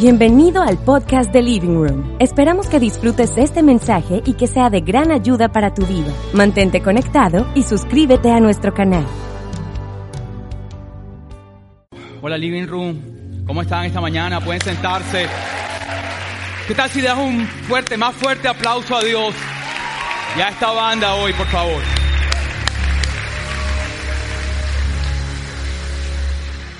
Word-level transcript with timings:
Bienvenido 0.00 0.62
al 0.62 0.78
podcast 0.78 1.32
de 1.32 1.42
Living 1.42 1.74
Room. 1.74 2.16
Esperamos 2.20 2.68
que 2.68 2.78
disfrutes 2.78 3.36
este 3.36 3.64
mensaje 3.64 4.22
y 4.24 4.34
que 4.34 4.46
sea 4.46 4.70
de 4.70 4.80
gran 4.80 5.10
ayuda 5.10 5.48
para 5.48 5.74
tu 5.74 5.84
vida. 5.86 6.14
Mantente 6.34 6.80
conectado 6.80 7.48
y 7.56 7.64
suscríbete 7.64 8.30
a 8.30 8.38
nuestro 8.38 8.72
canal. 8.72 9.04
Hola 12.22 12.38
Living 12.38 12.68
Room, 12.68 13.44
¿cómo 13.44 13.60
están 13.62 13.86
esta 13.86 14.00
mañana? 14.00 14.40
Pueden 14.40 14.60
sentarse. 14.60 15.26
¿Qué 16.68 16.74
tal 16.76 16.88
si 16.90 17.00
das 17.00 17.18
un 17.18 17.44
fuerte, 17.44 17.96
más 17.96 18.14
fuerte 18.14 18.46
aplauso 18.46 18.94
a 18.94 19.02
Dios 19.02 19.34
y 20.36 20.40
a 20.40 20.50
esta 20.50 20.70
banda 20.70 21.16
hoy, 21.16 21.32
por 21.32 21.46
favor? 21.48 21.97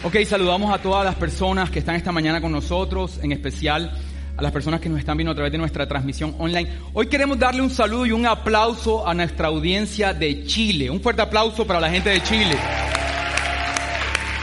Ok, 0.05 0.17
saludamos 0.25 0.73
a 0.73 0.81
todas 0.81 1.05
las 1.05 1.17
personas 1.17 1.71
que 1.71 1.81
están 1.81 1.97
esta 1.97 2.13
mañana 2.13 2.41
con 2.41 2.53
nosotros, 2.53 3.19
en 3.21 3.33
especial 3.33 3.93
a 4.37 4.41
las 4.41 4.53
personas 4.53 4.81
que 4.81 4.89
nos 4.89 5.01
están 5.01 5.17
viendo 5.17 5.33
a 5.33 5.35
través 5.35 5.51
de 5.51 5.59
nuestra 5.59 5.89
transmisión 5.89 6.37
online. 6.39 6.71
Hoy 6.93 7.09
queremos 7.09 7.37
darle 7.37 7.63
un 7.63 7.71
saludo 7.71 8.07
y 8.07 8.13
un 8.13 8.25
aplauso 8.25 9.09
a 9.09 9.13
nuestra 9.13 9.49
audiencia 9.49 10.15
de 10.15 10.45
Chile. 10.45 10.89
Un 10.89 11.01
fuerte 11.01 11.23
aplauso 11.23 11.67
para 11.67 11.81
la 11.81 11.91
gente 11.91 12.11
de 12.11 12.23
Chile. 12.23 12.55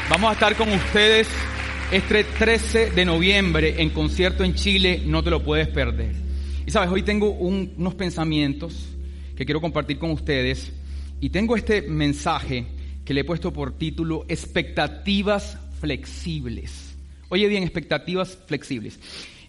Vamos 0.09 0.29
a 0.29 0.33
estar 0.33 0.57
con 0.57 0.69
ustedes 0.73 1.29
este 1.89 2.25
13 2.25 2.91
de 2.91 3.05
noviembre 3.05 3.81
en 3.81 3.91
concierto 3.91 4.43
en 4.43 4.55
Chile, 4.55 5.03
no 5.05 5.23
te 5.23 5.29
lo 5.29 5.41
puedes 5.41 5.69
perder. 5.69 6.15
Y 6.67 6.71
sabes, 6.71 6.89
hoy 6.89 7.03
tengo 7.03 7.29
unos 7.29 7.95
pensamientos 7.95 8.89
que 9.37 9.45
quiero 9.45 9.61
compartir 9.61 9.99
con 9.99 10.11
ustedes 10.11 10.73
y 11.21 11.29
tengo 11.29 11.55
este 11.55 11.81
mensaje 11.81 12.67
que 13.05 13.13
le 13.13 13.21
he 13.21 13.23
puesto 13.23 13.53
por 13.53 13.77
título 13.77 14.25
Expectativas 14.27 15.57
flexibles. 15.79 16.95
Oye 17.29 17.47
bien, 17.47 17.63
expectativas 17.63 18.37
flexibles. 18.47 18.99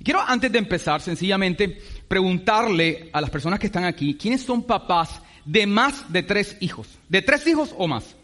Quiero 0.05 0.21
antes 0.21 0.53
de 0.53 0.59
empezar 0.59 1.01
sencillamente 1.01 1.81
preguntarle 2.07 3.11
a 3.13 3.21
las 3.21 3.31
personas 3.31 3.59
que 3.59 3.67
están 3.67 3.85
aquí, 3.85 4.15
¿quiénes 4.15 4.43
son 4.43 4.63
papás 4.63 5.21
de 5.45 5.67
más 5.67 6.13
de 6.13 6.23
tres 6.23 6.57
hijos? 6.61 6.87
¿De 7.09 7.23
tres 7.23 7.47
hijos 7.47 7.75
o 7.77 7.89
más? 7.89 8.15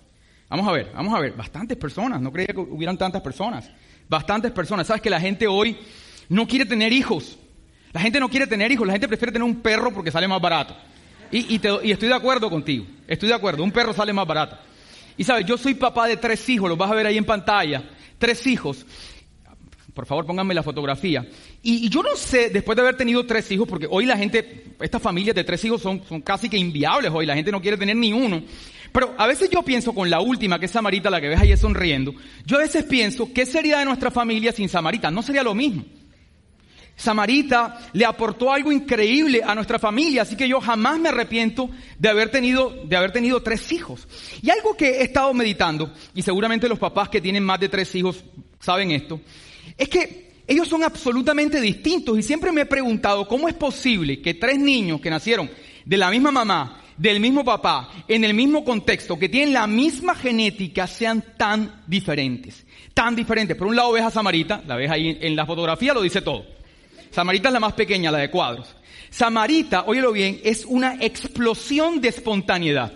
Vamos 0.49 0.69
a 0.69 0.73
ver, 0.73 0.91
vamos 0.95 1.15
a 1.15 1.21
ver, 1.21 1.33
bastantes 1.33 1.79
personas, 1.79 2.21
no 2.21 2.31
creía 2.31 2.49
que 2.49 2.61
hubieran 2.61 2.99
tantas 2.99 3.23
personas, 3.23 3.71
bastantes 4.09 4.53
personas. 4.53 4.87
¿Sabes 4.87 5.01
que 5.01 5.09
la 5.09 5.19
gente 5.19 5.47
hoy 5.47 5.79
no 6.29 6.47
quiere 6.47 6.67
tener 6.67 6.93
hijos? 6.93 7.39
La 7.93 8.01
gente 8.01 8.21
no 8.21 8.29
quiere 8.29 8.47
tener 8.47 8.71
hijos, 8.71 8.87
la 8.87 8.93
gente 8.93 9.09
prefiere 9.09 9.33
tener 9.33 9.47
un 9.47 9.61
perro 9.61 9.93
porque 9.93 10.11
sale 10.11 10.29
más 10.29 10.41
barato. 10.41 10.77
Y, 11.31 11.59
y 11.83 11.91
estoy 11.91 12.09
de 12.09 12.15
acuerdo 12.15 12.51
contigo, 12.51 12.85
estoy 13.09 13.31
de 13.31 13.35
acuerdo, 13.35 13.65
un 13.65 13.73
perro 13.73 13.95
sale 13.95 14.13
más 14.13 14.27
barato. 14.27 14.59
Y 15.17 15.25
sabes, 15.25 15.47
yo 15.47 15.57
soy 15.59 15.75
papá 15.75 16.07
de 16.07 16.17
tres 16.17 16.49
hijos, 16.49 16.69
los 16.69 16.79
vas 16.79 16.91
a 16.91 16.95
ver 16.95 17.07
ahí 17.07 17.19
en 17.19 17.25
pantalla, 17.25 17.83
tres 18.19 18.47
hijos. 18.47 18.87
Por 19.95 20.07
favor, 20.07 20.25
pónganme 20.25 20.55
la 20.55 20.63
fotografía. 20.63 21.27
Y, 21.63 21.89
yo 21.91 22.03
no 22.03 22.17
sé, 22.17 22.49
después 22.49 22.77
de 22.77 22.83
haber 22.83 22.97
tenido 22.97 23.27
tres 23.27 23.51
hijos, 23.51 23.69
porque 23.69 23.87
hoy 23.91 24.07
la 24.07 24.17
gente, 24.17 24.75
estas 24.81 25.03
familias 25.03 25.37
de 25.37 25.45
tres 25.45 25.63
hijos 25.65 25.83
son, 25.83 26.03
son 26.09 26.23
casi 26.23 26.49
que 26.49 26.57
inviables 26.57 27.11
hoy, 27.13 27.27
la 27.27 27.35
gente 27.35 27.53
no 27.53 27.61
quiere 27.61 27.77
tener 27.77 27.97
ni 27.97 28.13
uno. 28.13 28.43
Pero 28.91 29.15
a 29.19 29.27
veces 29.27 29.51
yo 29.51 29.63
pienso 29.63 29.93
con 29.95 30.09
la 30.09 30.21
última, 30.21 30.59
que 30.59 30.67
es 30.67 30.73
Samarita, 30.73 31.11
la 31.11 31.21
que 31.21 31.29
ves 31.29 31.41
ahí 31.41 31.57
sonriendo, 31.57 32.15
yo 32.47 32.57
a 32.57 32.61
veces 32.61 32.85
pienso, 32.85 33.33
¿qué 33.33 33.45
sería 33.45 33.79
de 33.79 33.85
nuestra 33.85 34.11
familia 34.11 34.53
sin 34.53 34.69
Samarita? 34.69 35.11
No 35.11 35.23
sería 35.23 35.43
lo 35.43 35.55
mismo. 35.55 35.85
Samarita 37.03 37.81
le 37.93 38.05
aportó 38.05 38.53
algo 38.53 38.71
increíble 38.71 39.43
a 39.45 39.57
nuestra 39.57 39.81
familia, 39.81 40.23
así 40.23 40.37
que 40.37 40.47
yo 40.47 40.61
jamás 40.61 41.01
me 41.01 41.09
arrepiento 41.09 41.69
de 41.99 42.09
haber 42.09 42.31
tenido, 42.31 42.71
de 42.85 42.97
haber 42.97 43.11
tenido 43.11 43.43
tres 43.43 43.73
hijos. 43.73 44.07
Y 44.41 44.51
algo 44.51 44.77
que 44.77 45.01
he 45.01 45.03
estado 45.03 45.35
meditando, 45.35 45.93
y 46.15 46.23
seguramente 46.23 46.69
los 46.69 46.79
papás 46.79 47.09
que 47.09 47.21
tienen 47.21 47.43
más 47.43 47.59
de 47.59 47.69
tres 47.69 47.93
hijos 47.97 48.23
saben 48.61 48.93
esto, 48.93 49.21
es 49.77 49.89
que 49.89 50.31
ellos 50.47 50.69
son 50.69 50.85
absolutamente 50.85 51.61
distintos 51.61 52.17
y 52.17 52.23
siempre 52.23 52.53
me 52.53 52.61
he 52.61 52.67
preguntado 52.67 53.27
cómo 53.27 53.49
es 53.49 53.55
posible 53.55 54.23
que 54.23 54.35
tres 54.35 54.61
niños 54.61 55.01
que 55.01 55.11
nacieron 55.11 55.51
de 55.85 55.97
la 55.97 56.09
misma 56.09 56.31
mamá, 56.31 56.83
del 56.97 57.19
mismo 57.19 57.45
papá, 57.45 57.91
en 58.07 58.23
el 58.23 58.33
mismo 58.33 58.65
contexto, 58.65 59.19
que 59.19 59.29
tienen 59.29 59.55
la 59.55 59.67
misma 59.67 60.15
genética, 60.15 60.87
sean 60.87 61.35
tan 61.37 61.83
diferentes. 61.89 62.65
Tan 62.95 63.17
diferentes. 63.17 63.57
Por 63.57 63.67
un 63.67 63.75
lado 63.75 63.91
ves 63.91 64.05
a 64.05 64.11
Samarita, 64.11 64.63
la 64.69 64.77
ves 64.77 64.89
ahí 64.89 65.19
en 65.21 65.35
la 65.35 65.47
fotografía, 65.47 65.95
lo 65.95 66.03
dice 66.03 66.23
todo. 66.23 66.62
Samarita 67.13 67.49
es 67.49 67.53
la 67.53 67.61
más 67.61 67.75
pequeña, 67.75 68.11
la 68.11 68.19
de 68.19 68.31
cuadros. 68.31 68.75
Samarita, 69.11 69.85
óyelo 69.87 70.13
bien, 70.13 70.41
es 70.43 70.65
una 70.65 70.95
explosión 70.95 72.01
de 72.01 72.09
espontaneidad. 72.09 72.93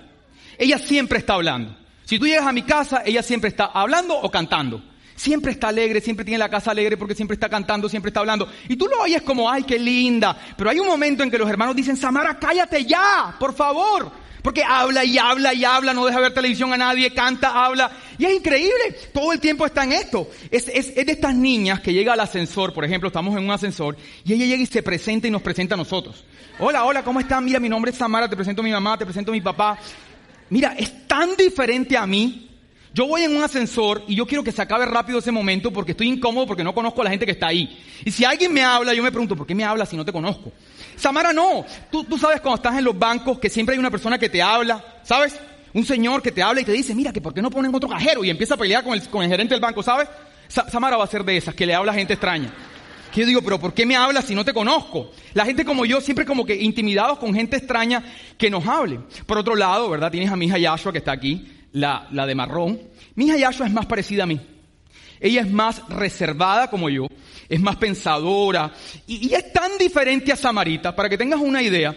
Ella 0.58 0.78
siempre 0.78 1.18
está 1.18 1.34
hablando. 1.34 1.76
Si 2.04 2.18
tú 2.18 2.26
llegas 2.26 2.46
a 2.46 2.52
mi 2.52 2.62
casa, 2.62 3.02
ella 3.04 3.22
siempre 3.22 3.48
está 3.48 3.66
hablando 3.66 4.18
o 4.18 4.30
cantando. 4.30 4.82
Siempre 5.14 5.52
está 5.52 5.68
alegre, 5.68 6.00
siempre 6.00 6.24
tiene 6.24 6.38
la 6.38 6.48
casa 6.48 6.70
alegre 6.70 6.96
porque 6.96 7.14
siempre 7.14 7.34
está 7.34 7.48
cantando, 7.48 7.88
siempre 7.88 8.08
está 8.10 8.20
hablando. 8.20 8.48
Y 8.68 8.76
tú 8.76 8.86
lo 8.86 9.02
oyes 9.02 9.22
como, 9.22 9.50
ay, 9.50 9.64
qué 9.64 9.78
linda. 9.78 10.38
Pero 10.56 10.70
hay 10.70 10.78
un 10.78 10.86
momento 10.86 11.22
en 11.22 11.30
que 11.30 11.38
los 11.38 11.48
hermanos 11.48 11.76
dicen, 11.76 11.96
Samara, 11.96 12.38
cállate 12.38 12.84
ya, 12.84 13.34
por 13.38 13.54
favor. 13.54 14.10
Porque 14.46 14.62
habla 14.62 15.04
y 15.04 15.18
habla 15.18 15.52
y 15.54 15.64
habla, 15.64 15.92
no 15.92 16.06
deja 16.06 16.20
ver 16.20 16.32
televisión 16.32 16.72
a 16.72 16.76
nadie, 16.76 17.12
canta, 17.12 17.64
habla. 17.64 17.90
Y 18.16 18.26
es 18.26 18.32
increíble, 18.32 18.96
todo 19.12 19.32
el 19.32 19.40
tiempo 19.40 19.66
está 19.66 19.82
en 19.82 19.90
esto. 19.90 20.30
Es, 20.52 20.68
es, 20.68 20.92
es 20.96 21.04
de 21.04 21.10
estas 21.10 21.34
niñas 21.34 21.80
que 21.80 21.92
llega 21.92 22.12
al 22.12 22.20
ascensor, 22.20 22.72
por 22.72 22.84
ejemplo, 22.84 23.08
estamos 23.08 23.36
en 23.36 23.42
un 23.42 23.50
ascensor, 23.50 23.96
y 24.24 24.34
ella 24.34 24.46
llega 24.46 24.62
y 24.62 24.66
se 24.66 24.84
presenta 24.84 25.26
y 25.26 25.32
nos 25.32 25.42
presenta 25.42 25.74
a 25.74 25.76
nosotros. 25.76 26.22
Hola, 26.60 26.84
hola, 26.84 27.02
¿cómo 27.02 27.18
están? 27.18 27.44
Mira, 27.44 27.58
mi 27.58 27.68
nombre 27.68 27.90
es 27.90 27.98
Samara, 27.98 28.30
te 28.30 28.36
presento 28.36 28.62
a 28.62 28.64
mi 28.64 28.70
mamá, 28.70 28.96
te 28.96 29.04
presento 29.04 29.32
a 29.32 29.34
mi 29.34 29.40
papá. 29.40 29.78
Mira, 30.50 30.76
es 30.78 31.08
tan 31.08 31.34
diferente 31.34 31.96
a 31.96 32.06
mí. 32.06 32.45
Yo 32.96 33.06
voy 33.06 33.24
en 33.24 33.36
un 33.36 33.44
ascensor 33.44 34.04
y 34.08 34.14
yo 34.14 34.26
quiero 34.26 34.42
que 34.42 34.52
se 34.52 34.62
acabe 34.62 34.86
rápido 34.86 35.18
ese 35.18 35.30
momento 35.30 35.70
porque 35.70 35.90
estoy 35.90 36.08
incómodo 36.08 36.46
porque 36.46 36.64
no 36.64 36.74
conozco 36.74 37.02
a 37.02 37.04
la 37.04 37.10
gente 37.10 37.26
que 37.26 37.32
está 37.32 37.48
ahí. 37.48 37.78
Y 38.02 38.10
si 38.10 38.24
alguien 38.24 38.54
me 38.54 38.62
habla, 38.62 38.94
yo 38.94 39.02
me 39.02 39.10
pregunto, 39.10 39.36
¿por 39.36 39.46
qué 39.46 39.54
me 39.54 39.64
habla 39.64 39.84
si 39.84 39.98
no 39.98 40.04
te 40.06 40.12
conozco? 40.12 40.50
Samara 40.96 41.30
no. 41.34 41.66
Tú, 41.90 42.04
tú 42.04 42.16
sabes 42.16 42.40
cuando 42.40 42.56
estás 42.56 42.78
en 42.78 42.84
los 42.84 42.98
bancos 42.98 43.38
que 43.38 43.50
siempre 43.50 43.74
hay 43.74 43.78
una 43.78 43.90
persona 43.90 44.18
que 44.18 44.30
te 44.30 44.40
habla, 44.40 44.82
¿sabes? 45.02 45.38
Un 45.74 45.84
señor 45.84 46.22
que 46.22 46.32
te 46.32 46.42
habla 46.42 46.62
y 46.62 46.64
te 46.64 46.72
dice, 46.72 46.94
mira, 46.94 47.12
que 47.12 47.20
por 47.20 47.34
qué 47.34 47.42
no 47.42 47.50
ponen 47.50 47.74
otro 47.74 47.86
cajero 47.86 48.24
y 48.24 48.30
empieza 48.30 48.54
a 48.54 48.56
pelear 48.56 48.82
con 48.82 48.94
el, 48.94 49.06
con 49.10 49.22
el 49.22 49.28
gerente 49.28 49.52
del 49.52 49.60
banco, 49.60 49.82
¿sabes? 49.82 50.08
Samara 50.48 50.96
va 50.96 51.04
a 51.04 51.06
ser 51.06 51.22
de 51.22 51.36
esas, 51.36 51.54
que 51.54 51.66
le 51.66 51.74
habla 51.74 51.92
gente 51.92 52.14
extraña. 52.14 52.50
Que 53.12 53.20
yo 53.20 53.26
digo, 53.26 53.42
pero 53.42 53.60
¿por 53.60 53.74
qué 53.74 53.84
me 53.84 53.94
hablas 53.94 54.24
si 54.24 54.34
no 54.34 54.42
te 54.42 54.54
conozco? 54.54 55.10
La 55.34 55.44
gente 55.44 55.66
como 55.66 55.84
yo, 55.84 56.00
siempre 56.00 56.24
como 56.24 56.46
que 56.46 56.54
intimidados 56.54 57.18
con 57.18 57.34
gente 57.34 57.58
extraña 57.58 58.02
que 58.38 58.48
nos 58.48 58.66
hable. 58.66 59.00
Por 59.26 59.36
otro 59.36 59.54
lado, 59.54 59.90
¿verdad? 59.90 60.10
Tienes 60.10 60.30
a 60.30 60.36
mi 60.36 60.46
hija 60.46 60.56
Yashua 60.56 60.92
que 60.92 60.98
está 60.98 61.12
aquí, 61.12 61.55
la, 61.76 62.08
la 62.10 62.26
de 62.26 62.34
marrón. 62.34 62.80
Mi 63.14 63.26
hija 63.26 63.36
Yashua 63.36 63.66
es 63.66 63.72
más 63.72 63.86
parecida 63.86 64.24
a 64.24 64.26
mí. 64.26 64.40
Ella 65.20 65.42
es 65.42 65.50
más 65.50 65.86
reservada 65.88 66.68
como 66.68 66.88
yo, 66.88 67.06
es 67.48 67.60
más 67.60 67.76
pensadora 67.76 68.72
y, 69.06 69.32
es 69.32 69.52
tan 69.52 69.78
diferente 69.78 70.32
a 70.32 70.36
Samarita, 70.36 70.94
para 70.94 71.08
que 71.08 71.16
tengas 71.16 71.40
una 71.40 71.62
idea. 71.62 71.94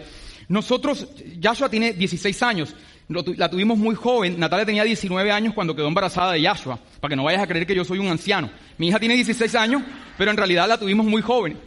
Nosotros, 0.48 1.06
Yashua 1.38 1.68
tiene 1.68 1.92
16 1.92 2.42
años, 2.42 2.74
la 3.08 3.48
tuvimos 3.48 3.78
muy 3.78 3.94
joven, 3.94 4.38
Natalia 4.38 4.64
tenía 4.64 4.84
19 4.84 5.30
años 5.30 5.54
cuando 5.54 5.76
quedó 5.76 5.88
embarazada 5.88 6.32
de 6.32 6.42
Yashua, 6.42 6.78
para 7.00 7.10
que 7.10 7.16
no 7.16 7.24
vayas 7.24 7.42
a 7.42 7.46
creer 7.46 7.66
que 7.66 7.74
yo 7.74 7.84
soy 7.84 7.98
un 7.98 8.08
anciano. 8.08 8.50
Mi 8.78 8.88
hija 8.88 8.98
tiene 8.98 9.14
16 9.14 9.54
años, 9.54 9.82
pero 10.16 10.30
en 10.30 10.36
realidad 10.36 10.66
la 10.68 10.78
tuvimos 10.78 11.06
muy 11.06 11.22
joven. 11.22 11.58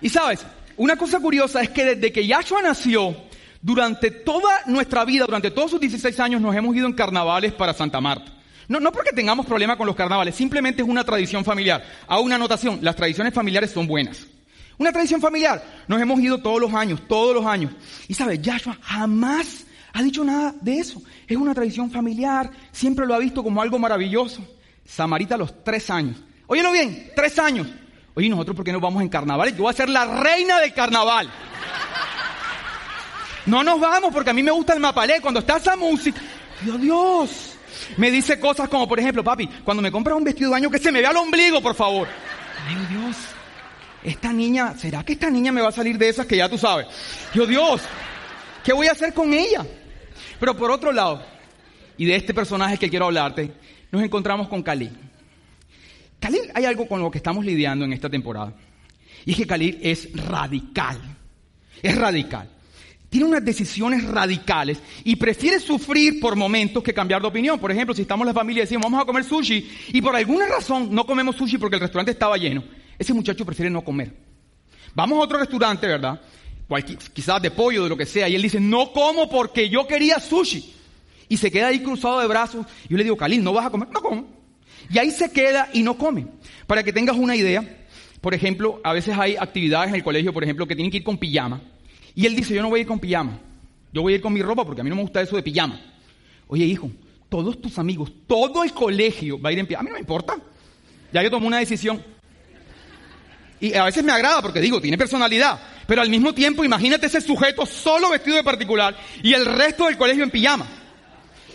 Y 0.00 0.08
sabes, 0.08 0.44
una 0.76 0.96
cosa 0.96 1.20
curiosa 1.20 1.60
es 1.60 1.70
que 1.70 1.84
desde 1.84 2.12
que 2.12 2.26
Yashua 2.26 2.62
nació, 2.62 3.27
durante 3.60 4.10
toda 4.10 4.62
nuestra 4.66 5.04
vida, 5.04 5.24
durante 5.26 5.50
todos 5.50 5.70
sus 5.70 5.80
16 5.80 6.18
años, 6.20 6.40
nos 6.40 6.54
hemos 6.54 6.74
ido 6.74 6.86
en 6.86 6.92
carnavales 6.92 7.52
para 7.52 7.74
Santa 7.74 8.00
Marta. 8.00 8.32
No, 8.68 8.80
no 8.80 8.92
porque 8.92 9.12
tengamos 9.12 9.46
problema 9.46 9.76
con 9.76 9.86
los 9.86 9.96
carnavales, 9.96 10.34
simplemente 10.34 10.82
es 10.82 10.88
una 10.88 11.04
tradición 11.04 11.44
familiar. 11.44 11.82
A 12.06 12.20
una 12.20 12.36
anotación, 12.36 12.78
las 12.82 12.96
tradiciones 12.96 13.32
familiares 13.32 13.70
son 13.70 13.86
buenas. 13.86 14.26
Una 14.76 14.92
tradición 14.92 15.20
familiar. 15.20 15.62
Nos 15.88 16.00
hemos 16.00 16.20
ido 16.20 16.38
todos 16.38 16.60
los 16.60 16.72
años, 16.72 17.00
todos 17.08 17.34
los 17.34 17.44
años. 17.46 17.72
Y 18.06 18.14
sabes, 18.14 18.40
Yahshua 18.40 18.78
jamás 18.80 19.66
ha 19.92 20.02
dicho 20.02 20.22
nada 20.22 20.54
de 20.60 20.78
eso. 20.78 21.02
Es 21.26 21.36
una 21.36 21.54
tradición 21.54 21.90
familiar, 21.90 22.50
siempre 22.70 23.06
lo 23.06 23.14
ha 23.14 23.18
visto 23.18 23.42
como 23.42 23.60
algo 23.60 23.78
maravilloso. 23.78 24.46
Samarita 24.84 25.36
los 25.36 25.64
tres 25.64 25.90
años. 25.90 26.16
Óyelo 26.46 26.70
bien, 26.70 27.10
tres 27.16 27.38
años. 27.38 27.66
Oye, 28.14 28.28
nosotros 28.28 28.56
por 28.56 28.64
qué 28.64 28.72
no 28.72 28.80
vamos 28.80 29.02
en 29.02 29.08
carnavales? 29.08 29.54
Yo 29.56 29.62
voy 29.62 29.70
a 29.70 29.76
ser 29.76 29.88
la 29.88 30.04
reina 30.20 30.60
del 30.60 30.72
carnaval. 30.72 31.28
No 33.48 33.64
nos 33.64 33.80
vamos 33.80 34.12
porque 34.12 34.30
a 34.30 34.34
mí 34.34 34.42
me 34.42 34.50
gusta 34.50 34.74
el 34.74 34.80
mapalé. 34.80 35.20
Cuando 35.20 35.40
está 35.40 35.56
esa 35.56 35.74
música, 35.74 36.20
Dios, 36.62 36.80
Dios. 36.80 37.54
Me 37.96 38.10
dice 38.10 38.38
cosas 38.38 38.68
como, 38.68 38.86
por 38.86 39.00
ejemplo, 39.00 39.24
papi, 39.24 39.48
cuando 39.64 39.82
me 39.82 39.90
compras 39.90 40.16
un 40.16 40.24
vestido 40.24 40.50
de 40.50 40.52
baño 40.52 40.70
que 40.70 40.78
se 40.78 40.92
me 40.92 41.00
vea 41.00 41.10
el 41.10 41.16
ombligo, 41.16 41.62
por 41.62 41.74
favor. 41.74 42.08
Ay, 42.66 42.76
Dios, 42.90 43.16
esta 44.02 44.32
niña, 44.32 44.76
¿será 44.76 45.02
que 45.02 45.14
esta 45.14 45.30
niña 45.30 45.50
me 45.52 45.62
va 45.62 45.68
a 45.68 45.72
salir 45.72 45.96
de 45.96 46.08
esas 46.08 46.26
que 46.26 46.36
ya 46.36 46.48
tú 46.48 46.58
sabes? 46.58 46.86
Yo, 47.34 47.46
Dios, 47.46 47.80
¿qué 48.64 48.72
voy 48.72 48.88
a 48.88 48.92
hacer 48.92 49.14
con 49.14 49.32
ella? 49.32 49.64
Pero 50.38 50.56
por 50.56 50.70
otro 50.70 50.92
lado, 50.92 51.22
y 51.96 52.04
de 52.04 52.16
este 52.16 52.34
personaje 52.34 52.76
que 52.76 52.90
quiero 52.90 53.06
hablarte, 53.06 53.52
nos 53.90 54.02
encontramos 54.02 54.48
con 54.48 54.62
Khalil. 54.62 54.92
Khalil, 56.20 56.50
hay 56.54 56.64
algo 56.66 56.86
con 56.86 57.00
lo 57.00 57.10
que 57.10 57.18
estamos 57.18 57.44
lidiando 57.44 57.84
en 57.84 57.92
esta 57.92 58.10
temporada. 58.10 58.52
Y 59.24 59.32
es 59.32 59.36
que 59.36 59.46
Khalil 59.46 59.78
es 59.82 60.08
radical. 60.14 61.00
Es 61.82 61.96
radical. 61.96 62.57
Tiene 63.08 63.26
unas 63.26 63.44
decisiones 63.44 64.04
radicales 64.04 64.78
y 65.02 65.16
prefiere 65.16 65.60
sufrir 65.60 66.20
por 66.20 66.36
momentos 66.36 66.82
que 66.82 66.92
cambiar 66.92 67.22
de 67.22 67.28
opinión. 67.28 67.58
Por 67.58 67.72
ejemplo, 67.72 67.94
si 67.94 68.02
estamos 68.02 68.24
en 68.24 68.34
la 68.34 68.40
familia 68.40 68.60
y 68.60 68.64
decimos 68.64 68.84
vamos 68.84 69.02
a 69.02 69.06
comer 69.06 69.24
sushi 69.24 69.68
y 69.88 70.02
por 70.02 70.14
alguna 70.14 70.46
razón 70.46 70.94
no 70.94 71.06
comemos 71.06 71.36
sushi 71.36 71.56
porque 71.56 71.76
el 71.76 71.80
restaurante 71.80 72.12
estaba 72.12 72.36
lleno, 72.36 72.62
ese 72.98 73.14
muchacho 73.14 73.46
prefiere 73.46 73.70
no 73.70 73.82
comer. 73.82 74.14
Vamos 74.94 75.18
a 75.18 75.22
otro 75.22 75.38
restaurante, 75.38 75.86
¿verdad? 75.86 76.20
quizás 77.14 77.40
de 77.40 77.50
pollo, 77.50 77.84
de 77.84 77.88
lo 77.88 77.96
que 77.96 78.04
sea, 78.04 78.28
y 78.28 78.34
él 78.34 78.42
dice, 78.42 78.60
no 78.60 78.92
como 78.92 79.30
porque 79.30 79.70
yo 79.70 79.86
quería 79.86 80.20
sushi. 80.20 80.74
Y 81.28 81.36
se 81.36 81.50
queda 81.50 81.68
ahí 81.68 81.80
cruzado 81.80 82.20
de 82.20 82.26
brazos. 82.26 82.66
Yo 82.88 82.96
le 82.96 83.04
digo, 83.04 83.16
Khalil, 83.16 83.42
¿no 83.42 83.52
vas 83.52 83.66
a 83.66 83.70
comer? 83.70 83.88
No 83.90 84.00
como. 84.00 84.26
Y 84.90 84.98
ahí 84.98 85.10
se 85.10 85.30
queda 85.30 85.68
y 85.72 85.82
no 85.82 85.96
come. 85.96 86.26
Para 86.66 86.82
que 86.82 86.92
tengas 86.92 87.16
una 87.16 87.36
idea, 87.36 87.86
por 88.20 88.34
ejemplo, 88.34 88.80
a 88.84 88.92
veces 88.92 89.16
hay 89.16 89.36
actividades 89.36 89.90
en 89.90 89.96
el 89.96 90.02
colegio, 90.02 90.32
por 90.32 90.42
ejemplo, 90.42 90.66
que 90.66 90.74
tienen 90.74 90.90
que 90.90 90.98
ir 90.98 91.04
con 91.04 91.18
pijama. 91.18 91.60
Y 92.18 92.26
él 92.26 92.34
dice, 92.34 92.52
yo 92.52 92.62
no 92.62 92.68
voy 92.68 92.80
a 92.80 92.82
ir 92.82 92.88
con 92.88 92.98
pijama. 92.98 93.38
Yo 93.92 94.02
voy 94.02 94.12
a 94.12 94.16
ir 94.16 94.22
con 94.22 94.32
mi 94.32 94.42
ropa 94.42 94.64
porque 94.64 94.80
a 94.80 94.84
mí 94.84 94.90
no 94.90 94.96
me 94.96 95.02
gusta 95.02 95.20
eso 95.20 95.36
de 95.36 95.42
pijama. 95.44 95.80
Oye, 96.48 96.64
hijo, 96.64 96.90
todos 97.28 97.62
tus 97.62 97.78
amigos, 97.78 98.10
todo 98.26 98.64
el 98.64 98.72
colegio 98.72 99.40
va 99.40 99.50
a 99.50 99.52
ir 99.52 99.60
en 99.60 99.68
pijama. 99.68 99.82
A 99.82 99.84
mí 99.84 99.90
no 99.90 99.94
me 99.94 100.00
importa. 100.00 100.36
Ya 101.12 101.22
yo 101.22 101.30
tomo 101.30 101.46
una 101.46 101.58
decisión. 101.58 102.02
Y 103.60 103.72
a 103.72 103.84
veces 103.84 104.02
me 104.02 104.10
agrada 104.10 104.42
porque 104.42 104.60
digo, 104.60 104.80
tiene 104.80 104.98
personalidad. 104.98 105.60
Pero 105.86 106.02
al 106.02 106.10
mismo 106.10 106.34
tiempo, 106.34 106.64
imagínate 106.64 107.06
ese 107.06 107.20
sujeto 107.20 107.64
solo 107.64 108.10
vestido 108.10 108.36
de 108.36 108.42
particular 108.42 108.96
y 109.22 109.32
el 109.32 109.46
resto 109.46 109.86
del 109.86 109.96
colegio 109.96 110.24
en 110.24 110.30
pijama. 110.32 110.66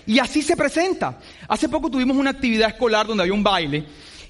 Y 0.05 0.17
así 0.17 0.41
se 0.41 0.55
presenta. 0.55 1.19
Hace 1.49 1.67
poco 1.67 1.91
tuvimos 1.91 2.15
una 2.15 2.29
actividad 2.29 2.69
escolar 2.69 3.05
donde 3.05 3.23
había 3.23 3.33
un 3.33 3.43
baile 3.43 3.83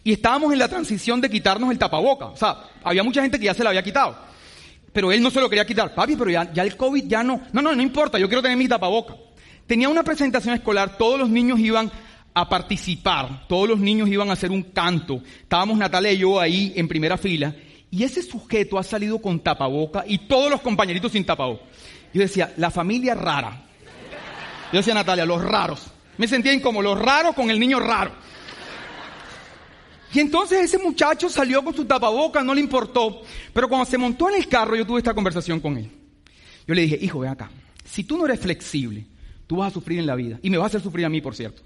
y 0.04 0.14
estábamos 0.14 0.52
en 0.52 0.58
la 0.58 0.68
transición 0.68 1.22
de 1.22 1.30
quitarnos 1.30 1.70
el 1.70 1.78
tapaboca. 1.78 2.26
O 2.26 2.38
sea, 2.38 2.58
había 2.84 3.04
mucha 3.04 3.22
gente 3.22 3.38
que 3.38 3.46
ya 3.46 3.54
se 3.54 3.62
lo 3.62 3.70
había 3.70 3.84
quitado. 3.84 4.33
Pero 4.94 5.12
él 5.12 5.22
no 5.22 5.32
se 5.32 5.42
lo 5.42 5.50
quería 5.50 5.66
quitar. 5.66 5.94
Papi, 5.94 6.16
pero 6.16 6.30
ya, 6.30 6.54
ya 6.54 6.64
el 6.64 6.78
COVID 6.78 7.06
ya 7.06 7.24
no. 7.24 7.42
No, 7.52 7.62
no, 7.62 7.76
no 7.76 7.82
importa, 7.82 8.20
yo 8.20 8.28
quiero 8.28 8.42
tener 8.42 8.58
mi 8.58 8.68
tapaboca. 8.68 9.16
Tenía 9.66 9.90
una 9.90 10.04
presentación 10.04 10.54
escolar, 10.54 10.98
todos 10.98 11.20
los 11.20 11.30
niños 11.30 11.60
iban 11.60 11.92
a 12.34 12.50
participar, 12.50 13.48
todos 13.48 13.70
los 13.70 13.80
niños 13.80 14.10
iban 14.10 14.30
a 14.30 14.34
hacer 14.34 14.52
un 14.52 14.64
canto. 14.64 15.22
Estábamos 15.42 15.78
Natalia 15.78 16.12
y 16.12 16.20
yo 16.20 16.40
ahí 16.40 16.74
en 16.76 16.88
primera 16.88 17.18
fila. 17.18 17.56
Y 17.90 18.04
ese 18.04 18.22
sujeto 18.22 18.78
ha 18.78 18.84
salido 18.84 19.20
con 19.20 19.40
tapaboca 19.40 20.04
y 20.08 20.20
todos 20.20 20.50
los 20.50 20.62
compañeritos 20.62 21.12
sin 21.12 21.26
tapaboca. 21.26 21.64
Yo 22.14 22.22
decía, 22.22 22.54
la 22.58 22.72
familia 22.72 23.16
rara. 23.16 23.64
Yo 24.72 24.78
decía 24.78 24.94
Natalia, 24.94 25.26
los 25.26 25.44
raros. 25.44 25.88
Me 26.18 26.28
sentía 26.28 26.60
como 26.62 26.82
los 26.82 27.00
raros 27.00 27.36
con 27.36 27.50
el 27.50 27.60
niño 27.60 27.80
raro. 27.80 28.12
Y 30.14 30.20
entonces 30.20 30.60
ese 30.60 30.78
muchacho 30.78 31.28
salió 31.28 31.64
con 31.64 31.74
su 31.74 31.86
tapaboca, 31.86 32.44
no 32.44 32.54
le 32.54 32.62
importó. 32.62 33.24
Pero 33.52 33.68
cuando 33.68 33.86
se 33.86 33.98
montó 33.98 34.30
en 34.30 34.36
el 34.36 34.48
carro, 34.48 34.76
yo 34.76 34.86
tuve 34.86 35.00
esta 35.00 35.14
conversación 35.14 35.60
con 35.60 35.78
él. 35.78 35.90
Yo 36.68 36.76
le 36.76 36.84
dije, 36.84 37.00
hijo, 37.02 37.20
ven 37.20 37.32
acá. 37.32 37.50
Si 37.84 38.04
tú 38.04 38.18
no 38.18 38.26
eres 38.26 38.40
flexible, 38.40 39.06
tú 39.48 39.58
vas 39.58 39.72
a 39.72 39.74
sufrir 39.74 40.00
en 40.00 40.06
la 40.06 40.16
vida. 40.16 40.40
Y 40.44 40.50
me 40.52 40.58
vas 40.58 40.66
a 40.66 40.68
hacer 40.68 40.82
sufrir 40.82 41.06
a 41.06 41.10
mí, 41.10 41.20
por 41.20 41.36
cierto. 41.36 41.64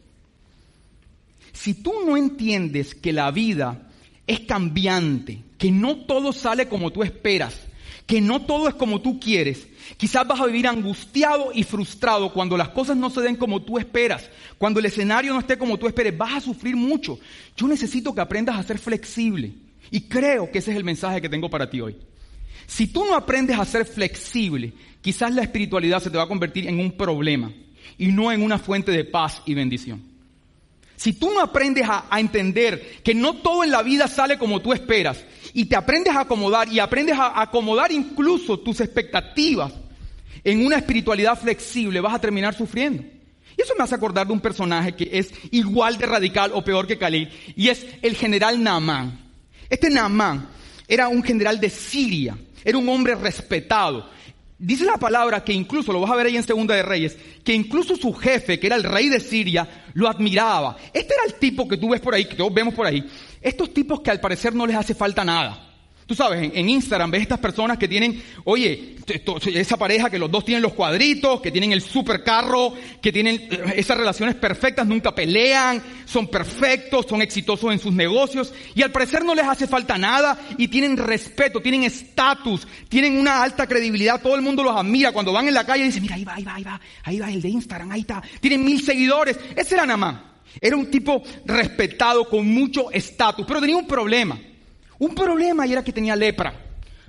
Si 1.51 1.73
tú 1.73 1.93
no 2.05 2.15
entiendes 2.15 2.95
que 2.95 3.11
la 3.11 3.31
vida 3.31 3.89
es 4.25 4.41
cambiante, 4.41 5.43
que 5.57 5.71
no 5.71 6.05
todo 6.05 6.31
sale 6.31 6.69
como 6.69 6.91
tú 6.91 7.03
esperas, 7.03 7.66
que 8.07 8.21
no 8.21 8.41
todo 8.41 8.67
es 8.67 8.73
como 8.73 9.01
tú 9.01 9.19
quieres, 9.19 9.67
Quizás 9.95 10.27
vas 10.27 10.41
a 10.41 10.45
vivir 10.45 10.67
angustiado 10.67 11.51
y 11.53 11.63
frustrado 11.63 12.33
cuando 12.33 12.57
las 12.57 12.69
cosas 12.69 12.97
no 12.97 13.09
se 13.09 13.21
den 13.21 13.37
como 13.37 13.61
tú 13.61 13.77
esperas, 13.77 14.29
cuando 14.57 14.79
el 14.79 14.87
escenario 14.87 15.33
no 15.33 15.39
esté 15.39 15.57
como 15.57 15.77
tú 15.77 15.87
esperes, 15.87 16.17
vas 16.17 16.33
a 16.33 16.41
sufrir 16.41 16.75
mucho. 16.75 17.19
Yo 17.55 17.67
necesito 17.67 18.13
que 18.13 18.21
aprendas 18.21 18.57
a 18.57 18.63
ser 18.63 18.79
flexible 18.79 19.53
y 19.89 20.01
creo 20.01 20.51
que 20.51 20.59
ese 20.59 20.71
es 20.71 20.77
el 20.77 20.83
mensaje 20.83 21.21
que 21.21 21.29
tengo 21.29 21.49
para 21.49 21.69
ti 21.69 21.79
hoy. 21.79 21.95
Si 22.65 22.87
tú 22.87 23.05
no 23.05 23.15
aprendes 23.15 23.57
a 23.57 23.63
ser 23.63 23.85
flexible, 23.85 24.73
quizás 25.01 25.33
la 25.33 25.43
espiritualidad 25.43 26.01
se 26.01 26.09
te 26.09 26.17
va 26.17 26.23
a 26.23 26.27
convertir 26.27 26.67
en 26.67 26.79
un 26.79 26.91
problema 26.91 27.51
y 27.97 28.07
no 28.07 28.31
en 28.31 28.41
una 28.41 28.59
fuente 28.59 28.91
de 28.91 29.05
paz 29.05 29.41
y 29.45 29.53
bendición. 29.53 30.16
Si 30.97 31.13
tú 31.13 31.31
no 31.31 31.41
aprendes 31.41 31.87
a, 31.87 32.05
entender 32.19 33.01
que 33.03 33.13
no 33.13 33.35
todo 33.35 33.63
en 33.63 33.69
la 33.69 33.83
vida 33.83 34.07
sale 34.07 34.39
como 34.39 34.61
tú 34.61 34.73
esperas 34.73 35.23
y 35.53 35.65
te 35.65 35.75
aprendes 35.75 36.15
a 36.15 36.21
acomodar 36.21 36.67
y 36.73 36.79
aprendes 36.79 37.15
a 37.17 37.39
acomodar 37.39 37.91
incluso 37.91 38.59
tus 38.59 38.81
expectativas 38.81 39.71
en 40.43 40.65
una 40.65 40.77
espiritualidad 40.77 41.39
flexible, 41.39 42.01
vas 42.01 42.15
a 42.15 42.19
terminar 42.19 42.55
sufriendo. 42.55 43.03
Y 43.55 43.61
eso 43.61 43.73
me 43.77 43.83
hace 43.83 43.93
acordar 43.93 44.25
de 44.25 44.33
un 44.33 44.39
personaje 44.39 44.95
que 44.95 45.07
es 45.13 45.31
igual 45.51 45.99
de 45.99 46.07
radical 46.07 46.51
o 46.53 46.63
peor 46.63 46.87
que 46.87 46.97
Khalil 46.97 47.29
y 47.55 47.69
es 47.69 47.85
el 48.01 48.15
general 48.15 48.61
Naamán. 48.61 49.19
Este 49.69 49.91
Naamán 49.91 50.49
era 50.87 51.09
un 51.09 51.21
general 51.21 51.59
de 51.59 51.69
Siria, 51.69 52.35
era 52.65 52.77
un 52.77 52.89
hombre 52.89 53.13
respetado, 53.13 54.09
Dice 54.59 54.85
la 54.85 54.97
palabra 54.97 55.43
que 55.43 55.53
incluso, 55.53 55.93
lo 55.93 56.01
vas 56.01 56.09
a 56.09 56.15
ver 56.15 56.27
ahí 56.27 56.35
en 56.35 56.43
Segunda 56.43 56.73
de 56.73 56.81
Reyes, 56.81 57.15
que 57.43 57.53
incluso 57.53 57.95
su 57.95 58.11
jefe, 58.13 58.59
que 58.59 58.67
era 58.67 58.75
el 58.75 58.83
rey 58.83 59.07
de 59.07 59.19
Siria, 59.19 59.85
lo 59.93 60.07
admiraba. 60.07 60.75
Este 60.93 61.13
era 61.13 61.25
el 61.27 61.35
tipo 61.35 61.67
que 61.67 61.77
tú 61.77 61.89
ves 61.89 62.01
por 62.01 62.15
ahí, 62.15 62.25
que 62.25 62.35
todos 62.35 62.53
vemos 62.53 62.73
por 62.73 62.87
ahí. 62.87 63.07
Estos 63.39 63.71
tipos 63.71 64.01
que 64.01 64.09
al 64.09 64.19
parecer 64.19 64.55
no 64.55 64.65
les 64.65 64.75
hace 64.75 64.95
falta 64.95 65.23
nada. 65.23 65.66
Tú 66.07 66.15
sabes, 66.15 66.51
en, 66.53 66.69
Instagram 66.69 67.11
ves 67.11 67.23
estas 67.23 67.39
personas 67.39 67.77
que 67.77 67.85
tienen, 67.85 68.23
oye, 68.45 68.95
esa 69.53 69.75
pareja 69.75 70.09
que 70.09 70.17
los 70.17 70.31
dos 70.31 70.45
tienen 70.45 70.61
los 70.61 70.71
cuadritos, 70.71 71.41
que 71.41 71.51
tienen 71.51 71.73
el 71.73 71.81
supercarro, 71.81 72.73
que 73.01 73.11
tienen 73.11 73.35
eh, 73.51 73.73
esas 73.75 73.97
relaciones 73.97 74.35
perfectas, 74.35 74.87
nunca 74.87 75.13
pelean, 75.13 75.83
son 76.05 76.29
perfectos, 76.29 77.07
son 77.09 77.21
exitosos 77.21 77.73
en 77.73 77.79
sus 77.79 77.93
negocios 77.93 78.53
y 78.73 78.83
al 78.83 78.91
parecer 78.93 79.25
no 79.25 79.35
les 79.35 79.45
hace 79.45 79.67
falta 79.67 79.97
nada 79.97 80.39
y 80.57 80.69
tienen 80.69 80.95
respeto, 80.95 81.59
tienen 81.59 81.83
estatus, 81.83 82.65
tienen 82.87 83.17
una 83.17 83.43
alta 83.43 83.67
credibilidad, 83.67 84.21
todo 84.21 84.37
el 84.37 84.41
mundo 84.41 84.63
los 84.63 84.77
admira. 84.77 85.11
Cuando 85.11 85.33
van 85.33 85.49
en 85.49 85.55
la 85.55 85.65
calle 85.65 85.83
dicen, 85.83 86.03
mira, 86.03 86.15
ahí 86.15 86.23
va, 86.23 86.35
ahí 86.35 86.43
va, 86.45 86.55
ahí 86.55 86.63
va, 86.63 86.81
ahí 87.03 87.19
va 87.19 87.29
el 87.29 87.41
de 87.41 87.49
Instagram, 87.49 87.91
ahí 87.91 88.01
está, 88.01 88.23
tienen 88.39 88.63
mil 88.63 88.81
seguidores. 88.81 89.37
Ese 89.57 89.75
era 89.75 89.85
Namán. 89.85 90.23
Era 90.61 90.77
un 90.77 90.89
tipo 90.89 91.21
respetado 91.45 92.29
con 92.29 92.47
mucho 92.47 92.89
estatus, 92.91 93.45
pero 93.45 93.59
tenía 93.59 93.75
un 93.75 93.85
problema. 93.85 94.39
Un 94.99 95.13
problema 95.13 95.65
y 95.67 95.73
era 95.73 95.83
que 95.83 95.93
tenía 95.93 96.15
lepra. 96.15 96.53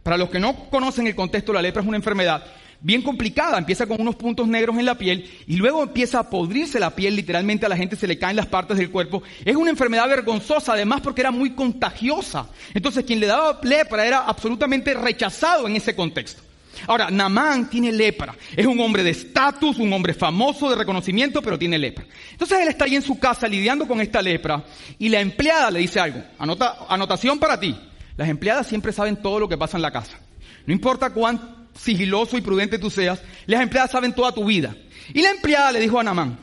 Para 0.03 0.17
los 0.17 0.31
que 0.31 0.39
no 0.39 0.69
conocen 0.71 1.07
el 1.07 1.15
contexto, 1.15 1.53
la 1.53 1.63
lepra 1.63 1.83
es 1.83 1.89
una 1.89 1.97
enfermedad 1.97 2.45
bien 2.81 3.03
complicada. 3.03 3.59
Empieza 3.59 3.87
con 3.87 4.01
unos 4.01 4.17
puntos 4.17 4.47
negros 4.47 4.79
en 4.79 4.87
la 4.87 4.97
piel 4.97 5.29
y 5.47 5.57
luego 5.57 5.83
empieza 5.83 6.21
a 6.21 6.31
podrirse 6.31 6.81
la 6.81 6.95
piel. 6.95 7.17
Literalmente 7.17 7.67
a 7.67 7.69
la 7.69 7.77
gente 7.77 7.97
se 7.97 8.07
le 8.07 8.19
caen 8.19 8.37
las 8.37 8.47
partes 8.47 8.77
del 8.79 8.91
cuerpo. 8.91 9.23
Es 9.45 9.57
una 9.57 9.71
enfermedad 9.71 10.09
vergonzosa, 10.09 10.73
además 10.73 11.01
porque 11.01 11.21
era 11.21 11.31
muy 11.31 11.51
contagiosa. 11.51 12.49
Entonces 12.75 13.05
quien 13.05 13.21
le 13.21 13.27
daba 13.27 13.61
lepra 13.63 14.07
era 14.07 14.21
absolutamente 14.21 14.95
rechazado 14.95 15.67
en 15.67 15.77
ese 15.77 15.95
contexto. 15.95 16.48
Ahora, 16.87 17.11
Namán 17.11 17.69
tiene 17.69 17.93
lepra. 17.93 18.35
Es 18.57 18.67
un 18.67 18.79
hombre 18.81 19.03
de 19.03 19.11
estatus, 19.11 19.79
un 19.79 19.93
hombre 19.93 20.15
famoso, 20.15 20.71
de 20.71 20.77
reconocimiento, 20.77 21.43
pero 21.43 21.59
tiene 21.59 21.79
lepra. 21.79 22.07
Entonces 22.33 22.61
él 22.61 22.69
está 22.69 22.85
ahí 22.85 22.97
en 22.97 23.03
su 23.03 23.19
casa 23.19 23.49
lidiando 23.49 23.87
con 23.87 24.01
esta 24.01 24.23
lepra 24.23 24.65
y 24.99 25.09
la 25.09 25.21
empleada 25.21 25.71
le 25.71 25.81
dice 25.81 26.01
algo. 26.01 26.23
Anota, 26.39 26.87
anotación 26.89 27.39
para 27.39 27.59
ti. 27.59 27.77
Las 28.17 28.29
empleadas 28.29 28.67
siempre 28.67 28.93
saben 28.93 29.17
todo 29.17 29.41
lo 29.41 29.49
que 29.49 29.57
pasa 29.57 29.77
en 29.77 29.83
la 29.83 29.93
casa. 29.93 30.19
No 30.67 30.73
importa 30.73 31.11
cuán 31.11 31.69
sigiloso 31.75 32.37
y 32.37 32.41
prudente 32.41 32.79
tú 32.79 32.91
seas, 32.91 33.23
las 33.47 33.63
empleadas 33.63 33.91
saben 33.91 34.13
toda 34.13 34.33
tu 34.33 34.45
vida. 34.45 34.77
Y 35.15 35.23
la 35.23 35.31
empleada 35.31 35.73
le 35.73 35.81
dijo 35.81 35.99
a 35.99 36.05
Namán, 36.05 36.39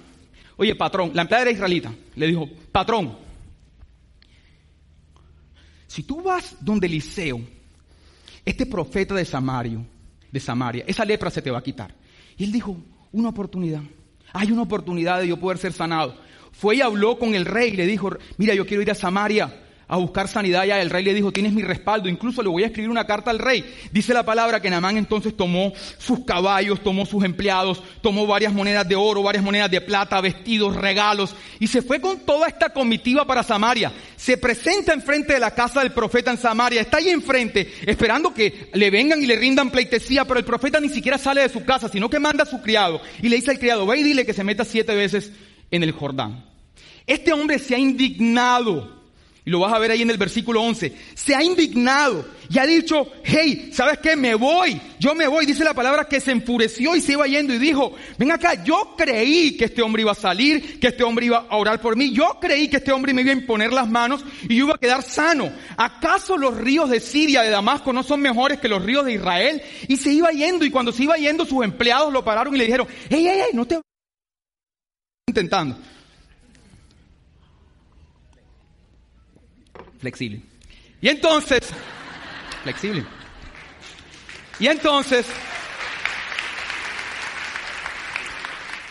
oye 0.57 0.75
patrón, 0.75 1.11
la 1.13 1.23
empleada 1.23 1.43
era 1.43 1.51
israelita, 1.51 1.93
le 2.15 2.27
dijo, 2.27 2.49
patrón, 2.71 3.17
si 5.87 6.03
tú 6.03 6.21
vas 6.21 6.55
donde 6.59 6.87
Eliseo, 6.87 7.41
este 8.43 8.65
profeta 8.65 9.13
de 9.13 9.25
Samario, 9.25 9.85
de 10.35 10.41
Samaria. 10.41 10.83
Esa 10.85 11.05
lepra 11.05 11.29
se 11.29 11.41
te 11.41 11.49
va 11.49 11.59
a 11.59 11.63
quitar. 11.63 11.95
Y 12.37 12.43
él 12.43 12.51
dijo, 12.51 12.75
una 13.13 13.29
oportunidad. 13.29 13.81
Hay 14.33 14.51
una 14.51 14.63
oportunidad 14.63 15.21
de 15.21 15.29
yo 15.29 15.39
poder 15.39 15.57
ser 15.57 15.71
sanado. 15.71 16.17
Fue 16.51 16.75
y 16.75 16.81
habló 16.81 17.17
con 17.17 17.35
el 17.35 17.45
rey 17.45 17.71
y 17.71 17.77
le 17.77 17.87
dijo, 17.87 18.09
mira, 18.37 18.53
yo 18.53 18.67
quiero 18.67 18.83
ir 18.83 18.91
a 18.91 18.95
Samaria 18.95 19.64
a 19.87 19.97
buscar 19.97 20.27
sanidad 20.27 20.65
ya. 20.65 20.81
El 20.81 20.89
rey 20.89 21.03
le 21.03 21.13
dijo, 21.13 21.31
tienes 21.31 21.53
mi 21.53 21.61
respaldo, 21.61 22.09
incluso 22.09 22.41
le 22.41 22.49
voy 22.49 22.63
a 22.63 22.67
escribir 22.67 22.89
una 22.89 23.05
carta 23.05 23.31
al 23.31 23.39
rey. 23.39 23.63
Dice 23.91 24.13
la 24.13 24.23
palabra 24.23 24.61
que 24.61 24.69
Namán 24.69 24.97
entonces 24.97 25.35
tomó 25.35 25.73
sus 25.97 26.25
caballos, 26.25 26.81
tomó 26.81 27.05
sus 27.05 27.23
empleados, 27.23 27.81
tomó 28.01 28.25
varias 28.27 28.53
monedas 28.53 28.87
de 28.87 28.95
oro, 28.95 29.23
varias 29.23 29.43
monedas 29.43 29.69
de 29.69 29.81
plata, 29.81 30.21
vestidos, 30.21 30.75
regalos, 30.75 31.35
y 31.59 31.67
se 31.67 31.81
fue 31.81 32.01
con 32.01 32.19
toda 32.19 32.47
esta 32.47 32.69
comitiva 32.69 33.25
para 33.25 33.43
Samaria. 33.43 33.91
Se 34.15 34.37
presenta 34.37 34.93
enfrente 34.93 35.33
de 35.33 35.39
la 35.39 35.51
casa 35.51 35.81
del 35.81 35.91
profeta 35.91 36.31
en 36.31 36.37
Samaria, 36.37 36.81
está 36.81 36.97
ahí 36.97 37.09
enfrente, 37.09 37.71
esperando 37.85 38.33
que 38.33 38.69
le 38.73 38.89
vengan 38.89 39.21
y 39.21 39.25
le 39.25 39.35
rindan 39.35 39.69
pleitesía, 39.69 40.25
pero 40.25 40.39
el 40.39 40.45
profeta 40.45 40.79
ni 40.79 40.89
siquiera 40.89 41.17
sale 41.17 41.41
de 41.41 41.49
su 41.49 41.63
casa, 41.63 41.89
sino 41.89 42.09
que 42.09 42.19
manda 42.19 42.43
a 42.43 42.47
su 42.47 42.61
criado 42.61 43.01
y 43.21 43.29
le 43.29 43.35
dice 43.35 43.51
al 43.51 43.59
criado, 43.59 43.85
ve 43.85 43.99
y 43.99 44.03
dile 44.03 44.25
que 44.25 44.33
se 44.33 44.43
meta 44.43 44.65
siete 44.65 44.95
veces 44.95 45.31
en 45.71 45.83
el 45.83 45.91
Jordán. 45.91 46.45
Este 47.07 47.33
hombre 47.33 47.59
se 47.59 47.75
ha 47.75 47.77
indignado 47.77 48.94
Y 49.45 49.51
lo 49.51 49.59
vas 49.59 49.73
a 49.73 49.77
ver 49.77 49.91
ahí 49.91 50.01
en 50.01 50.09
el 50.09 50.17
versículo 50.17 50.63
11. 50.63 50.91
Se 51.13 51.35
ha 51.35 51.43
indignado 51.43 52.25
y 52.49 52.57
ha 52.57 52.65
dicho, 52.65 53.07
hey, 53.23 53.69
¿sabes 53.71 53.99
qué? 53.99 54.15
Me 54.15 54.33
voy, 54.33 54.81
yo 54.99 55.13
me 55.13 55.27
voy. 55.27 55.45
Dice 55.45 55.63
la 55.63 55.75
palabra 55.75 56.05
que 56.05 56.19
se 56.19 56.31
enfureció 56.31 56.95
y 56.95 57.01
se 57.01 57.11
iba 57.11 57.27
yendo 57.27 57.53
y 57.53 57.59
dijo, 57.59 57.93
ven 58.17 58.31
acá, 58.31 58.63
yo 58.63 58.95
creí 58.97 59.55
que 59.55 59.65
este 59.65 59.83
hombre 59.83 60.01
iba 60.01 60.13
a 60.13 60.15
salir, 60.15 60.79
que 60.79 60.87
este 60.87 61.03
hombre 61.03 61.27
iba 61.27 61.45
a 61.47 61.57
orar 61.57 61.79
por 61.79 61.95
mí. 61.95 62.11
Yo 62.11 62.39
creí 62.41 62.67
que 62.67 62.77
este 62.77 62.91
hombre 62.91 63.13
me 63.13 63.21
iba 63.21 63.29
a 63.29 63.35
imponer 63.35 63.71
las 63.71 63.87
manos 63.87 64.25
y 64.49 64.55
yo 64.55 64.65
iba 64.65 64.73
a 64.73 64.79
quedar 64.79 65.03
sano. 65.03 65.51
¿Acaso 65.77 66.37
los 66.37 66.57
ríos 66.57 66.89
de 66.89 66.99
Siria, 66.99 67.43
de 67.43 67.51
Damasco, 67.51 67.93
no 67.93 68.01
son 68.01 68.21
mejores 68.21 68.59
que 68.59 68.67
los 68.67 68.83
ríos 68.83 69.05
de 69.05 69.13
Israel? 69.13 69.61
Y 69.87 69.97
se 69.97 70.11
iba 70.11 70.31
yendo 70.31 70.65
y 70.65 70.71
cuando 70.71 70.91
se 70.91 71.03
iba 71.03 71.17
yendo 71.17 71.45
sus 71.45 71.63
empleados 71.63 72.11
lo 72.11 72.25
pararon 72.25 72.55
y 72.55 72.57
le 72.57 72.65
dijeron, 72.65 72.87
hey, 73.09 73.27
hey, 73.29 73.41
hey, 73.43 73.51
no 73.53 73.65
te... 73.65 73.79
Intentando. 75.27 75.77
Flexible. 80.05 80.39
Y 81.01 81.09
entonces, 81.09 81.61
flexible. 82.61 83.03
Y 84.59 84.67
entonces, 84.67 85.25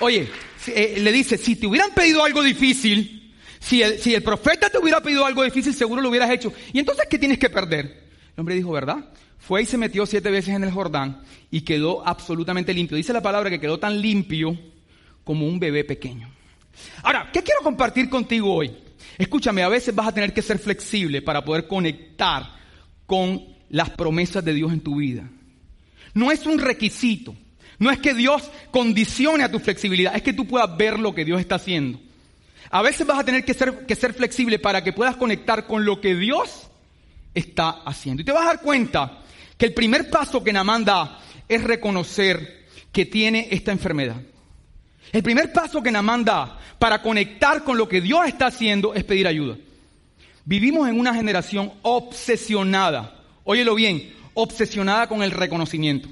oye, 0.00 0.28
eh, 0.66 0.96
le 0.98 1.12
dice, 1.12 1.38
si 1.38 1.54
te 1.54 1.68
hubieran 1.68 1.92
pedido 1.94 2.24
algo 2.24 2.42
difícil, 2.42 3.32
si 3.60 3.84
si 4.00 4.12
el 4.12 4.24
profeta 4.24 4.68
te 4.68 4.78
hubiera 4.78 5.00
pedido 5.00 5.24
algo 5.24 5.44
difícil, 5.44 5.72
seguro 5.72 6.02
lo 6.02 6.08
hubieras 6.08 6.30
hecho. 6.30 6.52
Y 6.72 6.80
entonces, 6.80 7.06
¿qué 7.08 7.16
tienes 7.16 7.38
que 7.38 7.48
perder? 7.48 8.02
El 8.34 8.40
hombre 8.40 8.56
dijo, 8.56 8.72
¿verdad? 8.72 9.10
Fue 9.38 9.62
y 9.62 9.66
se 9.66 9.78
metió 9.78 10.04
siete 10.04 10.32
veces 10.32 10.52
en 10.52 10.64
el 10.64 10.72
Jordán 10.72 11.22
y 11.48 11.60
quedó 11.60 12.04
absolutamente 12.04 12.74
limpio. 12.74 12.96
Dice 12.96 13.12
la 13.12 13.22
palabra 13.22 13.50
que 13.50 13.60
quedó 13.60 13.78
tan 13.78 14.00
limpio 14.00 14.58
como 15.22 15.46
un 15.46 15.60
bebé 15.60 15.84
pequeño. 15.84 16.28
Ahora, 17.04 17.30
¿qué 17.32 17.40
quiero 17.44 17.60
compartir 17.62 18.10
contigo 18.10 18.52
hoy? 18.52 18.83
Escúchame, 19.18 19.62
a 19.62 19.68
veces 19.68 19.94
vas 19.94 20.08
a 20.08 20.12
tener 20.12 20.32
que 20.32 20.42
ser 20.42 20.58
flexible 20.58 21.22
para 21.22 21.44
poder 21.44 21.66
conectar 21.66 22.50
con 23.06 23.42
las 23.70 23.90
promesas 23.90 24.44
de 24.44 24.54
Dios 24.54 24.72
en 24.72 24.80
tu 24.80 24.96
vida. 24.96 25.28
No 26.14 26.30
es 26.30 26.46
un 26.46 26.58
requisito. 26.58 27.34
No 27.78 27.90
es 27.90 27.98
que 27.98 28.14
Dios 28.14 28.50
condicione 28.70 29.44
a 29.44 29.50
tu 29.50 29.58
flexibilidad, 29.58 30.14
es 30.14 30.22
que 30.22 30.32
tú 30.32 30.46
puedas 30.46 30.76
ver 30.76 30.98
lo 30.98 31.14
que 31.14 31.24
Dios 31.24 31.40
está 31.40 31.56
haciendo. 31.56 32.00
A 32.70 32.82
veces 32.82 33.06
vas 33.06 33.18
a 33.18 33.24
tener 33.24 33.44
que 33.44 33.54
ser, 33.54 33.84
que 33.86 33.96
ser 33.96 34.14
flexible 34.14 34.58
para 34.58 34.82
que 34.82 34.92
puedas 34.92 35.16
conectar 35.16 35.66
con 35.66 35.84
lo 35.84 36.00
que 36.00 36.14
Dios 36.14 36.68
está 37.34 37.70
haciendo. 37.70 38.22
Y 38.22 38.24
te 38.24 38.32
vas 38.32 38.44
a 38.44 38.54
dar 38.54 38.60
cuenta 38.60 39.20
que 39.58 39.66
el 39.66 39.74
primer 39.74 40.08
paso 40.08 40.42
que 40.42 40.52
Namán 40.52 40.84
da 40.84 41.20
es 41.48 41.62
reconocer 41.62 42.64
que 42.92 43.06
tiene 43.06 43.48
esta 43.50 43.72
enfermedad. 43.72 44.16
El 45.14 45.22
primer 45.22 45.52
paso 45.52 45.80
que 45.80 45.92
Namán 45.92 46.24
da 46.24 46.58
para 46.76 47.00
conectar 47.00 47.62
con 47.62 47.78
lo 47.78 47.88
que 47.88 48.00
Dios 48.00 48.26
está 48.26 48.46
haciendo 48.46 48.94
es 48.94 49.04
pedir 49.04 49.28
ayuda. 49.28 49.56
Vivimos 50.44 50.88
en 50.88 50.98
una 50.98 51.14
generación 51.14 51.72
obsesionada, 51.82 53.14
óyelo 53.44 53.76
bien, 53.76 54.12
obsesionada 54.34 55.06
con 55.06 55.22
el 55.22 55.30
reconocimiento. 55.30 56.08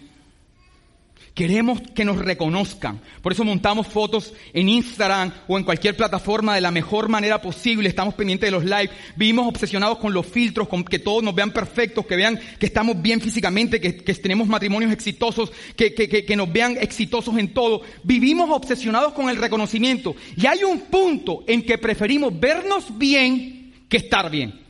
Queremos 1.35 1.81
que 1.95 2.05
nos 2.05 2.19
reconozcan. 2.19 3.01
Por 3.23 3.33
eso 3.33 3.43
montamos 3.43 3.87
fotos 3.87 4.35
en 4.53 4.69
Instagram 4.69 5.33
o 5.49 5.57
en 5.57 5.65
cualquier 5.65 5.97
plataforma 5.97 6.55
de 6.55 6.61
la 6.61 6.71
mejor 6.71 7.09
manera 7.09 7.41
posible. 7.41 7.89
Estamos 7.89 8.13
pendientes 8.13 8.49
de 8.49 8.51
los 8.51 8.65
live. 8.65 8.91
Vivimos 9.17 9.49
obsesionados 9.49 9.97
con 9.97 10.13
los 10.13 10.27
filtros, 10.27 10.69
con 10.69 10.85
que 10.85 10.99
todos 10.99 11.23
nos 11.23 11.35
vean 11.35 11.51
perfectos, 11.51 12.05
que 12.05 12.17
vean 12.17 12.39
que 12.59 12.67
estamos 12.67 13.01
bien 13.01 13.19
físicamente, 13.23 13.81
que, 13.81 13.93
tenemos 13.93 14.47
matrimonios 14.47 14.93
exitosos, 14.93 15.53
que, 15.75 15.95
que 15.95 16.37
nos 16.37 16.53
vean 16.53 16.77
exitosos 16.79 17.39
en 17.39 17.55
todo. 17.55 17.81
Vivimos 18.03 18.51
obsesionados 18.51 19.15
con 19.15 19.31
el 19.31 19.39
reconocimiento. 19.39 20.15
Y 20.37 20.47
hay 20.47 20.65
un 20.65 20.83
punto 20.83 21.45
en 21.47 21.63
que 21.63 21.79
preferimos 21.79 22.39
vernos 22.39 22.99
bien 22.99 23.73
que 23.89 23.97
estar 23.97 24.31
bien. 24.31 24.61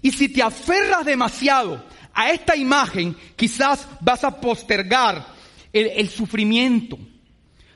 Y 0.00 0.12
si 0.12 0.28
te 0.28 0.42
aferras 0.42 1.04
demasiado 1.04 1.84
a 2.14 2.30
esta 2.30 2.56
imagen, 2.56 3.16
quizás 3.36 3.86
vas 4.00 4.24
a 4.24 4.40
postergar 4.40 5.26
el, 5.72 6.08
sufrimiento. 6.08 6.98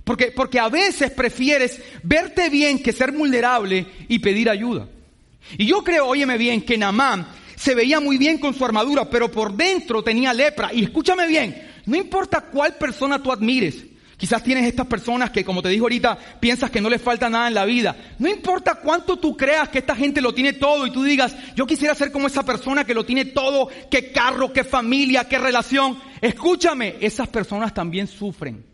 Porque, 0.05 0.33
porque 0.33 0.59
a 0.59 0.69
veces 0.69 1.11
prefieres 1.11 1.81
verte 2.03 2.49
bien 2.49 2.83
que 2.83 2.93
ser 2.93 3.13
vulnerable 3.13 3.87
y 4.09 4.19
pedir 4.21 4.49
ayuda. 4.49 4.89
Y 5.57 5.67
yo 5.67 5.83
creo, 5.83 6.07
óyeme 6.07 6.39
bien, 6.39 6.63
que 6.63 6.79
Namán 6.79 7.27
se 7.57 7.75
veía 7.75 8.01
muy 8.01 8.17
bien 8.17 8.39
con 8.39 8.55
su 8.55 8.65
armadura, 8.65 9.11
pero 9.11 9.31
por 9.31 9.53
dentro 9.53 10.03
tenía 10.03 10.33
lepra. 10.33 10.73
Y 10.73 10.85
escúchame 10.85 11.27
bien, 11.27 11.69
no 11.87 11.97
importa 11.97 12.41
cuál 12.41 12.77
persona 12.77 13.23
tú 13.23 13.33
admires, 13.33 13.85
Quizás 14.19 14.43
tienes 14.43 14.67
estas 14.67 14.89
personas 14.89 15.31
que, 15.31 15.45
como 15.45 15.63
te 15.63 15.69
digo 15.69 15.85
ahorita, 15.85 16.19
piensas 16.41 16.73
que 16.73 16.81
no 16.81 16.91
les 16.91 17.01
falta 17.01 17.31
nada 17.31 17.47
en 17.47 17.55
la 17.55 17.65
vida. 17.65 17.97
No 18.19 18.29
importa 18.29 18.75
cuánto 18.75 19.17
tú 19.17 19.37
creas 19.37 19.69
que 19.69 19.79
esta 19.79 19.95
gente 19.95 20.21
lo 20.21 20.35
tiene 20.35 20.55
todo 20.55 20.89
y 20.89 20.91
tú 20.91 21.05
digas, 21.05 21.37
yo 21.55 21.69
quisiera 21.69 21.95
ser 21.95 22.11
como 22.11 22.27
esa 22.27 22.43
persona 22.43 22.83
que 22.83 22.95
lo 22.95 23.07
tiene 23.07 23.27
todo, 23.27 23.69
qué 23.89 24.11
carro, 24.11 24.53
qué 24.53 24.65
familia, 24.65 25.29
qué 25.29 25.39
relación. 25.39 26.01
Escúchame, 26.21 26.97
esas 27.01 27.29
personas 27.29 27.73
también 27.73 28.09
sufren. 28.09 28.65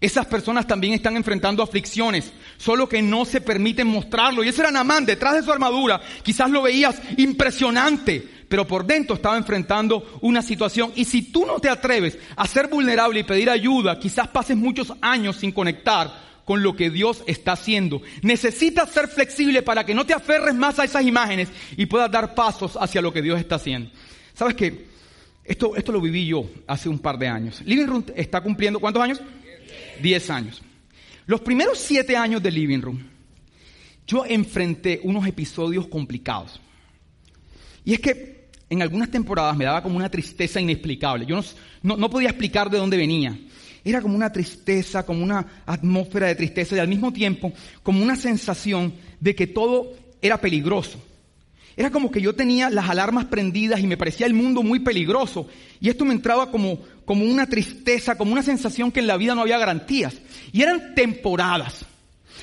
Esas 0.00 0.26
personas 0.26 0.66
también 0.66 0.94
están 0.94 1.16
enfrentando 1.16 1.62
aflicciones, 1.62 2.32
solo 2.56 2.88
que 2.88 3.02
no 3.02 3.24
se 3.24 3.40
permiten 3.40 3.88
mostrarlo. 3.88 4.44
Y 4.44 4.48
ese 4.48 4.60
era 4.60 4.70
Namán, 4.70 5.06
detrás 5.06 5.34
de 5.34 5.42
su 5.42 5.52
armadura, 5.52 6.00
quizás 6.22 6.50
lo 6.50 6.62
veías 6.62 7.00
impresionante, 7.16 8.41
pero 8.52 8.66
por 8.66 8.84
dentro 8.84 9.16
estaba 9.16 9.38
enfrentando 9.38 10.18
una 10.20 10.42
situación. 10.42 10.92
Y 10.94 11.06
si 11.06 11.32
tú 11.32 11.46
no 11.46 11.58
te 11.58 11.70
atreves 11.70 12.18
a 12.36 12.46
ser 12.46 12.68
vulnerable 12.68 13.20
y 13.20 13.22
pedir 13.22 13.48
ayuda, 13.48 13.98
quizás 13.98 14.28
pases 14.28 14.58
muchos 14.58 14.92
años 15.00 15.36
sin 15.36 15.52
conectar 15.52 16.42
con 16.44 16.62
lo 16.62 16.76
que 16.76 16.90
Dios 16.90 17.24
está 17.26 17.52
haciendo. 17.52 18.02
Necesitas 18.20 18.90
ser 18.90 19.08
flexible 19.08 19.62
para 19.62 19.86
que 19.86 19.94
no 19.94 20.04
te 20.04 20.12
aferres 20.12 20.54
más 20.54 20.78
a 20.78 20.84
esas 20.84 21.02
imágenes 21.06 21.48
y 21.78 21.86
puedas 21.86 22.10
dar 22.10 22.34
pasos 22.34 22.76
hacia 22.78 23.00
lo 23.00 23.10
que 23.10 23.22
Dios 23.22 23.40
está 23.40 23.54
haciendo. 23.54 23.90
¿Sabes 24.34 24.54
qué? 24.54 24.84
Esto, 25.44 25.74
esto 25.74 25.90
lo 25.90 26.02
viví 26.02 26.26
yo 26.26 26.44
hace 26.66 26.90
un 26.90 26.98
par 26.98 27.16
de 27.16 27.28
años. 27.28 27.62
Living 27.64 27.86
Room 27.86 28.04
está 28.14 28.42
cumpliendo, 28.42 28.80
¿cuántos 28.80 29.02
años? 29.02 29.22
Diez 30.02 30.28
años. 30.28 30.60
Los 31.24 31.40
primeros 31.40 31.78
siete 31.78 32.18
años 32.18 32.42
de 32.42 32.50
Living 32.50 32.82
Room, 32.82 33.02
yo 34.06 34.26
enfrenté 34.26 35.00
unos 35.04 35.26
episodios 35.26 35.86
complicados. 35.88 36.60
Y 37.84 37.94
es 37.94 38.00
que 38.00 38.31
en 38.72 38.80
algunas 38.80 39.10
temporadas 39.10 39.54
me 39.54 39.66
daba 39.66 39.82
como 39.82 39.96
una 39.96 40.10
tristeza 40.10 40.58
inexplicable. 40.58 41.26
Yo 41.26 41.38
no, 41.82 42.08
podía 42.08 42.30
explicar 42.30 42.70
de 42.70 42.78
dónde 42.78 42.96
venía. 42.96 43.38
Era 43.84 44.00
como 44.00 44.16
una 44.16 44.32
tristeza, 44.32 45.04
como 45.04 45.22
una 45.22 45.46
atmósfera 45.66 46.28
de 46.28 46.36
tristeza 46.36 46.76
y 46.76 46.78
al 46.78 46.88
mismo 46.88 47.12
tiempo 47.12 47.52
como 47.82 48.02
una 48.02 48.16
sensación 48.16 48.94
de 49.20 49.34
que 49.34 49.46
todo 49.46 49.92
era 50.22 50.40
peligroso. 50.40 50.98
Era 51.76 51.90
como 51.90 52.10
que 52.10 52.22
yo 52.22 52.34
tenía 52.34 52.70
las 52.70 52.88
alarmas 52.88 53.26
prendidas 53.26 53.80
y 53.80 53.86
me 53.86 53.98
parecía 53.98 54.24
el 54.24 54.32
mundo 54.32 54.62
muy 54.62 54.80
peligroso. 54.80 55.48
Y 55.78 55.90
esto 55.90 56.06
me 56.06 56.14
entraba 56.14 56.50
como, 56.50 56.78
como 57.04 57.26
una 57.26 57.46
tristeza, 57.46 58.16
como 58.16 58.32
una 58.32 58.42
sensación 58.42 58.90
que 58.90 59.00
en 59.00 59.06
la 59.06 59.18
vida 59.18 59.34
no 59.34 59.42
había 59.42 59.58
garantías. 59.58 60.14
Y 60.50 60.62
eran 60.62 60.94
temporadas. 60.94 61.84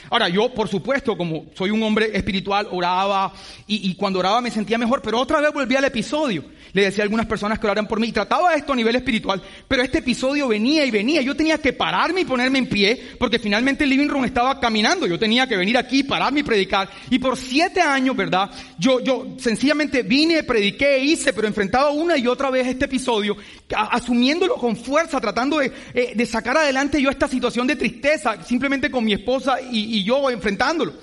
Ahora, 0.09 0.29
yo, 0.29 0.53
por 0.53 0.67
supuesto, 0.67 1.17
como 1.17 1.45
soy 1.55 1.71
un 1.71 1.81
hombre 1.83 2.11
espiritual, 2.13 2.67
oraba 2.71 3.33
y, 3.67 3.93
cuando 3.95 4.19
oraba 4.19 4.41
me 4.41 4.51
sentía 4.51 4.77
mejor, 4.77 5.01
pero 5.01 5.19
otra 5.19 5.41
vez 5.41 5.53
volví 5.53 5.75
al 5.75 5.85
episodio. 5.85 6.43
Le 6.73 6.83
decía 6.83 7.03
a 7.03 7.05
algunas 7.05 7.25
personas 7.25 7.57
que 7.57 7.65
oraran 7.65 7.87
por 7.87 7.99
mí 7.99 8.07
y 8.07 8.11
trataba 8.11 8.53
esto 8.53 8.73
a 8.73 8.75
nivel 8.75 8.95
espiritual, 8.95 9.41
pero 9.67 9.81
este 9.81 9.99
episodio 9.99 10.47
venía 10.47 10.85
y 10.85 10.91
venía. 10.91 11.21
Yo 11.21 11.35
tenía 11.35 11.57
que 11.57 11.73
pararme 11.73 12.21
y 12.21 12.25
ponerme 12.25 12.59
en 12.59 12.67
pie 12.67 13.01
porque 13.17 13.39
finalmente 13.39 13.83
el 13.83 13.89
living 13.89 14.07
room 14.07 14.25
estaba 14.25 14.59
caminando. 14.59 15.07
Yo 15.07 15.17
tenía 15.17 15.47
que 15.47 15.57
venir 15.57 15.77
aquí, 15.77 16.03
pararme 16.03 16.41
y 16.41 16.43
predicar. 16.43 16.89
Y 17.09 17.19
por 17.19 17.37
siete 17.37 17.81
años, 17.81 18.15
¿verdad? 18.15 18.51
Yo, 18.77 18.99
yo 18.99 19.35
sencillamente 19.37 20.03
vine, 20.03 20.43
prediqué, 20.43 20.99
hice, 20.99 21.33
pero 21.33 21.47
enfrentaba 21.47 21.89
una 21.89 22.17
y 22.17 22.27
otra 22.27 22.49
vez 22.49 22.67
este 22.67 22.85
episodio, 22.85 23.35
asumiéndolo 23.75 24.55
con 24.55 24.75
fuerza, 24.75 25.19
tratando 25.19 25.57
de, 25.57 25.71
eh, 25.93 26.13
de 26.15 26.25
sacar 26.25 26.57
adelante 26.57 27.01
yo 27.01 27.09
esta 27.09 27.27
situación 27.27 27.65
de 27.65 27.75
tristeza, 27.75 28.43
simplemente 28.43 28.91
con 28.91 29.03
mi 29.03 29.13
esposa 29.13 29.59
y, 29.61 29.97
y 29.97 30.03
yo 30.03 30.29
enfrentándolo. 30.29 30.93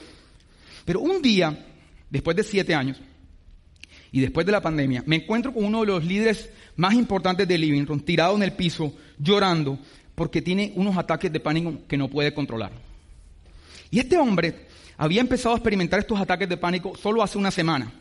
Pero 0.85 1.00
un 1.00 1.20
día, 1.20 1.66
después 2.08 2.37
de 2.37 2.44
siete 2.44 2.75
años, 2.75 3.00
y 4.12 4.20
después 4.20 4.46
de 4.46 4.52
la 4.52 4.62
pandemia, 4.62 5.02
me 5.06 5.16
encuentro 5.16 5.52
con 5.52 5.64
uno 5.64 5.80
de 5.80 5.86
los 5.86 6.04
líderes 6.04 6.50
más 6.76 6.94
importantes 6.94 7.46
de 7.46 7.58
Living 7.58 7.84
Room, 7.84 8.00
tirado 8.00 8.36
en 8.36 8.42
el 8.42 8.52
piso, 8.52 8.94
llorando, 9.18 9.78
porque 10.14 10.42
tiene 10.42 10.72
unos 10.76 10.96
ataques 10.96 11.32
de 11.32 11.40
pánico 11.40 11.80
que 11.86 11.96
no 11.96 12.08
puede 12.08 12.32
controlar. 12.32 12.72
Y 13.90 13.98
este 13.98 14.16
hombre 14.16 14.66
había 14.96 15.20
empezado 15.20 15.54
a 15.54 15.58
experimentar 15.58 16.00
estos 16.00 16.20
ataques 16.20 16.48
de 16.48 16.56
pánico 16.56 16.96
solo 16.96 17.22
hace 17.22 17.38
una 17.38 17.50
semana. 17.50 17.92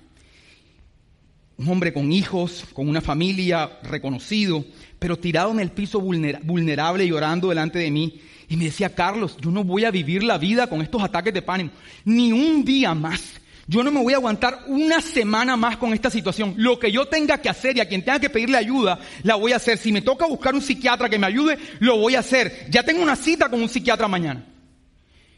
Un 1.58 1.70
hombre 1.70 1.94
con 1.94 2.12
hijos, 2.12 2.66
con 2.74 2.90
una 2.90 3.02
familia 3.02 3.80
reconocido, 3.84 4.66
pero 5.00 5.18
tirado 5.18 5.52
en 5.52 5.60
el 5.60 5.72
piso 5.72 6.02
vulnerable, 6.02 7.08
llorando 7.08 7.50
delante 7.50 7.80
de 7.80 7.92
mí. 7.92 8.20
Y 8.50 8.58
me 8.58 8.66
decía, 8.66 8.94
Carlos, 8.94 9.38
yo 9.42 9.52
no 9.52 9.64
voy 9.64 9.86
a 9.86 9.92
vivir 9.92 10.24
la 10.24 10.38
vida 10.38 10.68
con 10.68 10.82
estos 10.82 11.02
ataques 11.02 11.34
de 11.34 11.42
pánico, 11.42 11.74
ni 12.04 12.32
un 12.32 12.64
día 12.64 12.94
más. 12.94 13.42
Yo 13.68 13.84
no 13.84 13.92
me 13.92 14.02
voy 14.02 14.14
a 14.14 14.18
aguantar 14.18 14.64
una 14.68 15.02
semana 15.02 15.58
más 15.58 15.78
con 15.78 15.92
esta 15.94 16.12
situación. 16.12 16.54
Lo 16.58 16.78
que 16.78 16.92
yo 16.92 17.08
tenga 17.08 17.40
que 17.40 17.50
hacer 17.50 17.76
y 17.76 17.80
a 17.80 17.88
quien 17.88 18.06
tenga 18.06 18.20
que 18.20 18.30
pedirle 18.30 18.58
ayuda, 18.58 19.00
la 19.24 19.36
voy 19.36 19.54
a 19.54 19.56
hacer. 19.56 19.80
Si 19.80 19.92
me 19.92 20.04
toca 20.04 20.28
buscar 20.28 20.54
un 20.54 20.62
psiquiatra 20.62 21.10
que 21.10 21.18
me 21.18 21.26
ayude, 21.26 21.58
lo 21.80 21.98
voy 21.98 22.16
a 22.16 22.20
hacer. 22.20 22.68
Ya 22.70 22.84
tengo 22.84 23.02
una 23.02 23.16
cita 23.16 23.50
con 23.50 23.62
un 23.62 23.70
psiquiatra 23.70 24.08
mañana. 24.08 24.46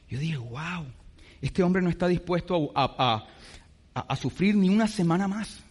Yo 0.09 0.19
dije, 0.19 0.37
wow, 0.37 0.85
este 1.41 1.63
hombre 1.63 1.81
no 1.81 1.89
está 1.89 2.07
dispuesto 2.07 2.71
a, 2.75 3.25
sufrir 4.19 4.55
ni 4.55 4.67
una 4.67 4.87
semana 4.87 5.27
más. 5.29 5.61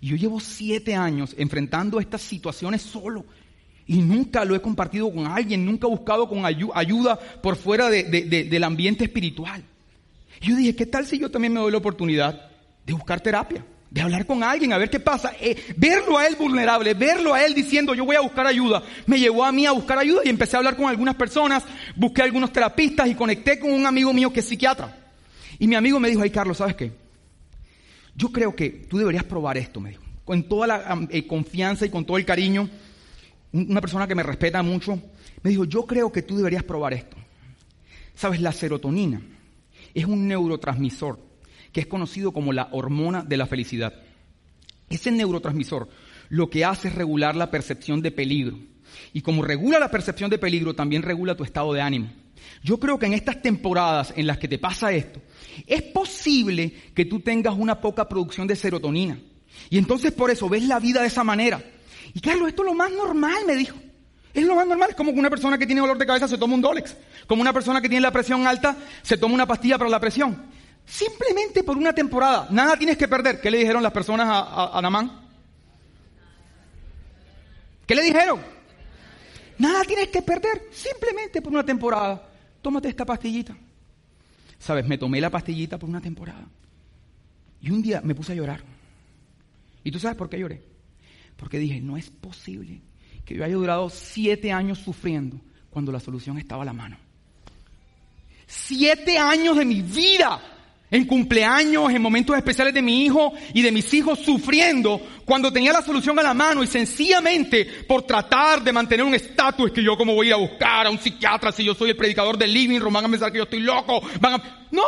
Y 0.00 0.08
yo 0.08 0.16
llevo 0.16 0.40
siete 0.40 0.94
años 0.94 1.34
enfrentando 1.36 2.00
estas 2.00 2.22
situaciones 2.22 2.80
solo. 2.80 3.26
Y 3.86 3.98
nunca 3.98 4.46
lo 4.46 4.54
he 4.54 4.62
compartido 4.62 5.12
con 5.12 5.26
alguien, 5.26 5.66
nunca 5.66 5.86
he 5.86 5.90
buscado 5.90 6.26
con 6.26 6.46
ayuda 6.46 7.18
por 7.42 7.56
fuera 7.56 7.90
del 7.90 8.64
ambiente 8.64 9.04
espiritual. 9.04 9.62
Y 10.40 10.48
yo 10.48 10.56
dije, 10.56 10.74
¿qué 10.74 10.86
tal 10.86 11.06
si 11.06 11.18
yo 11.18 11.30
también 11.30 11.52
me 11.52 11.60
doy 11.60 11.70
la 11.70 11.78
oportunidad 11.78 12.50
de 12.84 12.92
buscar 12.92 13.20
terapia? 13.20 13.64
De 13.90 14.00
hablar 14.00 14.24
con 14.24 14.42
alguien, 14.42 14.72
a 14.72 14.78
ver 14.78 14.88
qué 14.88 14.98
pasa. 14.98 15.32
Eh, 15.38 15.56
verlo 15.76 16.16
a 16.16 16.26
él 16.26 16.36
vulnerable, 16.36 16.94
verlo 16.94 17.34
a 17.34 17.44
él 17.44 17.54
diciendo 17.54 17.94
yo 17.94 18.06
voy 18.06 18.16
a 18.16 18.20
buscar 18.20 18.46
ayuda, 18.46 18.82
me 19.06 19.18
llevó 19.18 19.44
a 19.44 19.52
mí 19.52 19.66
a 19.66 19.72
buscar 19.72 19.98
ayuda 19.98 20.22
y 20.24 20.30
empecé 20.30 20.56
a 20.56 20.58
hablar 20.58 20.76
con 20.76 20.88
algunas 20.88 21.14
personas, 21.14 21.62
busqué 21.94 22.22
algunos 22.22 22.52
terapistas 22.52 23.08
y 23.08 23.14
conecté 23.14 23.58
con 23.58 23.70
un 23.70 23.84
amigo 23.84 24.12
mío 24.14 24.32
que 24.32 24.40
es 24.40 24.48
psiquiatra. 24.48 24.96
Y 25.58 25.68
mi 25.68 25.74
amigo 25.74 26.00
me 26.00 26.08
dijo, 26.08 26.22
ay 26.22 26.30
Carlos, 26.30 26.56
¿sabes 26.56 26.74
qué? 26.74 26.92
Yo 28.14 28.30
creo 28.30 28.56
que 28.56 28.70
tú 28.70 28.98
deberías 28.98 29.24
probar 29.24 29.58
esto, 29.58 29.80
me 29.80 29.90
dijo. 29.90 30.02
Con 30.24 30.44
toda 30.44 30.66
la 30.66 31.06
eh, 31.10 31.26
confianza 31.26 31.84
y 31.84 31.90
con 31.90 32.04
todo 32.04 32.16
el 32.16 32.24
cariño, 32.24 32.68
una 33.52 33.80
persona 33.80 34.08
que 34.08 34.14
me 34.14 34.22
respeta 34.22 34.62
mucho, 34.62 34.98
me 35.42 35.50
dijo, 35.50 35.64
yo 35.64 35.84
creo 35.84 36.10
que 36.10 36.22
tú 36.22 36.36
deberías 36.36 36.62
probar 36.62 36.94
esto. 36.94 37.16
Sabes, 38.14 38.40
la 38.40 38.52
serotonina 38.52 39.20
es 39.94 40.04
un 40.04 40.28
neurotransmisor 40.28 41.18
que 41.72 41.80
es 41.80 41.86
conocido 41.86 42.32
como 42.32 42.52
la 42.52 42.68
hormona 42.72 43.22
de 43.22 43.36
la 43.36 43.46
felicidad. 43.46 43.94
Ese 44.90 45.10
neurotransmisor 45.10 45.88
lo 46.28 46.50
que 46.50 46.64
hace 46.64 46.88
es 46.88 46.94
regular 46.94 47.34
la 47.34 47.50
percepción 47.50 48.02
de 48.02 48.10
peligro. 48.10 48.58
Y 49.12 49.22
como 49.22 49.42
regula 49.42 49.78
la 49.78 49.90
percepción 49.90 50.30
de 50.30 50.38
peligro, 50.38 50.74
también 50.74 51.02
regula 51.02 51.34
tu 51.34 51.44
estado 51.44 51.72
de 51.72 51.80
ánimo. 51.80 52.10
Yo 52.62 52.78
creo 52.78 52.98
que 52.98 53.06
en 53.06 53.14
estas 53.14 53.40
temporadas 53.40 54.12
en 54.16 54.26
las 54.26 54.38
que 54.38 54.48
te 54.48 54.58
pasa 54.58 54.92
esto, 54.92 55.20
es 55.66 55.82
posible 55.82 56.74
que 56.94 57.04
tú 57.04 57.20
tengas 57.20 57.54
una 57.56 57.80
poca 57.80 58.08
producción 58.08 58.46
de 58.46 58.56
serotonina. 58.56 59.18
Y 59.70 59.78
entonces 59.78 60.12
por 60.12 60.30
eso 60.30 60.48
ves 60.48 60.64
la 60.64 60.78
vida 60.78 61.00
de 61.00 61.08
esa 61.08 61.24
manera. 61.24 61.62
Y 62.14 62.20
Carlos, 62.20 62.48
esto 62.48 62.62
es 62.62 62.66
lo 62.66 62.74
más 62.74 62.90
normal, 62.92 63.44
me 63.46 63.56
dijo. 63.56 63.76
Es 64.34 64.44
lo 64.44 64.54
más 64.54 64.66
normal, 64.66 64.90
es 64.90 64.96
como 64.96 65.12
que 65.12 65.18
una 65.18 65.28
persona 65.28 65.58
que 65.58 65.66
tiene 65.66 65.80
dolor 65.82 65.98
de 65.98 66.06
cabeza 66.06 66.26
se 66.26 66.38
toma 66.38 66.54
un 66.54 66.62
Dolex. 66.62 66.96
Como 67.26 67.42
una 67.42 67.52
persona 67.52 67.80
que 67.82 67.88
tiene 67.88 68.00
la 68.00 68.10
presión 68.10 68.46
alta 68.46 68.76
se 69.02 69.18
toma 69.18 69.34
una 69.34 69.46
pastilla 69.46 69.76
para 69.76 69.90
la 69.90 70.00
presión. 70.00 70.50
Simplemente 70.86 71.62
por 71.62 71.76
una 71.76 71.92
temporada. 71.92 72.46
Nada 72.50 72.76
tienes 72.76 72.96
que 72.96 73.08
perder. 73.08 73.40
¿Qué 73.40 73.50
le 73.50 73.58
dijeron 73.58 73.82
las 73.82 73.92
personas 73.92 74.26
a, 74.28 74.76
a, 74.76 74.82
Namán? 74.82 75.20
¿Qué 77.86 77.94
le 77.94 78.02
dijeron? 78.02 78.40
Nada 79.58 79.84
tienes 79.84 80.08
que 80.08 80.22
perder. 80.22 80.62
Simplemente 80.72 81.42
por 81.42 81.52
una 81.52 81.64
temporada. 81.64 82.26
Tómate 82.62 82.88
esta 82.88 83.04
pastillita. 83.04 83.54
Sabes, 84.58 84.86
me 84.86 84.96
tomé 84.96 85.20
la 85.20 85.28
pastillita 85.28 85.78
por 85.78 85.90
una 85.90 86.00
temporada. 86.00 86.46
Y 87.60 87.70
un 87.70 87.82
día 87.82 88.00
me 88.02 88.14
puse 88.14 88.32
a 88.32 88.34
llorar. 88.34 88.62
¿Y 89.84 89.90
tú 89.90 89.98
sabes 89.98 90.16
por 90.16 90.30
qué 90.30 90.38
lloré? 90.38 90.62
Porque 91.36 91.58
dije, 91.58 91.80
no 91.80 91.96
es 91.96 92.10
posible 92.10 92.80
que 93.24 93.34
yo 93.34 93.44
haya 93.44 93.54
durado 93.54 93.90
siete 93.90 94.52
años 94.52 94.78
sufriendo 94.78 95.40
cuando 95.70 95.92
la 95.92 96.00
solución 96.00 96.38
estaba 96.38 96.62
a 96.62 96.66
la 96.66 96.72
mano. 96.72 96.96
Siete 98.46 99.18
años 99.18 99.56
de 99.56 99.64
mi 99.64 99.80
vida 99.80 100.40
en 100.92 101.06
cumpleaños, 101.06 101.90
en 101.90 102.02
momentos 102.02 102.36
especiales 102.36 102.74
de 102.74 102.82
mi 102.82 103.06
hijo 103.06 103.32
y 103.54 103.62
de 103.62 103.72
mis 103.72 103.92
hijos 103.94 104.18
sufriendo 104.18 105.00
cuando 105.24 105.50
tenía 105.50 105.72
la 105.72 105.80
solución 105.80 106.18
a 106.18 106.22
la 106.22 106.34
mano 106.34 106.62
y 106.62 106.66
sencillamente 106.66 107.64
por 107.88 108.02
tratar 108.02 108.62
de 108.62 108.74
mantener 108.74 109.06
un 109.06 109.14
estatus 109.14 109.68
es 109.68 109.72
que 109.72 109.82
yo 109.82 109.96
como 109.96 110.14
voy 110.14 110.26
a 110.26 110.28
ir 110.28 110.34
a 110.34 110.36
buscar 110.36 110.86
a 110.86 110.90
un 110.90 110.98
psiquiatra 110.98 111.50
si 111.50 111.64
yo 111.64 111.74
soy 111.74 111.90
el 111.90 111.96
predicador 111.96 112.36
del 112.36 112.52
living 112.52 112.78
room, 112.78 112.92
van 112.92 113.06
a 113.06 113.08
pensar 113.08 113.32
que 113.32 113.38
yo 113.38 113.44
estoy 113.44 113.60
loco, 113.60 114.02
van 114.20 114.34
a... 114.34 114.66
No, 114.70 114.82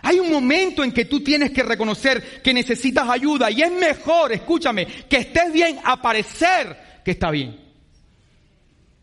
hay 0.00 0.18
un 0.18 0.32
momento 0.32 0.82
en 0.82 0.92
que 0.92 1.04
tú 1.04 1.20
tienes 1.20 1.50
que 1.50 1.62
reconocer 1.62 2.40
que 2.42 2.54
necesitas 2.54 3.06
ayuda 3.10 3.50
y 3.50 3.60
es 3.60 3.70
mejor, 3.70 4.32
escúchame, 4.32 4.86
que 4.86 5.18
estés 5.18 5.52
bien 5.52 5.78
a 5.84 6.00
parecer 6.00 6.87
que 7.04 7.12
está 7.12 7.30
bien. 7.30 7.68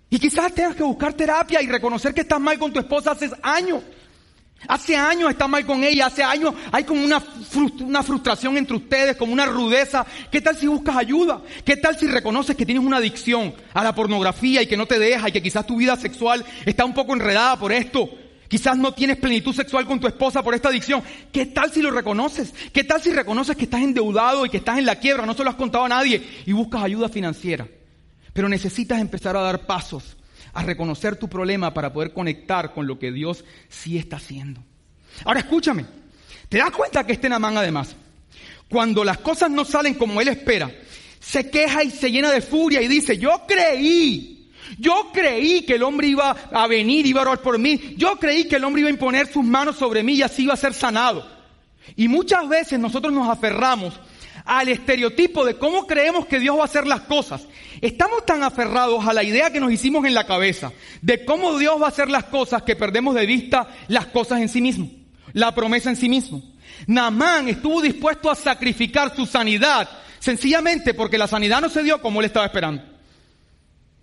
Y 0.09 0.19
quizás 0.19 0.53
tengas 0.53 0.75
que 0.75 0.83
buscar 0.83 1.13
terapia 1.13 1.61
y 1.61 1.67
reconocer 1.67 2.13
que 2.13 2.21
estás 2.21 2.39
mal 2.39 2.57
con 2.57 2.71
tu 2.71 2.79
esposa 2.79 3.11
hace 3.11 3.29
años. 3.41 3.83
Hace 4.67 4.95
años 4.95 5.29
está 5.29 5.47
mal 5.47 5.65
con 5.65 5.83
ella, 5.83 6.07
hace 6.07 6.23
años 6.23 6.55
hay 6.71 6.85
como 6.85 7.03
una, 7.03 7.21
una, 7.81 8.01
frustración 8.01 8.57
entre 8.57 8.77
ustedes, 8.77 9.15
como 9.15 9.33
una 9.33 9.45
rudeza. 9.45 10.05
¿Qué 10.31 10.41
tal 10.41 10.55
si 10.55 10.67
buscas 10.67 10.95
ayuda? 10.95 11.41
¿Qué 11.63 11.77
tal 11.77 11.99
si 11.99 12.07
reconoces 12.07 12.55
que 12.55 12.65
tienes 12.65 12.83
una 12.83 12.97
adicción 12.97 13.53
a 13.73 13.83
la 13.83 13.93
pornografía 13.93 14.61
y 14.61 14.67
que 14.67 14.77
no 14.77 14.87
te 14.87 14.97
deja 14.97 15.29
y 15.29 15.31
que 15.31 15.43
quizás 15.43 15.67
tu 15.67 15.77
vida 15.77 15.95
sexual 15.97 16.43
está 16.65 16.85
un 16.85 16.93
poco 16.93 17.13
enredada 17.13 17.59
por 17.59 17.71
esto? 17.71 18.09
Quizás 18.47 18.77
no 18.77 18.93
tienes 18.93 19.17
plenitud 19.17 19.53
sexual 19.53 19.85
con 19.85 19.99
tu 19.99 20.07
esposa 20.07 20.41
por 20.41 20.55
esta 20.55 20.69
adicción. 20.69 21.03
¿Qué 21.31 21.47
tal 21.47 21.71
si 21.71 21.81
lo 21.81 21.91
reconoces? 21.91 22.53
¿Qué 22.71 22.83
tal 22.83 23.01
si 23.01 23.11
reconoces 23.11 23.55
que 23.55 23.65
estás 23.65 23.81
endeudado 23.81 24.45
y 24.45 24.49
que 24.49 24.57
estás 24.57 24.77
en 24.77 24.85
la 24.85 24.95
quiebra? 24.95 25.25
No 25.25 25.33
se 25.33 25.43
lo 25.43 25.49
has 25.49 25.55
contado 25.55 25.85
a 25.85 25.89
nadie 25.89 26.23
y 26.45 26.53
buscas 26.53 26.83
ayuda 26.83 27.09
financiera. 27.09 27.67
Pero 28.35 28.49
necesitas 28.49 28.99
empezar 28.99 29.37
a 29.37 29.41
dar 29.41 29.65
pasos 29.65 30.17
a 30.51 30.61
reconocer 30.61 31.15
tu 31.15 31.29
problema 31.29 31.73
para 31.73 31.93
poder 31.93 32.11
conectar 32.11 32.73
con 32.73 32.85
lo 32.85 32.99
que 32.99 33.13
Dios 33.13 33.45
sí 33.69 33.97
está 33.97 34.17
haciendo. 34.17 34.61
Ahora 35.23 35.39
escúchame, 35.39 35.85
¿te 36.49 36.57
das 36.57 36.71
cuenta 36.71 37.05
que 37.05 37.13
este 37.13 37.29
Namán 37.29 37.55
además, 37.55 37.95
cuando 38.67 39.05
las 39.05 39.19
cosas 39.19 39.49
no 39.49 39.63
salen 39.63 39.93
como 39.93 40.19
él 40.19 40.27
espera, 40.27 40.69
se 41.17 41.49
queja 41.49 41.81
y 41.85 41.91
se 41.91 42.11
llena 42.11 42.29
de 42.29 42.41
furia 42.41 42.81
y 42.81 42.89
dice, 42.89 43.17
yo 43.17 43.43
creí, 43.47 44.51
yo 44.79 45.11
creí 45.13 45.61
que 45.61 45.75
el 45.75 45.83
hombre 45.83 46.07
iba 46.07 46.31
a 46.31 46.67
venir, 46.67 47.05
iba 47.05 47.21
a 47.21 47.23
orar 47.23 47.41
por 47.41 47.57
mí, 47.57 47.95
yo 47.95 48.17
creí 48.17 48.49
que 48.49 48.57
el 48.57 48.65
hombre 48.65 48.81
iba 48.81 48.89
a 48.89 48.93
imponer 48.93 49.31
sus 49.31 49.45
manos 49.45 49.77
sobre 49.77 50.03
mí 50.03 50.15
y 50.15 50.23
así 50.23 50.43
iba 50.43 50.55
a 50.55 50.57
ser 50.57 50.73
sanado. 50.73 51.25
Y 51.95 52.09
muchas 52.09 52.49
veces 52.49 52.81
nosotros 52.81 53.13
nos 53.13 53.29
aferramos 53.29 53.97
al 54.45 54.67
estereotipo 54.69 55.43
de 55.43 55.57
cómo 55.57 55.87
creemos 55.87 56.27
que 56.27 56.39
Dios 56.39 56.57
va 56.57 56.61
a 56.61 56.65
hacer 56.65 56.87
las 56.87 57.01
cosas. 57.01 57.47
Estamos 57.81 58.25
tan 58.25 58.43
aferrados 58.43 59.05
a 59.05 59.13
la 59.13 59.23
idea 59.23 59.51
que 59.51 59.59
nos 59.59 59.71
hicimos 59.71 60.05
en 60.05 60.13
la 60.13 60.25
cabeza 60.25 60.71
de 61.01 61.25
cómo 61.25 61.57
Dios 61.57 61.81
va 61.81 61.87
a 61.87 61.89
hacer 61.89 62.09
las 62.09 62.25
cosas 62.25 62.61
que 62.61 62.75
perdemos 62.75 63.15
de 63.15 63.25
vista 63.25 63.67
las 63.87 64.07
cosas 64.07 64.41
en 64.41 64.49
sí 64.49 64.61
mismo, 64.61 64.89
la 65.33 65.53
promesa 65.53 65.89
en 65.89 65.95
sí 65.95 66.07
mismo. 66.07 66.41
Namán 66.87 67.49
estuvo 67.49 67.81
dispuesto 67.81 68.29
a 68.29 68.35
sacrificar 68.35 69.15
su 69.15 69.25
sanidad 69.25 69.89
sencillamente 70.19 70.93
porque 70.93 71.17
la 71.17 71.27
sanidad 71.27 71.61
no 71.61 71.69
se 71.69 71.83
dio 71.83 72.01
como 72.01 72.19
él 72.19 72.27
estaba 72.27 72.45
esperando. 72.45 72.83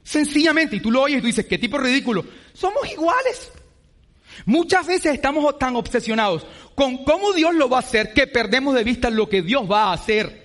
Sencillamente, 0.02 0.76
y 0.76 0.81
tú 0.81 0.90
lo 0.90 1.02
oyes 1.02 1.18
y 1.18 1.20
tú 1.20 1.26
dices, 1.28 1.46
qué 1.46 1.59
tipo 1.59 1.78
ridículo. 1.78 2.24
Somos 2.52 2.90
iguales. 2.90 3.52
Muchas 4.47 4.87
veces 4.87 5.14
estamos 5.14 5.59
tan 5.59 5.77
obsesionados 5.77 6.47
con 6.75 7.05
cómo 7.05 7.33
Dios 7.33 7.55
lo 7.55 7.68
va 7.68 7.79
a 7.79 7.81
hacer 7.81 8.12
que 8.12 8.27
perdemos 8.27 8.75
de 8.75 8.85
vista 8.85 9.11
lo 9.11 9.29
que 9.29 9.42
Dios 9.42 9.71
va 9.71 9.85
a 9.85 9.92
hacer. 9.92 10.42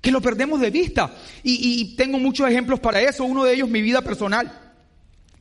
Que 0.00 0.10
lo 0.10 0.20
perdemos 0.20 0.60
de 0.60 0.70
vista. 0.70 1.14
Y, 1.42 1.94
tengo 1.96 2.18
muchos 2.18 2.48
ejemplos 2.48 2.80
para 2.80 3.00
eso. 3.00 3.24
Uno 3.24 3.44
de 3.44 3.54
ellos, 3.54 3.68
mi 3.68 3.82
vida 3.82 4.02
personal. 4.02 4.72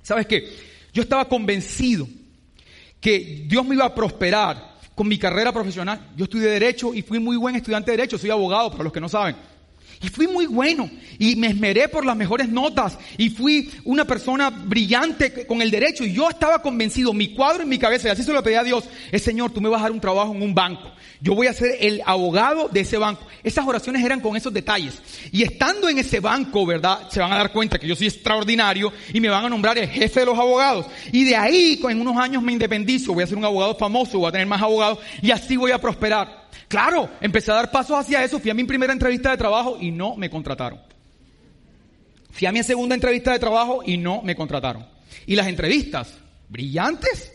¿Sabes 0.03 0.27
qué? 0.27 0.53
Yo 0.93 1.01
estaba 1.01 1.27
convencido 1.27 2.07
que 2.99 3.45
Dios 3.47 3.65
me 3.65 3.75
iba 3.75 3.85
a 3.85 3.95
prosperar 3.95 4.75
con 4.93 5.07
mi 5.07 5.17
carrera 5.17 5.51
profesional. 5.51 6.11
Yo 6.15 6.25
estudié 6.25 6.47
Derecho 6.47 6.93
y 6.93 7.01
fui 7.01 7.19
muy 7.19 7.37
buen 7.37 7.55
estudiante 7.55 7.89
de 7.91 7.97
Derecho. 7.97 8.19
Soy 8.19 8.29
abogado, 8.29 8.71
para 8.71 8.83
los 8.83 8.93
que 8.93 9.01
no 9.01 9.09
saben. 9.09 9.35
Y 10.01 10.09
fui 10.09 10.27
muy 10.27 10.47
bueno 10.47 10.89
y 11.19 11.35
me 11.35 11.47
esmeré 11.47 11.87
por 11.87 12.03
las 12.05 12.17
mejores 12.17 12.49
notas 12.49 12.97
y 13.17 13.29
fui 13.29 13.69
una 13.83 14.05
persona 14.05 14.49
brillante 14.49 15.45
con 15.45 15.61
el 15.61 15.69
derecho 15.69 16.03
y 16.03 16.13
yo 16.13 16.27
estaba 16.29 16.61
convencido, 16.61 17.13
mi 17.13 17.35
cuadro 17.35 17.63
en 17.63 17.69
mi 17.69 17.77
cabeza, 17.77 18.07
y 18.07 18.11
así 18.11 18.23
se 18.23 18.33
lo 18.33 18.41
pedí 18.41 18.55
a 18.55 18.63
Dios, 18.63 18.85
es 19.11 19.21
Señor, 19.21 19.51
tú 19.51 19.61
me 19.61 19.69
vas 19.69 19.81
a 19.81 19.83
dar 19.83 19.91
un 19.91 20.01
trabajo 20.01 20.33
en 20.33 20.41
un 20.41 20.55
banco. 20.55 20.91
Yo 21.23 21.35
voy 21.35 21.45
a 21.45 21.53
ser 21.53 21.77
el 21.79 22.01
abogado 22.03 22.67
de 22.69 22.79
ese 22.79 22.97
banco. 22.97 23.27
Esas 23.43 23.67
oraciones 23.67 24.03
eran 24.03 24.21
con 24.21 24.35
esos 24.35 24.51
detalles. 24.51 24.99
Y 25.31 25.43
estando 25.43 25.87
en 25.87 25.99
ese 25.99 26.19
banco, 26.19 26.65
¿verdad? 26.65 27.07
Se 27.11 27.19
van 27.19 27.31
a 27.31 27.37
dar 27.37 27.51
cuenta 27.51 27.77
que 27.77 27.87
yo 27.87 27.95
soy 27.95 28.07
extraordinario 28.07 28.91
y 29.13 29.19
me 29.19 29.29
van 29.29 29.45
a 29.45 29.49
nombrar 29.49 29.77
el 29.77 29.87
jefe 29.87 30.21
de 30.21 30.25
los 30.25 30.39
abogados. 30.39 30.87
Y 31.11 31.23
de 31.23 31.35
ahí, 31.35 31.79
en 31.87 32.01
unos 32.01 32.17
años 32.17 32.41
me 32.41 32.53
independizo, 32.53 33.13
voy 33.13 33.23
a 33.23 33.27
ser 33.27 33.37
un 33.37 33.45
abogado 33.45 33.75
famoso, 33.75 34.17
voy 34.17 34.29
a 34.29 34.31
tener 34.31 34.47
más 34.47 34.63
abogados 34.63 34.97
y 35.21 35.29
así 35.29 35.57
voy 35.57 35.71
a 35.71 35.79
prosperar. 35.79 36.40
Claro, 36.71 37.09
empecé 37.19 37.51
a 37.51 37.55
dar 37.55 37.69
pasos 37.69 37.99
hacia 37.99 38.23
eso, 38.23 38.39
fui 38.39 38.49
a 38.49 38.53
mi 38.53 38.63
primera 38.63 38.93
entrevista 38.93 39.29
de 39.29 39.35
trabajo 39.35 39.77
y 39.81 39.91
no 39.91 40.15
me 40.15 40.29
contrataron. 40.29 40.79
Fui 42.29 42.47
a 42.47 42.53
mi 42.53 42.63
segunda 42.63 42.95
entrevista 42.95 43.33
de 43.33 43.39
trabajo 43.39 43.83
y 43.85 43.97
no 43.97 44.21
me 44.21 44.37
contrataron. 44.37 44.85
Y 45.25 45.35
las 45.35 45.47
entrevistas, 45.47 46.17
brillantes. 46.47 47.33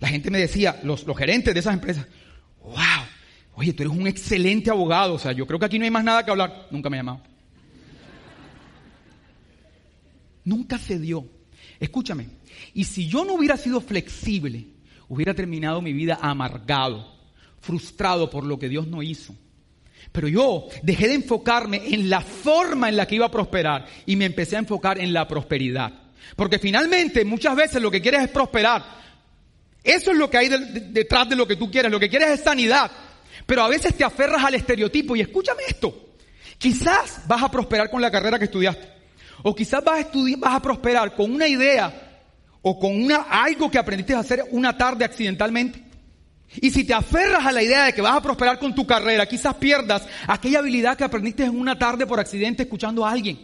La 0.00 0.08
gente 0.08 0.30
me 0.30 0.38
decía, 0.38 0.80
los, 0.82 1.04
gerentes 1.14 1.52
de 1.52 1.60
esas 1.60 1.74
empresas, 1.74 2.06
wow, 2.62 2.74
oye, 3.56 3.74
tú 3.74 3.82
eres 3.82 3.94
un 3.94 4.06
excelente 4.06 4.70
abogado, 4.70 5.12
o 5.12 5.18
sea, 5.18 5.32
yo 5.32 5.46
creo 5.46 5.58
que 5.58 5.66
aquí 5.66 5.78
no 5.78 5.84
hay 5.84 5.90
más 5.90 6.04
nada 6.04 6.24
que 6.24 6.30
hablar. 6.30 6.68
Nunca 6.70 6.88
me 6.88 6.96
llamado. 6.96 7.20
Nunca 10.42 10.78
se 10.78 10.98
dio. 10.98 11.26
Escúchame, 11.78 12.28
y 12.72 12.84
si 12.84 13.08
yo 13.08 13.26
no 13.26 13.34
hubiera 13.34 13.58
sido 13.58 13.82
flexible, 13.82 14.68
hubiera 15.06 15.34
terminado 15.34 15.82
mi 15.82 15.92
vida 15.92 16.18
amargado 16.22 17.17
frustrado 17.60 18.30
por 18.30 18.44
lo 18.44 18.58
que 18.58 18.68
Dios 18.68 18.86
no 18.86 19.02
hizo. 19.02 19.34
Pero 20.12 20.28
yo 20.28 20.68
dejé 20.82 21.08
de 21.08 21.14
enfocarme 21.14 21.82
en 21.86 22.08
la 22.08 22.20
forma 22.20 22.88
en 22.88 22.96
la 22.96 23.06
que 23.06 23.16
iba 23.16 23.26
a 23.26 23.30
prosperar 23.30 23.86
y 24.06 24.16
me 24.16 24.24
empecé 24.24 24.56
a 24.56 24.60
enfocar 24.60 24.98
en 24.98 25.12
la 25.12 25.28
prosperidad. 25.28 25.92
Porque 26.36 26.58
finalmente 26.58 27.24
muchas 27.24 27.56
veces 27.56 27.82
lo 27.82 27.90
que 27.90 28.00
quieres 28.00 28.22
es 28.22 28.28
prosperar. 28.28 28.84
Eso 29.82 30.10
es 30.10 30.16
lo 30.16 30.28
que 30.28 30.38
hay 30.38 30.48
detrás 30.48 31.28
de 31.28 31.36
lo 31.36 31.46
que 31.46 31.56
tú 31.56 31.70
quieres. 31.70 31.90
Lo 31.90 32.00
que 32.00 32.08
quieres 32.08 32.30
es 32.30 32.40
sanidad. 32.40 32.90
Pero 33.46 33.62
a 33.62 33.68
veces 33.68 33.94
te 33.94 34.04
aferras 34.04 34.44
al 34.44 34.54
estereotipo 34.54 35.16
y 35.16 35.20
escúchame 35.20 35.62
esto. 35.68 36.08
Quizás 36.58 37.22
vas 37.26 37.42
a 37.42 37.50
prosperar 37.50 37.90
con 37.90 38.02
la 38.02 38.10
carrera 38.10 38.38
que 38.38 38.46
estudiaste. 38.46 38.88
O 39.42 39.54
quizás 39.54 39.82
vas 39.84 40.04
a, 40.04 40.08
vas 40.38 40.54
a 40.54 40.62
prosperar 40.62 41.14
con 41.14 41.32
una 41.32 41.46
idea 41.46 42.22
o 42.62 42.78
con 42.78 43.00
una, 43.00 43.26
algo 43.30 43.70
que 43.70 43.78
aprendiste 43.78 44.14
a 44.14 44.18
hacer 44.18 44.44
una 44.50 44.76
tarde 44.76 45.04
accidentalmente. 45.04 45.87
Y 46.56 46.70
si 46.70 46.84
te 46.84 46.94
aferras 46.94 47.44
a 47.44 47.52
la 47.52 47.62
idea 47.62 47.84
de 47.84 47.92
que 47.92 48.00
vas 48.00 48.16
a 48.16 48.22
prosperar 48.22 48.58
con 48.58 48.74
tu 48.74 48.86
carrera, 48.86 49.26
quizás 49.26 49.54
pierdas 49.54 50.06
aquella 50.26 50.60
habilidad 50.60 50.96
que 50.96 51.04
aprendiste 51.04 51.44
en 51.44 51.58
una 51.58 51.78
tarde 51.78 52.06
por 52.06 52.18
accidente 52.18 52.62
escuchando 52.62 53.04
a 53.04 53.10
alguien. 53.10 53.38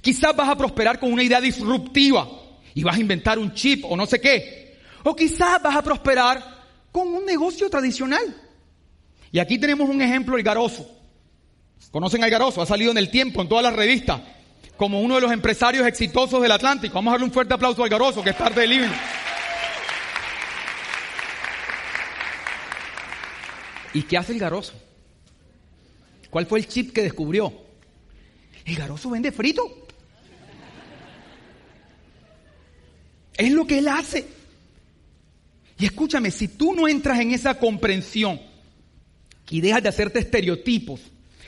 Quizás 0.00 0.34
vas 0.34 0.48
a 0.48 0.56
prosperar 0.56 0.98
con 0.98 1.12
una 1.12 1.22
idea 1.22 1.40
disruptiva 1.40 2.28
y 2.74 2.82
vas 2.82 2.96
a 2.96 3.00
inventar 3.00 3.38
un 3.38 3.52
chip 3.54 3.84
o 3.84 3.96
no 3.96 4.06
sé 4.06 4.20
qué. 4.20 4.78
O 5.04 5.14
quizás 5.14 5.62
vas 5.62 5.76
a 5.76 5.82
prosperar 5.82 6.42
con 6.90 7.08
un 7.08 7.24
negocio 7.24 7.68
tradicional. 7.68 8.22
Y 9.30 9.38
aquí 9.38 9.58
tenemos 9.58 9.88
un 9.88 10.00
ejemplo, 10.00 10.36
el 10.36 10.42
Garoso. 10.42 10.90
¿Conocen 11.90 12.24
al 12.24 12.30
Garoso? 12.30 12.62
Ha 12.62 12.66
salido 12.66 12.90
en 12.90 12.98
el 12.98 13.10
tiempo, 13.10 13.42
en 13.42 13.48
todas 13.48 13.62
las 13.62 13.74
revistas, 13.74 14.20
como 14.76 15.00
uno 15.00 15.16
de 15.16 15.20
los 15.20 15.32
empresarios 15.32 15.86
exitosos 15.86 16.40
del 16.40 16.52
Atlántico. 16.52 16.94
Vamos 16.94 17.10
a 17.10 17.12
darle 17.12 17.26
un 17.26 17.32
fuerte 17.32 17.54
aplauso 17.54 17.82
al 17.82 17.90
Garoso, 17.90 18.22
que 18.22 18.30
es 18.30 18.36
parte 18.36 18.60
del 18.60 18.70
libro. 18.70 18.90
¿Y 23.94 24.02
qué 24.02 24.16
hace 24.16 24.32
el 24.32 24.38
Garoso? 24.38 24.74
¿Cuál 26.30 26.46
fue 26.46 26.58
el 26.58 26.68
chip 26.68 26.92
que 26.92 27.02
descubrió? 27.02 27.52
El 28.64 28.76
Garoso 28.76 29.10
vende 29.10 29.32
frito. 29.32 29.86
Es 33.36 33.52
lo 33.52 33.66
que 33.66 33.78
él 33.78 33.88
hace. 33.88 34.26
Y 35.78 35.86
escúchame, 35.86 36.30
si 36.30 36.48
tú 36.48 36.74
no 36.74 36.88
entras 36.88 37.20
en 37.20 37.30
esa 37.30 37.58
comprensión 37.58 38.40
y 39.48 39.60
dejas 39.60 39.82
de 39.82 39.88
hacerte 39.88 40.18
estereotipos, 40.18 41.00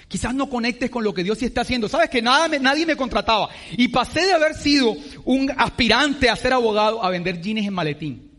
quizás 0.06 0.34
no 0.34 0.48
conectes 0.48 0.88
con 0.88 1.02
lo 1.02 1.12
que 1.12 1.24
Dios 1.24 1.38
sí 1.38 1.46
está 1.46 1.62
haciendo. 1.62 1.88
Sabes 1.88 2.08
que 2.08 2.22
nada, 2.22 2.48
nadie 2.60 2.86
me 2.86 2.96
contrataba 2.96 3.50
y 3.72 3.88
pasé 3.88 4.24
de 4.26 4.32
haber 4.32 4.54
sido 4.54 4.94
un 5.24 5.52
aspirante 5.56 6.30
a 6.30 6.36
ser 6.36 6.52
abogado 6.52 7.04
a 7.04 7.10
vender 7.10 7.40
jeans 7.40 7.66
en 7.66 7.74
maletín. 7.74 8.30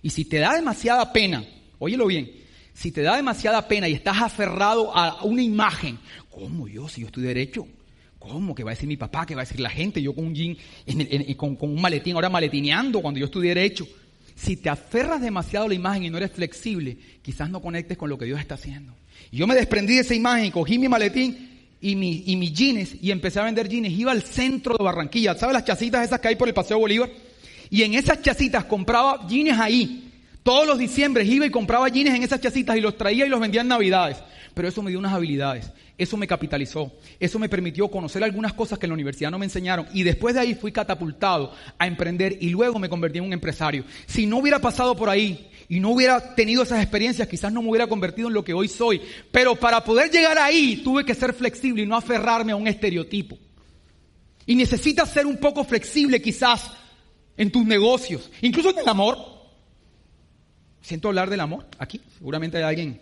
Y 0.00 0.10
si 0.10 0.24
te 0.24 0.38
da 0.38 0.54
demasiada 0.54 1.12
pena, 1.12 1.44
óyelo 1.84 2.06
bien, 2.06 2.30
si 2.74 2.90
te 2.90 3.02
da 3.02 3.16
demasiada 3.16 3.66
pena 3.68 3.88
y 3.88 3.94
estás 3.94 4.20
aferrado 4.20 4.94
a 4.94 5.22
una 5.24 5.42
imagen, 5.42 5.98
¿cómo 6.30 6.66
yo 6.68 6.88
si 6.88 7.02
yo 7.02 7.06
estoy 7.06 7.22
derecho? 7.22 7.66
¿Cómo? 8.18 8.54
¿Qué 8.54 8.64
va 8.64 8.70
a 8.70 8.74
decir 8.74 8.88
mi 8.88 8.96
papá? 8.96 9.26
¿Qué 9.26 9.34
va 9.34 9.42
a 9.42 9.44
decir 9.44 9.60
la 9.60 9.68
gente? 9.68 10.00
Yo 10.00 10.14
con 10.14 10.24
un 10.24 10.34
jean, 10.34 10.56
con, 11.36 11.56
un 11.60 11.80
maletín, 11.80 12.14
ahora 12.14 12.30
maletineando 12.30 13.02
cuando 13.02 13.20
yo 13.20 13.26
estudié 13.26 13.54
Derecho. 13.54 13.86
Si 14.34 14.56
te 14.56 14.70
aferras 14.70 15.20
demasiado 15.20 15.66
a 15.66 15.68
la 15.68 15.74
imagen 15.74 16.04
y 16.04 16.10
no 16.10 16.16
eres 16.16 16.32
flexible, 16.32 16.96
quizás 17.22 17.50
no 17.50 17.60
conectes 17.60 17.98
con 17.98 18.08
lo 18.08 18.18
que 18.18 18.24
Dios 18.24 18.40
está 18.40 18.54
haciendo. 18.54 18.94
Yo 19.30 19.46
me 19.46 19.54
desprendí 19.54 19.94
de 19.94 20.00
esa 20.00 20.14
imagen 20.14 20.46
y 20.46 20.50
cogí 20.50 20.78
mi 20.78 20.88
maletín 20.88 21.50
y, 21.80 21.94
mi, 21.94 22.24
mis 22.36 22.52
jeans 22.52 22.96
y 23.00 23.10
empecé 23.10 23.40
a 23.40 23.44
vender 23.44 23.68
jeans. 23.68 23.90
Iba 23.90 24.12
al 24.12 24.22
centro 24.22 24.76
de 24.76 24.82
Barranquilla. 24.82 25.34
¿Sabes 25.34 25.52
las 25.52 25.64
chacitas 25.64 26.04
esas 26.04 26.18
que 26.18 26.28
hay 26.28 26.36
por 26.36 26.48
el 26.48 26.54
Paseo 26.54 26.78
Bolívar? 26.78 27.10
Y 27.68 27.82
en 27.82 27.94
esas 27.94 28.22
chacitas 28.22 28.64
compraba 28.64 29.26
jeans 29.28 29.60
ahí. 29.60 30.03
Todos 30.44 30.66
los 30.66 30.78
diciembres 30.78 31.26
iba 31.26 31.46
y 31.46 31.50
compraba 31.50 31.88
jeans 31.88 32.14
en 32.14 32.22
esas 32.22 32.40
chacitas 32.40 32.76
y 32.76 32.80
los 32.80 32.98
traía 32.98 33.24
y 33.24 33.30
los 33.30 33.40
vendía 33.40 33.62
en 33.62 33.68
Navidades. 33.68 34.18
Pero 34.52 34.68
eso 34.68 34.82
me 34.82 34.90
dio 34.90 34.98
unas 35.00 35.14
habilidades. 35.14 35.72
Eso 35.96 36.16
me 36.16 36.26
capitalizó, 36.26 36.92
eso 37.20 37.38
me 37.38 37.48
permitió 37.48 37.88
conocer 37.88 38.24
algunas 38.24 38.52
cosas 38.52 38.80
que 38.80 38.86
en 38.86 38.90
la 38.90 38.94
universidad 38.94 39.30
no 39.30 39.38
me 39.38 39.46
enseñaron 39.46 39.86
y 39.94 40.02
después 40.02 40.34
de 40.34 40.40
ahí 40.40 40.54
fui 40.56 40.72
catapultado 40.72 41.52
a 41.78 41.86
emprender 41.86 42.36
y 42.40 42.50
luego 42.50 42.80
me 42.80 42.88
convertí 42.88 43.18
en 43.18 43.24
un 43.24 43.32
empresario. 43.32 43.84
Si 44.06 44.26
no 44.26 44.38
hubiera 44.38 44.58
pasado 44.58 44.96
por 44.96 45.08
ahí 45.08 45.48
y 45.68 45.78
no 45.78 45.90
hubiera 45.90 46.34
tenido 46.34 46.64
esas 46.64 46.82
experiencias, 46.82 47.28
quizás 47.28 47.52
no 47.52 47.62
me 47.62 47.70
hubiera 47.70 47.86
convertido 47.86 48.26
en 48.26 48.34
lo 48.34 48.42
que 48.42 48.52
hoy 48.52 48.66
soy. 48.66 49.00
Pero 49.30 49.54
para 49.54 49.84
poder 49.84 50.10
llegar 50.10 50.36
ahí 50.36 50.82
tuve 50.82 51.04
que 51.04 51.14
ser 51.14 51.32
flexible 51.32 51.84
y 51.84 51.86
no 51.86 51.96
aferrarme 51.96 52.50
a 52.50 52.56
un 52.56 52.66
estereotipo. 52.66 53.38
Y 54.46 54.56
necesitas 54.56 55.12
ser 55.12 55.26
un 55.26 55.36
poco 55.36 55.62
flexible 55.62 56.20
quizás 56.20 56.72
en 57.36 57.52
tus 57.52 57.64
negocios, 57.64 58.32
incluso 58.42 58.70
en 58.70 58.80
el 58.80 58.88
amor. 58.88 59.33
Siento 60.84 61.08
hablar 61.08 61.30
del 61.30 61.40
amor 61.40 61.64
aquí, 61.78 61.98
seguramente 62.18 62.58
hay 62.58 62.64
alguien 62.64 63.00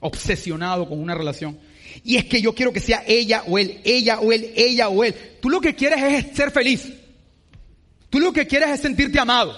obsesionado 0.00 0.86
con 0.86 1.00
una 1.00 1.14
relación. 1.14 1.58
Y 2.04 2.16
es 2.16 2.26
que 2.26 2.42
yo 2.42 2.54
quiero 2.54 2.74
que 2.74 2.80
sea 2.80 3.04
ella 3.06 3.42
o 3.46 3.58
él, 3.58 3.80
ella 3.84 4.20
o 4.20 4.30
él, 4.32 4.52
ella 4.54 4.90
o 4.90 5.02
él. 5.02 5.14
Tú 5.40 5.48
lo 5.48 5.58
que 5.58 5.74
quieres 5.74 6.02
es 6.02 6.36
ser 6.36 6.50
feliz. 6.50 6.92
Tú 8.10 8.20
lo 8.20 8.34
que 8.34 8.46
quieres 8.46 8.68
es 8.68 8.80
sentirte 8.80 9.18
amado. 9.18 9.56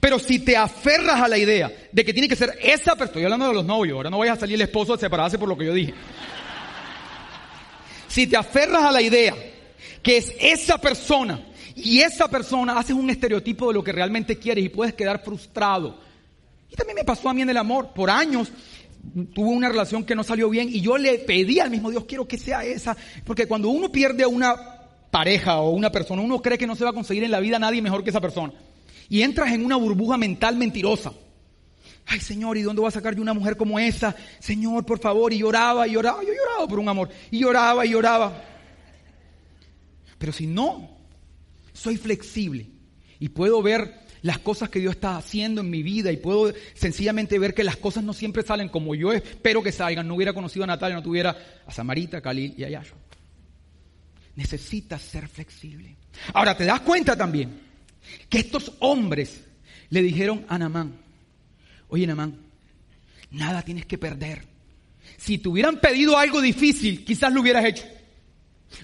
Pero 0.00 0.18
si 0.18 0.38
te 0.38 0.56
aferras 0.56 1.20
a 1.20 1.28
la 1.28 1.36
idea 1.36 1.70
de 1.92 2.02
que 2.02 2.14
tiene 2.14 2.28
que 2.28 2.36
ser 2.36 2.58
esa 2.62 2.92
persona, 2.92 3.04
estoy 3.04 3.24
hablando 3.24 3.48
de 3.48 3.54
los 3.54 3.64
novios, 3.66 3.96
ahora 3.96 4.08
no 4.08 4.18
vayas 4.18 4.38
a 4.38 4.40
salir 4.40 4.54
el 4.54 4.62
esposo 4.62 4.94
a 4.94 4.98
separarse 4.98 5.38
por 5.38 5.50
lo 5.50 5.58
que 5.58 5.66
yo 5.66 5.74
dije. 5.74 5.92
Si 8.08 8.26
te 8.26 8.36
aferras 8.36 8.82
a 8.82 8.90
la 8.90 9.02
idea 9.02 9.36
que 10.02 10.16
es 10.16 10.34
esa 10.40 10.78
persona 10.78 11.46
y 11.76 12.00
esa 12.00 12.28
persona 12.28 12.78
haces 12.78 12.96
un 12.96 13.08
estereotipo 13.10 13.68
de 13.68 13.74
lo 13.74 13.84
que 13.84 13.92
realmente 13.92 14.36
quieres 14.36 14.64
y 14.64 14.68
puedes 14.68 14.94
quedar 14.94 15.22
frustrado. 15.22 16.09
Y 16.70 16.76
también 16.76 16.96
me 16.96 17.04
pasó 17.04 17.28
a 17.28 17.34
mí 17.34 17.42
en 17.42 17.50
el 17.50 17.56
amor. 17.56 17.92
Por 17.94 18.10
años 18.10 18.52
tuvo 19.34 19.50
una 19.50 19.68
relación 19.68 20.04
que 20.04 20.14
no 20.14 20.22
salió 20.22 20.48
bien 20.50 20.68
y 20.68 20.80
yo 20.80 20.98
le 20.98 21.18
pedí 21.18 21.58
al 21.58 21.70
mismo 21.70 21.90
Dios, 21.90 22.04
quiero 22.04 22.28
que 22.28 22.38
sea 22.38 22.64
esa, 22.64 22.96
porque 23.24 23.46
cuando 23.46 23.70
uno 23.70 23.90
pierde 23.90 24.22
a 24.22 24.28
una 24.28 24.54
pareja 25.10 25.60
o 25.60 25.70
una 25.70 25.90
persona, 25.90 26.22
uno 26.22 26.40
cree 26.40 26.58
que 26.58 26.66
no 26.66 26.76
se 26.76 26.84
va 26.84 26.90
a 26.90 26.94
conseguir 26.94 27.24
en 27.24 27.30
la 27.30 27.40
vida 27.40 27.58
nadie 27.58 27.82
mejor 27.82 28.04
que 28.04 28.10
esa 28.10 28.20
persona. 28.20 28.52
Y 29.08 29.22
entras 29.22 29.52
en 29.52 29.64
una 29.64 29.76
burbuja 29.76 30.16
mental 30.16 30.56
mentirosa. 30.56 31.12
Ay, 32.06 32.20
Señor, 32.20 32.56
¿y 32.56 32.62
dónde 32.62 32.80
voy 32.80 32.88
a 32.88 32.92
sacar 32.92 33.14
yo 33.14 33.22
una 33.22 33.34
mujer 33.34 33.56
como 33.56 33.78
esa? 33.78 34.14
Señor, 34.38 34.84
por 34.84 34.98
favor, 34.98 35.32
y 35.32 35.38
lloraba 35.38 35.86
y 35.86 35.92
lloraba, 35.92 36.22
yo 36.22 36.32
lloraba 36.32 36.68
por 36.68 36.78
un 36.78 36.88
amor, 36.88 37.08
y 37.30 37.40
lloraba 37.40 37.84
y 37.86 37.90
lloraba. 37.90 38.44
Pero 40.18 40.32
si 40.32 40.46
no, 40.46 40.90
soy 41.72 41.96
flexible 41.96 42.66
y 43.18 43.28
puedo 43.28 43.62
ver 43.62 44.00
las 44.22 44.38
cosas 44.38 44.68
que 44.68 44.80
Dios 44.80 44.94
está 44.94 45.16
haciendo 45.16 45.60
en 45.60 45.70
mi 45.70 45.82
vida 45.82 46.12
y 46.12 46.16
puedo 46.16 46.52
sencillamente 46.74 47.38
ver 47.38 47.54
que 47.54 47.64
las 47.64 47.76
cosas 47.76 48.04
no 48.04 48.12
siempre 48.12 48.42
salen 48.42 48.68
como 48.68 48.94
yo 48.94 49.12
espero 49.12 49.62
que 49.62 49.72
salgan. 49.72 50.06
No 50.06 50.14
hubiera 50.14 50.32
conocido 50.32 50.64
a 50.64 50.66
Natalia, 50.66 50.96
no 50.96 51.02
tuviera 51.02 51.62
a 51.66 51.72
Samarita, 51.72 52.18
a 52.18 52.20
Khalil 52.20 52.54
y 52.56 52.64
a 52.64 52.70
Yasho. 52.70 52.94
Necesitas 54.36 55.02
ser 55.02 55.28
flexible. 55.28 55.96
Ahora, 56.32 56.56
te 56.56 56.64
das 56.64 56.80
cuenta 56.80 57.16
también 57.16 57.60
que 58.28 58.38
estos 58.38 58.72
hombres 58.80 59.42
le 59.90 60.02
dijeron 60.02 60.44
a 60.48 60.58
Namán, 60.58 60.94
oye 61.88 62.06
Namán, 62.06 62.38
nada 63.30 63.62
tienes 63.62 63.86
que 63.86 63.98
perder. 63.98 64.44
Si 65.16 65.38
te 65.38 65.48
hubieran 65.48 65.80
pedido 65.80 66.16
algo 66.16 66.40
difícil, 66.40 67.04
quizás 67.04 67.32
lo 67.32 67.40
hubieras 67.40 67.64
hecho. 67.64 67.84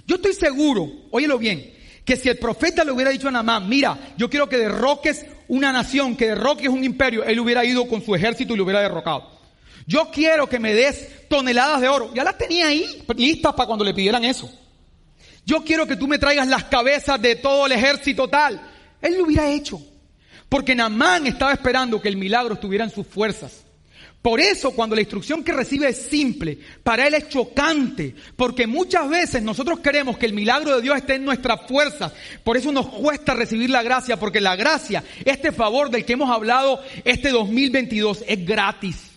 Yo 0.07 0.17
estoy 0.17 0.35
seguro, 0.35 0.91
óyelo 1.11 1.39
bien, 1.39 1.73
que 2.07 2.17
si 2.17 2.29
el 2.29 2.39
profeta 2.39 2.85
le 2.85 2.93
hubiera 2.93 3.11
dicho 3.11 3.29
a 3.29 3.33
Namán, 3.33 3.69
mira, 3.69 3.99
yo 4.17 4.31
quiero 4.31 4.49
que 4.49 4.57
derroques 4.57 5.27
una 5.49 5.73
nación, 5.73 6.17
que 6.17 6.29
derroques 6.29 6.69
un 6.69 6.85
imperio, 6.85 7.25
él 7.25 7.41
hubiera 7.41 7.65
ido 7.65 7.87
con 7.89 8.01
su 8.01 8.15
ejército 8.15 8.55
y 8.55 8.57
lo 8.57 8.63
hubiera 8.63 8.81
derrocado. 8.81 9.29
Yo 9.89 10.11
quiero 10.13 10.49
que 10.49 10.61
me 10.61 10.73
des 10.73 11.29
toneladas 11.29 11.81
de 11.81 11.89
oro. 11.89 12.13
Ya 12.15 12.23
las 12.23 12.39
tenía 12.39 12.69
ahí 12.69 13.05
listas 13.17 13.55
para 13.55 13.67
cuando 13.67 13.85
le 13.85 13.93
pidieran 13.93 14.25
eso. 14.25 14.49
Yo 15.45 15.65
quiero 15.65 15.87
que 15.87 15.97
tú 15.97 16.07
me 16.07 16.19
traigas 16.19 16.47
las 16.47 16.65
cabezas 16.65 17.21
de 17.21 17.37
todo 17.37 17.67
el 17.67 17.73
ejército 17.73 18.29
tal. 18.29 18.61
Él 19.03 19.17
lo 19.19 19.25
hubiera 19.25 19.51
hecho. 19.51 19.81
Porque 20.49 20.77
Namán 20.77 21.27
estaba 21.27 21.53
esperando 21.53 22.01
que 22.01 22.09
el 22.09 22.17
milagro 22.17 22.55
estuviera 22.55 22.85
en 22.85 22.91
sus 22.91 23.07
fuerzas. 23.07 23.66
Por 24.27 24.41
eso 24.41 24.73
cuando 24.73 24.97
la 24.97 25.03
instrucción 25.03 25.45
que 25.45 25.53
recibe 25.53 25.89
es 25.89 25.99
simple, 25.99 26.59
para 26.83 27.07
él 27.07 27.15
es 27.15 27.29
chocante, 27.29 28.13
porque 28.35 28.67
muchas 28.67 29.09
veces 29.09 29.41
nosotros 29.41 29.79
queremos 29.79 30.19
que 30.19 30.27
el 30.27 30.33
milagro 30.33 30.75
de 30.75 30.83
Dios 30.83 30.97
esté 30.97 31.15
en 31.15 31.25
nuestras 31.25 31.61
fuerzas. 31.69 32.13
Por 32.43 32.57
eso 32.57 32.73
nos 32.73 32.89
cuesta 32.89 33.35
recibir 33.35 33.71
la 33.71 33.85
gracia, 33.85 34.19
porque 34.19 34.41
la 34.41 34.57
gracia, 34.57 35.05
este 35.25 35.53
favor 35.53 35.91
del 35.91 36.05
que 36.05 36.15
hemos 36.15 36.29
hablado 36.29 36.83
este 37.05 37.29
2022 37.29 38.25
es 38.27 38.45
gratis. 38.45 39.13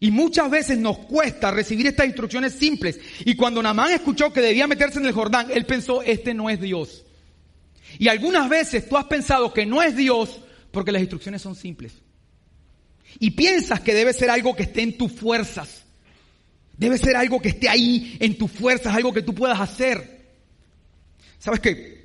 Y 0.00 0.10
muchas 0.10 0.50
veces 0.50 0.78
nos 0.78 1.00
cuesta 1.00 1.50
recibir 1.50 1.86
estas 1.86 2.06
instrucciones 2.06 2.54
simples. 2.54 2.98
Y 3.26 3.36
cuando 3.36 3.62
Namán 3.62 3.92
escuchó 3.92 4.32
que 4.32 4.40
debía 4.40 4.66
meterse 4.66 5.00
en 5.00 5.04
el 5.04 5.12
Jordán, 5.12 5.48
él 5.52 5.66
pensó, 5.66 6.00
este 6.00 6.32
no 6.32 6.48
es 6.48 6.58
Dios. 6.62 7.04
Y 7.98 8.08
algunas 8.08 8.48
veces 8.48 8.88
tú 8.88 8.96
has 8.96 9.04
pensado 9.04 9.52
que 9.52 9.66
no 9.66 9.82
es 9.82 9.94
Dios 9.94 10.40
porque 10.70 10.92
las 10.92 11.02
instrucciones 11.02 11.42
son 11.42 11.54
simples. 11.54 12.07
Y 13.20 13.30
piensas 13.32 13.80
que 13.80 13.94
debe 13.94 14.12
ser 14.12 14.30
algo 14.30 14.54
que 14.54 14.64
esté 14.64 14.82
en 14.82 14.96
tus 14.96 15.12
fuerzas. 15.12 15.84
Debe 16.76 16.98
ser 16.98 17.16
algo 17.16 17.40
que 17.40 17.48
esté 17.48 17.68
ahí 17.68 18.16
en 18.20 18.38
tus 18.38 18.50
fuerzas, 18.50 18.94
algo 18.94 19.12
que 19.12 19.22
tú 19.22 19.34
puedas 19.34 19.60
hacer. 19.60 20.18
¿Sabes 21.38 21.60
qué? 21.60 21.98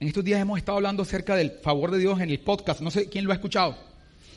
En 0.00 0.08
estos 0.08 0.24
días 0.24 0.40
hemos 0.40 0.58
estado 0.58 0.78
hablando 0.78 1.04
acerca 1.04 1.36
del 1.36 1.52
favor 1.62 1.92
de 1.92 1.98
Dios 1.98 2.20
en 2.20 2.30
el 2.30 2.40
podcast, 2.40 2.80
no 2.80 2.90
sé 2.90 3.08
quién 3.08 3.24
lo 3.24 3.30
ha 3.30 3.36
escuchado. 3.36 3.78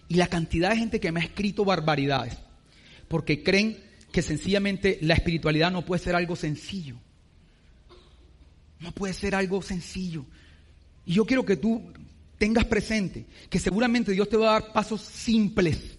Y 0.07 0.13
la 0.13 0.27
cantidad 0.27 0.69
de 0.69 0.77
gente 0.77 0.99
que 0.99 1.11
me 1.11 1.21
ha 1.21 1.23
escrito 1.23 1.65
barbaridades, 1.65 2.37
porque 3.07 3.41
creen 3.41 3.83
que 4.11 4.21
sencillamente 4.21 4.99
la 5.01 5.15
espiritualidad 5.15 5.71
no 5.71 5.83
puede 5.83 6.03
ser 6.03 6.15
algo 6.15 6.35
sencillo. 6.35 6.97
No 8.79 8.91
puede 8.91 9.15
ser 9.15 9.33
algo 9.33 9.63
sencillo. 9.63 10.27
Y 11.03 11.13
yo 11.13 11.25
quiero 11.25 11.43
que 11.43 11.57
tú 11.57 11.91
tengas 12.45 12.65
presente 12.65 13.25
que 13.49 13.57
seguramente 13.57 14.11
Dios 14.11 14.29
te 14.29 14.37
va 14.37 14.49
a 14.49 14.59
dar 14.59 14.71
pasos 14.71 15.01
simples 15.01 15.97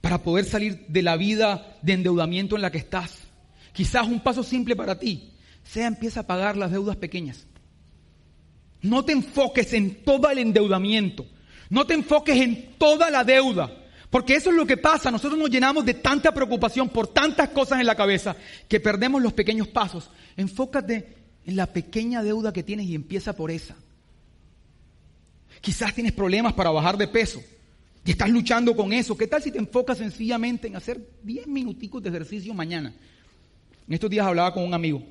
para 0.00 0.22
poder 0.22 0.46
salir 0.46 0.86
de 0.88 1.02
la 1.02 1.18
vida 1.18 1.76
de 1.82 1.92
endeudamiento 1.92 2.56
en 2.56 2.62
la 2.62 2.72
que 2.72 2.78
estás. 2.78 3.18
Quizás 3.74 4.08
un 4.08 4.20
paso 4.20 4.42
simple 4.42 4.74
para 4.74 4.98
ti 4.98 5.34
sea 5.62 5.86
empieza 5.86 6.20
a 6.20 6.26
pagar 6.26 6.56
las 6.56 6.70
deudas 6.70 6.96
pequeñas. 6.96 7.46
No 8.80 9.04
te 9.04 9.12
enfoques 9.12 9.74
en 9.74 10.02
todo 10.02 10.30
el 10.30 10.38
endeudamiento. 10.38 11.26
No 11.68 11.86
te 11.86 11.92
enfoques 11.92 12.40
en 12.40 12.70
toda 12.78 13.10
la 13.10 13.22
deuda. 13.22 13.70
Porque 14.08 14.34
eso 14.36 14.48
es 14.48 14.56
lo 14.56 14.66
que 14.66 14.78
pasa. 14.78 15.10
Nosotros 15.10 15.38
nos 15.38 15.50
llenamos 15.50 15.84
de 15.84 15.92
tanta 15.92 16.32
preocupación 16.32 16.88
por 16.88 17.08
tantas 17.08 17.50
cosas 17.50 17.80
en 17.80 17.86
la 17.86 17.96
cabeza 17.96 18.34
que 18.66 18.80
perdemos 18.80 19.20
los 19.20 19.34
pequeños 19.34 19.68
pasos. 19.68 20.08
Enfócate 20.38 21.16
en 21.44 21.54
la 21.54 21.66
pequeña 21.66 22.22
deuda 22.22 22.50
que 22.50 22.62
tienes 22.62 22.86
y 22.86 22.94
empieza 22.94 23.36
por 23.36 23.50
esa. 23.50 23.76
Quizás 25.62 25.94
tienes 25.94 26.12
problemas 26.12 26.52
para 26.52 26.70
bajar 26.70 26.98
de 26.98 27.06
peso 27.06 27.40
y 28.04 28.10
estás 28.10 28.28
luchando 28.28 28.74
con 28.74 28.92
eso. 28.92 29.16
¿Qué 29.16 29.28
tal 29.28 29.40
si 29.42 29.52
te 29.52 29.58
enfocas 29.58 29.98
sencillamente 29.98 30.66
en 30.66 30.74
hacer 30.74 31.00
10 31.22 31.46
minuticos 31.46 32.02
de 32.02 32.08
ejercicio 32.08 32.52
mañana? 32.52 32.92
En 33.86 33.94
estos 33.94 34.10
días 34.10 34.26
hablaba 34.26 34.52
con 34.52 34.64
un 34.64 34.74
amigo 34.74 35.02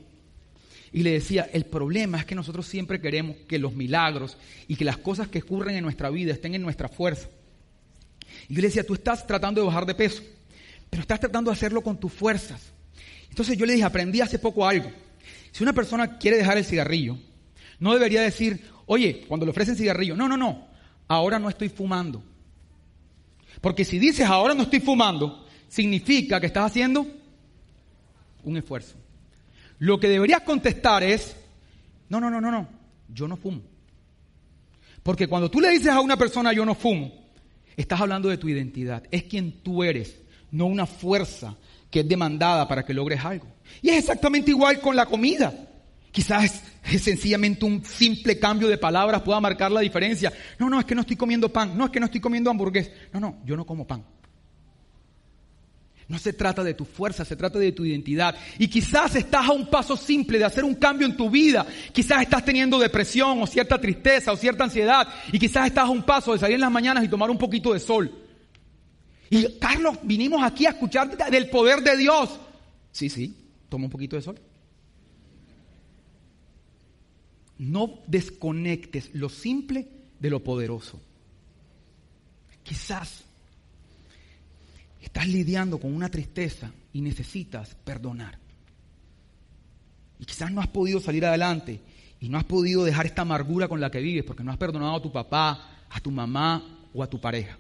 y 0.91 1.03
le 1.03 1.11
decía, 1.11 1.49
el 1.53 1.65
problema 1.65 2.19
es 2.19 2.25
que 2.25 2.35
nosotros 2.35 2.67
siempre 2.67 2.99
queremos 2.99 3.37
que 3.47 3.59
los 3.59 3.73
milagros 3.73 4.37
y 4.67 4.75
que 4.75 4.83
las 4.83 4.97
cosas 4.97 5.29
que 5.29 5.39
ocurren 5.39 5.77
en 5.77 5.83
nuestra 5.83 6.09
vida 6.09 6.33
estén 6.33 6.53
en 6.53 6.61
nuestra 6.61 6.89
fuerza. 6.89 7.29
Y 8.49 8.55
yo 8.55 8.61
le 8.61 8.67
decía, 8.67 8.85
tú 8.85 8.93
estás 8.93 9.25
tratando 9.25 9.61
de 9.61 9.67
bajar 9.67 9.85
de 9.85 9.95
peso, 9.95 10.21
pero 10.89 11.01
estás 11.01 11.21
tratando 11.21 11.49
de 11.49 11.55
hacerlo 11.55 11.81
con 11.81 11.97
tus 11.97 12.11
fuerzas. 12.11 12.73
Entonces 13.29 13.57
yo 13.57 13.65
le 13.65 13.71
dije, 13.73 13.85
aprendí 13.85 14.19
hace 14.19 14.37
poco 14.37 14.67
algo. 14.67 14.91
Si 15.53 15.63
una 15.63 15.71
persona 15.71 16.17
quiere 16.17 16.35
dejar 16.35 16.57
el 16.57 16.65
cigarrillo, 16.65 17.17
no 17.79 17.93
debería 17.93 18.21
decir, 18.21 18.61
oye, 18.91 19.23
cuando 19.25 19.45
le 19.45 19.51
ofrecen 19.51 19.77
cigarrillo, 19.77 20.17
no, 20.17 20.27
no, 20.27 20.35
no, 20.35 20.67
ahora 21.07 21.39
no 21.39 21.47
estoy 21.47 21.69
fumando. 21.69 22.21
Porque 23.61 23.85
si 23.85 23.99
dices 23.99 24.25
ahora 24.27 24.53
no 24.53 24.63
estoy 24.63 24.81
fumando, 24.81 25.47
significa 25.69 26.41
que 26.41 26.47
estás 26.47 26.65
haciendo 26.65 27.07
un 28.43 28.57
esfuerzo. 28.57 28.95
Lo 29.79 29.97
que 29.97 30.09
deberías 30.09 30.41
contestar 30.41 31.03
es, 31.03 31.37
no, 32.09 32.19
no, 32.19 32.29
no, 32.29 32.41
no, 32.41 32.51
no, 32.51 32.67
yo 33.07 33.29
no 33.29 33.37
fumo. 33.37 33.61
Porque 35.03 35.27
cuando 35.27 35.49
tú 35.49 35.61
le 35.61 35.69
dices 35.69 35.87
a 35.87 36.01
una 36.01 36.17
persona 36.17 36.51
yo 36.51 36.65
no 36.65 36.75
fumo, 36.75 37.13
estás 37.77 38.01
hablando 38.01 38.27
de 38.27 38.37
tu 38.37 38.49
identidad. 38.49 39.03
Es 39.09 39.23
quien 39.23 39.63
tú 39.63 39.83
eres, 39.83 40.19
no 40.51 40.65
una 40.65 40.85
fuerza 40.85 41.55
que 41.89 42.01
es 42.01 42.09
demandada 42.09 42.67
para 42.67 42.83
que 42.83 42.93
logres 42.93 43.23
algo. 43.23 43.47
Y 43.81 43.87
es 43.87 43.99
exactamente 43.99 44.51
igual 44.51 44.81
con 44.81 44.97
la 44.97 45.05
comida. 45.05 45.70
Quizás 46.11 46.63
sencillamente 46.99 47.65
un 47.65 47.83
simple 47.85 48.37
cambio 48.37 48.67
de 48.67 48.77
palabras 48.77 49.21
pueda 49.21 49.39
marcar 49.39 49.71
la 49.71 49.81
diferencia. 49.81 50.31
No, 50.59 50.69
no, 50.69 50.79
es 50.79 50.85
que 50.85 50.95
no 50.95 51.01
estoy 51.01 51.15
comiendo 51.15 51.49
pan. 51.49 51.77
No, 51.77 51.85
es 51.85 51.91
que 51.91 51.99
no 51.99 52.07
estoy 52.07 52.21
comiendo 52.21 52.49
hamburgués. 52.49 52.91
No, 53.13 53.19
no, 53.19 53.37
yo 53.45 53.55
no 53.55 53.65
como 53.65 53.87
pan. 53.87 54.03
No 56.11 56.19
se 56.19 56.33
trata 56.33 56.61
de 56.61 56.73
tu 56.73 56.83
fuerza, 56.83 57.23
se 57.23 57.37
trata 57.37 57.57
de 57.57 57.71
tu 57.71 57.85
identidad. 57.85 58.35
Y 58.59 58.67
quizás 58.67 59.15
estás 59.15 59.47
a 59.47 59.53
un 59.53 59.67
paso 59.67 59.95
simple 59.95 60.37
de 60.37 60.43
hacer 60.43 60.65
un 60.65 60.75
cambio 60.75 61.07
en 61.07 61.15
tu 61.15 61.29
vida. 61.29 61.65
Quizás 61.93 62.23
estás 62.23 62.43
teniendo 62.43 62.77
depresión 62.77 63.41
o 63.41 63.47
cierta 63.47 63.79
tristeza 63.79 64.33
o 64.33 64.35
cierta 64.35 64.65
ansiedad. 64.65 65.07
Y 65.31 65.39
quizás 65.39 65.67
estás 65.67 65.85
a 65.85 65.89
un 65.89 66.03
paso 66.03 66.33
de 66.33 66.39
salir 66.39 66.55
en 66.55 66.61
las 66.61 66.71
mañanas 66.71 67.05
y 67.05 67.07
tomar 67.07 67.31
un 67.31 67.37
poquito 67.37 67.71
de 67.71 67.79
sol. 67.79 68.13
Y 69.29 69.57
Carlos, 69.59 69.99
vinimos 70.03 70.43
aquí 70.43 70.65
a 70.65 70.71
escuchar 70.71 71.15
del 71.15 71.49
poder 71.49 71.81
de 71.81 71.95
Dios. 71.95 72.37
Sí, 72.91 73.09
sí, 73.09 73.33
toma 73.69 73.85
un 73.85 73.89
poquito 73.89 74.17
de 74.17 74.21
sol. 74.21 74.37
No 77.61 77.99
desconectes 78.07 79.13
lo 79.13 79.29
simple 79.29 79.87
de 80.19 80.31
lo 80.31 80.43
poderoso. 80.43 80.99
Quizás 82.63 83.23
estás 84.99 85.27
lidiando 85.27 85.79
con 85.79 85.93
una 85.93 86.09
tristeza 86.09 86.71
y 86.91 87.01
necesitas 87.01 87.75
perdonar. 87.75 88.39
Y 90.19 90.25
quizás 90.25 90.51
no 90.51 90.59
has 90.59 90.69
podido 90.69 90.99
salir 90.99 91.23
adelante 91.23 91.79
y 92.19 92.29
no 92.29 92.39
has 92.39 92.45
podido 92.45 92.83
dejar 92.83 93.05
esta 93.05 93.21
amargura 93.21 93.67
con 93.67 93.79
la 93.79 93.91
que 93.91 93.99
vives 93.99 94.23
porque 94.23 94.43
no 94.43 94.51
has 94.51 94.57
perdonado 94.57 94.95
a 94.95 95.01
tu 95.03 95.11
papá, 95.11 95.83
a 95.87 95.99
tu 95.99 96.09
mamá 96.09 96.87
o 96.95 97.03
a 97.03 97.09
tu 97.11 97.21
pareja. 97.21 97.59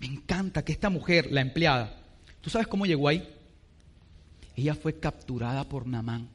Me 0.00 0.06
encanta 0.06 0.62
que 0.62 0.72
esta 0.72 0.90
mujer, 0.90 1.32
la 1.32 1.40
empleada, 1.40 1.98
¿tú 2.42 2.50
sabes 2.50 2.66
cómo 2.66 2.84
llegó 2.84 3.08
ahí? 3.08 3.26
Ella 4.54 4.74
fue 4.74 5.00
capturada 5.00 5.66
por 5.66 5.86
Namán. 5.86 6.28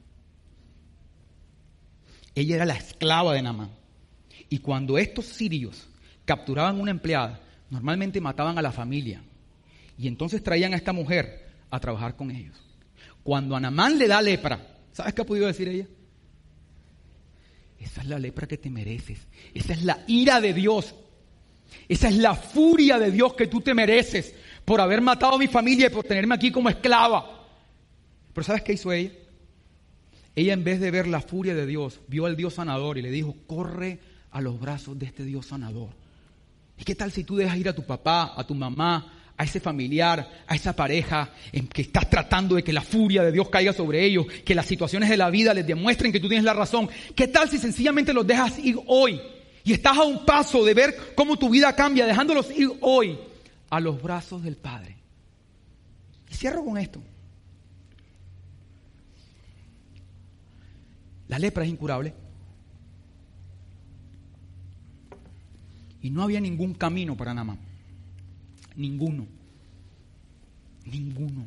Ella 2.39 2.56
era 2.56 2.65
la 2.65 2.75
esclava 2.75 3.34
de 3.34 3.41
Namán. 3.41 3.69
Y 4.47 4.60
cuando 4.60 4.97
estos 4.97 5.25
sirios 5.25 5.89
capturaban 6.23 6.80
una 6.80 6.91
empleada, 6.91 7.41
normalmente 7.69 8.21
mataban 8.21 8.58
a 8.58 8.62
la 8.62 8.71
familia. 8.71 9.21
Y 9.97 10.08
entonces 10.08 10.41
traían 10.41 10.73
a 10.73 10.78
esta 10.78 10.93
mujer 10.93 11.49
a 11.69 11.82
trabajar 11.82 12.15
con 12.15 12.32
ellos. 12.32 12.56
Cuando 13.23 13.58
a 13.58 13.60
Namán 13.60 13.99
le 13.99 14.08
da 14.08 14.21
lepra, 14.21 14.78
¿sabes 14.93 15.13
qué 15.13 15.21
ha 15.21 15.25
podido 15.25 15.47
decir 15.47 15.67
ella? 15.67 15.88
Esa 17.78 18.02
es 18.02 18.08
la 18.08 18.17
lepra 18.17 18.47
que 18.47 18.58
te 18.58 18.69
mereces. 18.69 19.19
Esa 19.54 19.73
es 19.73 19.84
la 19.84 20.06
ira 20.08 20.39
de 20.39 20.54
Dios. 20.54 20.95
Esa 21.89 22.08
es 22.08 22.15
la 22.15 22.36
furia 22.36 22.97
de 22.99 23.12
Dios 23.12 23.34
que 23.34 23.47
tú 23.47 23.60
te 23.60 23.73
mereces 23.73 24.34
por 24.63 24.80
haber 24.80 25.02
matado 25.02 25.36
a 25.36 25.39
mi 25.39 25.47
familia 25.47 25.88
y 25.88 25.89
por 25.89 26.06
tenerme 26.06 26.36
aquí 26.36 26.52
como 26.52 26.69
esclava. 26.69 27.49
Pero 28.34 28.45
¿sabes 28.45 28.62
qué 28.62 28.71
hizo 28.71 28.93
ella? 28.93 29.12
Ella 30.39 30.54
en 30.54 30.63
vez 30.63 30.80
de 30.80 30.89
ver 30.89 31.06
la 31.06 31.19
furia 31.19 31.54
de 31.54 31.65
Dios, 31.65 31.99
vio 32.08 32.25
al 32.25 32.38
Dios 32.38 32.54
sanador 32.54 32.97
y 32.97 33.02
le 33.02 33.12
dijo, 33.12 33.36
corre 33.45 33.99
a 34.32 34.39
los 34.39 34.58
brazos 34.58 34.97
de 34.97 35.06
este 35.06 35.25
Dios 35.25 35.47
sanador. 35.47 35.89
¿Y 36.78 36.86
qué 36.86 36.95
tal 36.95 37.12
si 37.12 37.25
tú 37.25 37.36
dejas 37.36 37.58
ir 37.58 37.67
a 37.67 37.75
tu 37.75 37.86
papá, 37.86 38.36
a 38.38 38.47
tu 38.47 38.56
mamá, 38.56 39.34
a 39.36 39.43
ese 39.43 39.60
familiar, 39.60 40.45
a 40.47 40.56
esa 40.56 40.73
pareja 40.73 41.34
en 41.52 41.67
que 41.67 41.82
estás 41.82 42.10
tratando 42.10 42.56
de 42.56 42.63
que 42.63 42.71
la 42.71 42.80
furia 42.80 43.21
de 43.21 43.34
Dios 43.34 43.49
caiga 43.49 43.73
sobre 43.73 44.06
ellos, 44.06 44.28
que 44.45 44.56
las 44.56 44.65
situaciones 44.65 45.10
de 45.10 45.17
la 45.17 45.30
vida 45.30 45.54
les 45.54 45.67
demuestren 45.67 46.13
que 46.13 46.21
tú 46.21 46.30
tienes 46.30 46.45
la 46.45 46.54
razón? 46.54 46.88
¿Qué 47.13 47.28
tal 47.28 47.49
si 47.49 47.58
sencillamente 47.58 48.13
los 48.13 48.25
dejas 48.25 48.60
ir 48.60 48.80
hoy 48.88 49.19
y 49.65 49.73
estás 49.73 49.97
a 49.97 50.04
un 50.04 50.25
paso 50.25 50.63
de 50.63 50.73
ver 50.73 50.95
cómo 51.15 51.36
tu 51.36 51.49
vida 51.49 51.75
cambia, 51.75 52.06
dejándolos 52.06 52.49
ir 52.58 52.71
hoy 52.80 53.19
a 53.69 53.82
los 53.82 54.02
brazos 54.02 54.41
del 54.41 54.56
Padre? 54.56 54.95
Y 56.32 56.34
cierro 56.34 56.63
con 56.63 56.78
esto. 56.78 57.02
La 61.30 61.39
lepra 61.39 61.63
es 61.63 61.70
incurable. 61.70 62.13
Y 66.02 66.10
no 66.10 66.24
había 66.24 66.42
ningún 66.42 66.74
camino 66.74 67.15
para 67.15 67.34
Namán. 67.34 67.60
Ninguno. 68.76 69.28
Ninguno. 70.86 71.46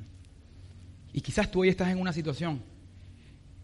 Y 1.13 1.21
quizás 1.21 1.51
tú 1.51 1.61
hoy 1.61 1.69
estás 1.69 1.89
en 1.89 2.01
una 2.01 2.13
situación 2.13 2.63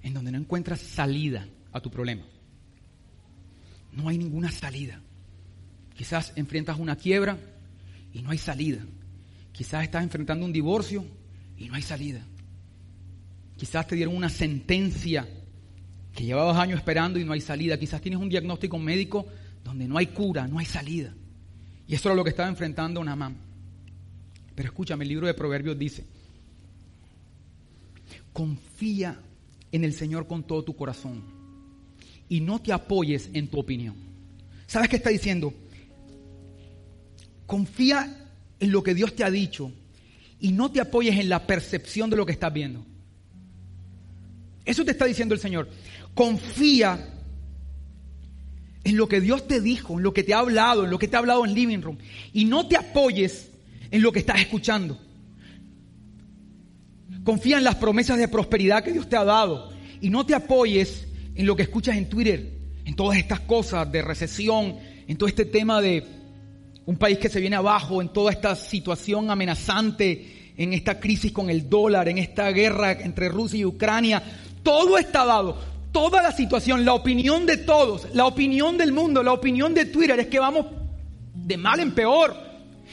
en 0.03 0.13
donde 0.13 0.33
no 0.33 0.39
encuentras 0.39 0.81
salida 0.81 1.47
a 1.73 1.81
tu 1.81 1.91
problema. 1.91 2.25
No 3.93 4.09
hay 4.09 4.19
ninguna 4.19 4.51
salida. 4.51 5.01
Quizás 5.95 6.33
enfrentas 6.37 6.79
una 6.79 6.97
quiebra 6.97 7.39
y 8.13 8.23
no 8.23 8.31
hay 8.31 8.39
salida. 8.39 8.85
Quizás 9.53 9.85
estás 9.85 10.03
enfrentando 10.03 10.45
un 10.45 10.53
divorcio 10.53 11.05
y 11.57 11.69
no 11.69 11.75
hay 11.75 11.83
salida. 11.83 12.23
Quizás 13.57 13.87
te 13.87 13.97
dieron 13.97 14.17
una 14.17 14.31
sentencia 14.31 15.29
que 16.19 16.25
llevabas 16.25 16.57
años 16.57 16.79
esperando 16.79 17.21
y 17.21 17.25
no 17.25 17.33
hay 17.33 17.41
salida. 17.41 17.79
Quizás 17.79 18.01
tienes 18.01 18.21
un 18.21 18.29
diagnóstico 18.29 18.77
médico 18.77 19.25
donde 19.63 19.87
no 19.87 19.97
hay 19.97 20.09
cura, 20.09 20.49
no 20.49 20.59
hay 20.59 20.67
salida. 20.67 21.15
Y 21.87 21.95
eso 21.95 22.09
era 22.09 22.17
lo 22.17 22.25
que 22.25 22.31
estaba 22.31 22.49
enfrentando 22.49 23.05
Namán. 23.05 23.37
Pero 24.53 24.67
escúchame, 24.67 25.05
el 25.05 25.11
libro 25.11 25.29
de 25.29 25.35
Proverbios 25.35 25.79
dice, 25.79 26.05
confía 28.33 29.21
en 29.71 29.85
el 29.85 29.93
Señor 29.93 30.27
con 30.27 30.43
todo 30.43 30.65
tu 30.65 30.75
corazón 30.75 31.23
y 32.29 32.41
no 32.41 32.61
te 32.61 32.73
apoyes 32.73 33.31
en 33.33 33.47
tu 33.47 33.61
opinión. 33.61 33.95
¿Sabes 34.67 34.89
qué 34.89 34.97
está 34.97 35.11
diciendo? 35.11 35.55
Confía 37.47 38.27
en 38.59 38.73
lo 38.73 38.83
que 38.83 38.93
Dios 38.93 39.15
te 39.15 39.23
ha 39.23 39.31
dicho 39.31 39.71
y 40.41 40.51
no 40.51 40.73
te 40.73 40.81
apoyes 40.81 41.17
en 41.17 41.29
la 41.29 41.47
percepción 41.47 42.11
de 42.11 42.17
lo 42.17 42.27
que 42.27 42.33
estás 42.33 42.53
viendo. 42.53 42.85
Eso 44.69 44.85
te 44.85 44.91
está 44.91 45.07
diciendo 45.07 45.35
el 45.35 45.41
Señor. 45.41 45.67
Confía 46.19 47.15
en 48.83 48.97
lo 48.97 49.07
que 49.07 49.21
Dios 49.21 49.47
te 49.47 49.61
dijo, 49.61 49.99
en 49.99 50.03
lo 50.03 50.13
que 50.13 50.25
te 50.25 50.35
ha 50.35 50.41
hablado, 50.41 50.83
en 50.83 50.91
lo 50.91 50.99
que 50.99 51.07
te 51.07 51.15
ha 51.15 51.21
hablado 51.21 51.45
en 51.45 51.55
Living 51.55 51.81
Room. 51.81 51.97
Y 52.33 52.45
no 52.45 52.67
te 52.67 52.77
apoyes 52.77 53.53
en 53.93 54.03
lo 54.03 54.11
que 54.11 54.19
estás 54.19 54.41
escuchando. 54.41 54.99
Confía 57.23 57.59
en 57.59 57.63
las 57.63 57.77
promesas 57.77 58.19
de 58.19 58.27
prosperidad 58.27 58.83
que 58.83 58.91
Dios 58.91 59.09
te 59.09 59.17
ha 59.17 59.23
dado. 59.23 59.71
Y 60.01 60.11
no 60.11 60.27
te 60.27 60.35
apoyes 60.35 61.07
en 61.37 61.47
lo 61.47 61.55
que 61.55 61.63
escuchas 61.63 61.97
en 61.97 62.09
Twitter, 62.09 62.51
en 62.85 62.97
todas 62.97 63.17
estas 63.17 63.39
cosas 63.39 63.93
de 63.93 64.03
recesión, 64.03 64.75
en 65.07 65.17
todo 65.17 65.29
este 65.29 65.45
tema 65.45 65.81
de 65.81 66.05
un 66.85 66.97
país 66.97 67.19
que 67.19 67.29
se 67.29 67.39
viene 67.39 67.55
abajo, 67.55 68.03
en 68.03 68.09
toda 68.09 68.33
esta 68.33 68.57
situación 68.57 69.31
amenazante, 69.31 70.53
en 70.57 70.73
esta 70.73 70.99
crisis 70.99 71.31
con 71.31 71.49
el 71.49 71.71
dólar, 71.71 72.09
en 72.09 72.19
esta 72.19 72.51
guerra 72.51 72.91
entre 72.91 73.29
Rusia 73.29 73.61
y 73.61 73.65
Ucrania. 73.65 74.21
Todo 74.65 74.99
está 74.99 75.25
dado. 75.25 75.78
Toda 75.93 76.23
la 76.23 76.33
situación, 76.33 76.85
la 76.85 76.95
opinión 76.95 77.47
de 77.47 77.57
todos, 77.59 78.07
la 78.13 78.27
opinión 78.27 78.77
del 78.77 78.93
mundo, 78.93 79.23
la 79.23 79.33
opinión 79.33 79.75
de 79.75 79.87
Twitter 79.87 80.21
es 80.21 80.27
que 80.27 80.39
vamos 80.39 80.67
de 81.35 81.57
mal 81.57 81.81
en 81.81 81.93
peor. 81.93 82.37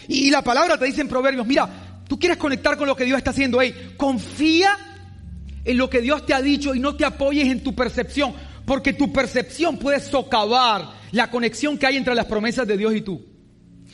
Y 0.07 0.29
la 0.29 0.41
palabra 0.41 0.77
te 0.77 0.85
dice 0.85 1.01
en 1.01 1.07
Proverbios, 1.07 1.45
mira, 1.45 2.01
tú 2.07 2.17
quieres 2.17 2.37
conectar 2.37 2.77
con 2.77 2.87
lo 2.87 2.95
que 2.95 3.05
Dios 3.05 3.17
está 3.17 3.31
haciendo. 3.31 3.61
Hey, 3.61 3.93
confía 3.97 4.77
en 5.63 5.77
lo 5.77 5.89
que 5.89 6.01
Dios 6.01 6.25
te 6.25 6.33
ha 6.33 6.41
dicho 6.41 6.73
y 6.73 6.79
no 6.79 6.95
te 6.95 7.05
apoyes 7.05 7.47
en 7.47 7.63
tu 7.63 7.75
percepción, 7.75 8.33
porque 8.65 8.93
tu 8.93 9.11
percepción 9.11 9.77
puede 9.77 9.99
socavar 9.99 10.89
la 11.11 11.29
conexión 11.29 11.77
que 11.77 11.87
hay 11.87 11.97
entre 11.97 12.15
las 12.15 12.25
promesas 12.25 12.67
de 12.67 12.77
Dios 12.77 12.95
y 12.95 13.01
tú. 13.01 13.34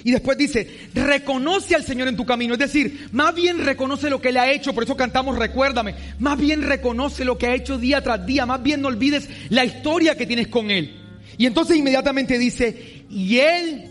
Y 0.03 0.11
después 0.11 0.37
dice, 0.37 0.89
reconoce 0.93 1.75
al 1.75 1.83
Señor 1.83 2.07
en 2.07 2.15
tu 2.15 2.25
camino. 2.25 2.53
Es 2.53 2.59
decir, 2.59 3.09
más 3.11 3.35
bien 3.35 3.63
reconoce 3.63 4.09
lo 4.09 4.21
que 4.21 4.29
Él 4.29 4.37
ha 4.37 4.51
hecho. 4.51 4.73
Por 4.73 4.83
eso 4.83 4.95
cantamos, 4.95 5.37
recuérdame. 5.37 5.95
Más 6.19 6.37
bien 6.37 6.63
reconoce 6.63 7.25
lo 7.25 7.37
que 7.37 7.47
ha 7.47 7.55
hecho 7.55 7.77
día 7.77 8.01
tras 8.01 8.25
día. 8.25 8.45
Más 8.45 8.61
bien 8.63 8.81
no 8.81 8.87
olvides 8.87 9.29
la 9.49 9.65
historia 9.65 10.15
que 10.15 10.25
tienes 10.25 10.47
con 10.47 10.71
Él. 10.71 10.97
Y 11.37 11.45
entonces 11.45 11.77
inmediatamente 11.77 12.37
dice, 12.37 13.05
y 13.09 13.37
Él 13.39 13.85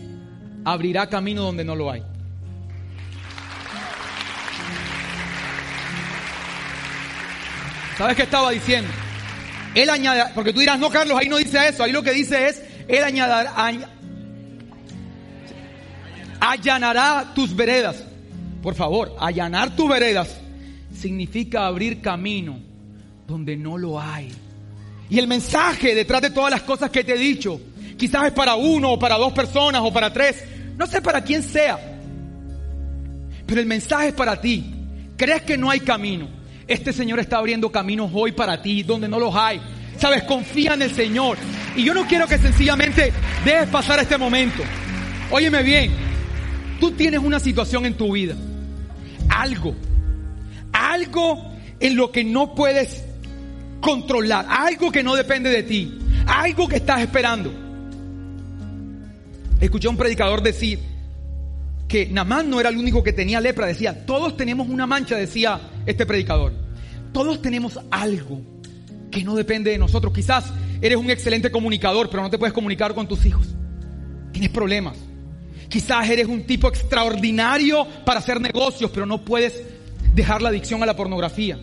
abrirá 0.65 1.07
camino 1.07 1.43
donde 1.43 1.63
no 1.63 1.75
lo 1.75 1.91
hay. 1.91 2.03
¿Sabes 7.97 8.15
qué 8.15 8.23
estaba 8.23 8.51
diciendo? 8.51 8.89
Él 9.75 9.89
añade, 9.89 10.31
porque 10.33 10.53
tú 10.53 10.59
dirás, 10.59 10.79
no, 10.79 10.89
Carlos, 10.89 11.17
ahí 11.19 11.29
no 11.29 11.37
dice 11.37 11.67
eso. 11.67 11.83
Ahí 11.83 11.91
lo 11.91 12.03
que 12.03 12.11
dice 12.11 12.47
es, 12.47 12.61
Él 12.87 13.03
añadirá, 13.03 13.53
allanará 16.41 17.31
tus 17.33 17.55
veredas. 17.55 18.03
Por 18.61 18.75
favor, 18.75 19.15
allanar 19.19 19.75
tus 19.75 19.87
veredas 19.87 20.37
significa 20.93 21.65
abrir 21.65 22.01
camino 22.01 22.59
donde 23.27 23.55
no 23.55 23.77
lo 23.77 24.01
hay. 24.01 24.31
Y 25.09 25.19
el 25.19 25.27
mensaje 25.27 25.95
detrás 25.95 26.21
de 26.21 26.31
todas 26.31 26.51
las 26.51 26.63
cosas 26.63 26.89
que 26.89 27.03
te 27.03 27.13
he 27.13 27.17
dicho, 27.17 27.61
quizás 27.97 28.25
es 28.25 28.33
para 28.33 28.55
uno 28.55 28.91
o 28.91 28.99
para 28.99 29.17
dos 29.17 29.31
personas 29.33 29.81
o 29.83 29.93
para 29.93 30.11
tres, 30.11 30.43
no 30.77 30.87
sé 30.87 31.01
para 31.01 31.21
quién 31.21 31.43
sea, 31.43 31.79
pero 33.45 33.61
el 33.61 33.67
mensaje 33.67 34.09
es 34.09 34.13
para 34.13 34.39
ti. 34.39 34.73
¿Crees 35.17 35.43
que 35.43 35.57
no 35.57 35.69
hay 35.69 35.81
camino? 35.81 36.27
Este 36.67 36.93
Señor 36.93 37.19
está 37.19 37.37
abriendo 37.37 37.71
caminos 37.71 38.09
hoy 38.13 38.31
para 38.31 38.61
ti 38.61 38.81
donde 38.81 39.07
no 39.07 39.19
los 39.19 39.35
hay. 39.35 39.61
Sabes, 39.97 40.23
confía 40.23 40.73
en 40.73 40.81
el 40.81 40.91
Señor. 40.91 41.37
Y 41.75 41.83
yo 41.83 41.93
no 41.93 42.07
quiero 42.07 42.27
que 42.27 42.37
sencillamente 42.37 43.13
dejes 43.45 43.67
pasar 43.67 43.99
este 43.99 44.17
momento. 44.17 44.63
Óyeme 45.29 45.61
bien, 45.63 46.10
tú 46.81 46.91
tienes 46.91 47.21
una 47.21 47.39
situación 47.39 47.85
en 47.85 47.93
tu 47.93 48.11
vida, 48.11 48.35
algo, 49.29 49.75
algo 50.73 51.53
en 51.79 51.95
lo 51.95 52.11
que 52.11 52.23
no 52.23 52.55
puedes 52.55 53.03
controlar, 53.79 54.47
algo 54.49 54.91
que 54.91 55.03
no 55.03 55.15
depende 55.15 55.51
de 55.51 55.61
ti, 55.61 55.99
algo 56.25 56.67
que 56.67 56.77
estás 56.77 57.01
esperando. 57.01 57.53
Escuché 59.61 59.87
a 59.87 59.91
un 59.91 59.97
predicador 59.97 60.41
decir 60.41 60.79
que 61.87 62.07
Namán 62.07 62.49
no 62.49 62.59
era 62.59 62.69
el 62.69 62.77
único 62.77 63.03
que 63.03 63.13
tenía 63.13 63.39
lepra, 63.39 63.67
decía, 63.67 64.03
todos 64.07 64.35
tenemos 64.35 64.67
una 64.67 64.87
mancha, 64.87 65.15
decía 65.15 65.61
este 65.85 66.07
predicador. 66.07 66.51
Todos 67.13 67.43
tenemos 67.43 67.79
algo 67.91 68.41
que 69.11 69.23
no 69.23 69.35
depende 69.35 69.69
de 69.69 69.77
nosotros. 69.77 70.13
Quizás 70.13 70.51
eres 70.81 70.97
un 70.97 71.11
excelente 71.11 71.51
comunicador, 71.51 72.09
pero 72.09 72.23
no 72.23 72.29
te 72.31 72.39
puedes 72.39 72.53
comunicar 72.53 72.95
con 72.95 73.07
tus 73.07 73.23
hijos. 73.25 73.49
Tienes 74.31 74.49
problemas. 74.49 75.10
Quizás 75.69 76.09
eres 76.09 76.27
un 76.27 76.43
tipo 76.45 76.67
extraordinario 76.67 77.87
para 78.05 78.19
hacer 78.19 78.41
negocios, 78.41 78.91
pero 78.93 79.05
no 79.05 79.23
puedes 79.23 79.61
dejar 80.13 80.41
la 80.41 80.49
adicción 80.49 80.83
a 80.83 80.85
la 80.85 80.95
pornografía. 80.95 81.57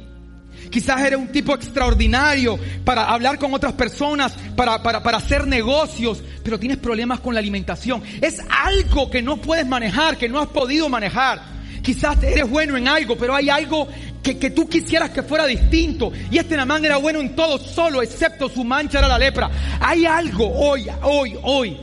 Quizás 0.71 1.01
eres 1.01 1.19
un 1.19 1.29
tipo 1.29 1.55
extraordinario 1.55 2.59
para 2.85 3.05
hablar 3.05 3.39
con 3.39 3.55
otras 3.55 3.73
personas, 3.73 4.35
para, 4.57 4.83
para, 4.83 5.03
para, 5.03 5.19
hacer 5.19 5.47
negocios, 5.47 6.23
pero 6.43 6.59
tienes 6.59 6.79
problemas 6.79 7.21
con 7.21 7.33
la 7.33 7.41
alimentación. 7.41 8.03
Es 8.21 8.43
algo 8.51 9.11
que 9.11 9.23
no 9.23 9.39
puedes 9.39 9.67
manejar, 9.67 10.19
que 10.19 10.29
no 10.29 10.41
has 10.41 10.49
podido 10.49 10.89
manejar. 10.89 11.41
Quizás 11.83 12.23
eres 12.23 12.49
bueno 12.49 12.77
en 12.77 12.87
algo, 12.87 13.17
pero 13.17 13.35
hay 13.35 13.49
algo 13.49 13.89
que, 14.23 14.37
que 14.37 14.51
tú 14.51 14.69
quisieras 14.69 15.11
que 15.11 15.23
fuera 15.23 15.47
distinto. 15.47 16.13
Y 16.31 16.37
este 16.37 16.57
Namán 16.57 16.85
era 16.85 16.99
bueno 16.99 17.21
en 17.21 17.35
todo, 17.35 17.59
solo 17.59 18.03
excepto 18.03 18.49
su 18.49 18.63
mancha 18.63 18.99
era 18.99 19.09
la 19.09 19.19
lepra. 19.19 19.51
Hay 19.81 20.05
algo 20.05 20.51
hoy, 20.51 20.87
hoy, 21.03 21.35
hoy, 21.43 21.77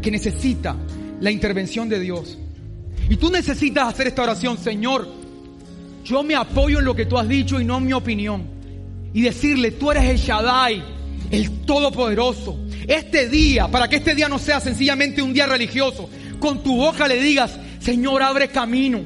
que 0.00 0.10
necesita 0.10 0.76
la 1.22 1.30
intervención 1.30 1.88
de 1.88 2.00
Dios. 2.00 2.36
Y 3.08 3.16
tú 3.16 3.30
necesitas 3.30 3.88
hacer 3.88 4.08
esta 4.08 4.24
oración, 4.24 4.58
Señor, 4.58 5.08
yo 6.04 6.24
me 6.24 6.34
apoyo 6.34 6.80
en 6.80 6.84
lo 6.84 6.96
que 6.96 7.06
tú 7.06 7.16
has 7.16 7.28
dicho 7.28 7.60
y 7.60 7.64
no 7.64 7.78
en 7.78 7.86
mi 7.86 7.92
opinión. 7.92 8.42
Y 9.14 9.22
decirle, 9.22 9.70
tú 9.70 9.92
eres 9.92 10.04
el 10.04 10.16
Shaddai, 10.16 10.82
el 11.30 11.64
Todopoderoso. 11.64 12.58
Este 12.88 13.28
día, 13.28 13.68
para 13.68 13.86
que 13.86 13.96
este 13.96 14.16
día 14.16 14.28
no 14.28 14.40
sea 14.40 14.58
sencillamente 14.58 15.22
un 15.22 15.32
día 15.32 15.46
religioso, 15.46 16.10
con 16.40 16.64
tu 16.64 16.76
boca 16.76 17.06
le 17.06 17.22
digas, 17.22 17.56
Señor, 17.78 18.20
abre 18.20 18.48
camino. 18.48 19.00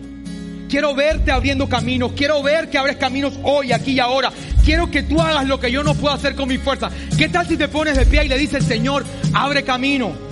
Quiero 0.70 0.94
verte 0.94 1.30
abriendo 1.30 1.68
caminos. 1.68 2.12
Quiero 2.16 2.42
ver 2.42 2.70
que 2.70 2.78
abres 2.78 2.96
caminos 2.96 3.34
hoy, 3.42 3.72
aquí 3.72 3.92
y 3.92 4.00
ahora. 4.00 4.32
Quiero 4.64 4.90
que 4.90 5.02
tú 5.02 5.20
hagas 5.20 5.46
lo 5.46 5.60
que 5.60 5.70
yo 5.70 5.84
no 5.84 5.94
puedo 5.94 6.14
hacer 6.14 6.34
con 6.34 6.48
mi 6.48 6.56
fuerza. 6.56 6.90
¿Qué 7.18 7.28
tal 7.28 7.46
si 7.46 7.58
te 7.58 7.68
pones 7.68 7.94
de 7.94 8.06
pie 8.06 8.24
y 8.24 8.28
le 8.28 8.38
dices, 8.38 8.64
Señor, 8.64 9.04
abre 9.34 9.64
camino? 9.64 10.25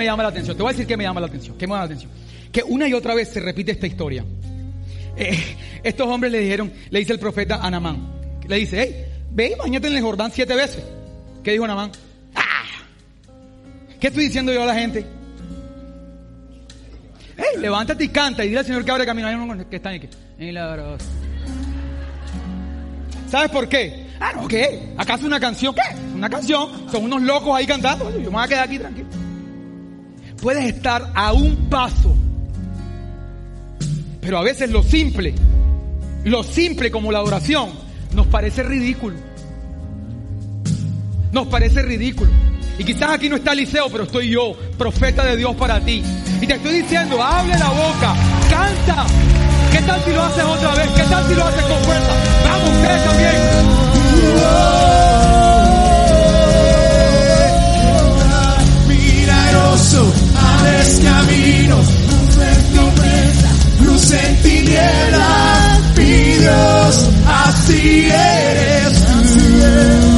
Me 0.00 0.06
llama 0.06 0.22
la 0.22 0.30
atención? 0.30 0.56
Te 0.56 0.62
voy 0.62 0.70
a 0.70 0.72
decir 0.72 0.86
qué 0.86 0.96
me 0.96 1.04
llama 1.04 1.20
la 1.20 1.26
atención. 1.26 1.56
¿Qué 1.58 1.66
me 1.66 1.72
llama 1.72 1.80
la 1.80 1.84
atención? 1.84 2.10
Que 2.50 2.62
una 2.62 2.88
y 2.88 2.94
otra 2.94 3.14
vez 3.14 3.28
se 3.28 3.40
repite 3.40 3.72
esta 3.72 3.86
historia. 3.86 4.24
Eh, 5.16 5.38
estos 5.82 6.08
hombres 6.08 6.32
le 6.32 6.38
dijeron, 6.38 6.72
le 6.88 6.98
dice 6.98 7.12
el 7.12 7.18
profeta 7.18 7.56
a 7.56 7.70
Namán, 7.70 8.40
le 8.48 8.56
dice, 8.56 8.80
hey, 8.80 9.04
ve 9.30 9.52
y 9.52 9.58
bañate 9.58 9.88
en 9.88 9.96
el 9.96 10.02
Jordán 10.02 10.30
siete 10.32 10.54
veces. 10.54 10.82
¿Qué 11.44 11.52
dijo 11.52 11.66
Namán? 11.66 11.92
¡Ah! 12.34 12.64
¿Qué 14.00 14.06
estoy 14.06 14.24
diciendo 14.24 14.52
yo 14.52 14.62
a 14.62 14.66
la 14.66 14.74
gente? 14.74 15.04
Hey, 17.36 17.58
levántate 17.58 18.04
y 18.04 18.08
canta 18.08 18.42
y 18.42 18.48
dile 18.48 18.60
al 18.60 18.66
Señor 18.66 18.84
que 18.84 18.90
abre 18.90 19.04
camino. 19.04 19.28
Hay 19.28 19.34
uno 19.34 19.68
que 19.68 19.76
está 19.76 19.90
aquí. 19.90 20.08
Milagroso. 20.38 21.04
¿Sabes 23.28 23.50
por 23.50 23.68
qué? 23.68 24.06
Ah, 24.18 24.32
no, 24.34 24.48
¿qué? 24.48 24.94
¿Acaso 24.96 25.26
una 25.26 25.38
canción? 25.38 25.74
¿Qué? 25.74 25.82
Una 26.14 26.30
canción. 26.30 26.90
Son 26.90 27.04
unos 27.04 27.22
locos 27.22 27.54
ahí 27.54 27.66
cantando. 27.66 28.10
Yo 28.10 28.30
me 28.30 28.36
voy 28.36 28.44
a 28.44 28.48
quedar 28.48 28.64
aquí 28.64 28.78
tranquilo. 28.78 29.29
Puedes 30.40 30.64
estar 30.64 31.10
a 31.14 31.32
un 31.32 31.68
paso 31.68 32.16
pero 34.20 34.38
a 34.38 34.42
veces 34.42 34.70
lo 34.70 34.82
simple, 34.82 35.34
lo 36.24 36.42
simple 36.42 36.90
como 36.90 37.10
la 37.10 37.18
adoración, 37.18 37.70
nos 38.12 38.26
parece 38.26 38.62
ridículo. 38.62 39.16
Nos 41.32 41.46
parece 41.46 41.82
ridículo. 41.82 42.30
Y 42.78 42.84
quizás 42.84 43.10
aquí 43.10 43.28
no 43.28 43.36
está 43.36 43.52
Eliseo, 43.52 43.88
pero 43.90 44.04
estoy 44.04 44.30
yo, 44.30 44.52
profeta 44.76 45.24
de 45.24 45.36
Dios 45.36 45.54
para 45.56 45.80
ti. 45.80 46.02
Y 46.40 46.46
te 46.46 46.54
estoy 46.54 46.82
diciendo, 46.82 47.22
hable 47.22 47.58
la 47.58 47.70
boca, 47.70 48.14
canta. 48.50 49.06
¿Qué 49.72 49.78
tal 49.82 50.04
si 50.04 50.12
lo 50.12 50.22
haces 50.22 50.44
otra 50.44 50.74
vez? 50.74 50.88
¿Qué 50.90 51.02
tal 51.02 51.28
si 51.28 51.34
lo 51.34 51.44
haces 51.44 51.62
con 51.62 51.78
fuerza? 51.84 52.14
Vamos, 52.44 52.70
ustedes 52.70 53.04
también. 53.04 53.34
Milagroso, 58.88 60.12
abres 60.70 61.00
caminos, 61.02 61.86
luz 63.84 64.12
en 64.12 64.42
tinieblas, 64.42 65.80
mi 65.96 66.34
Dios, 66.38 67.10
así 67.26 68.08
eres 68.10 69.06
tú. 69.06 70.09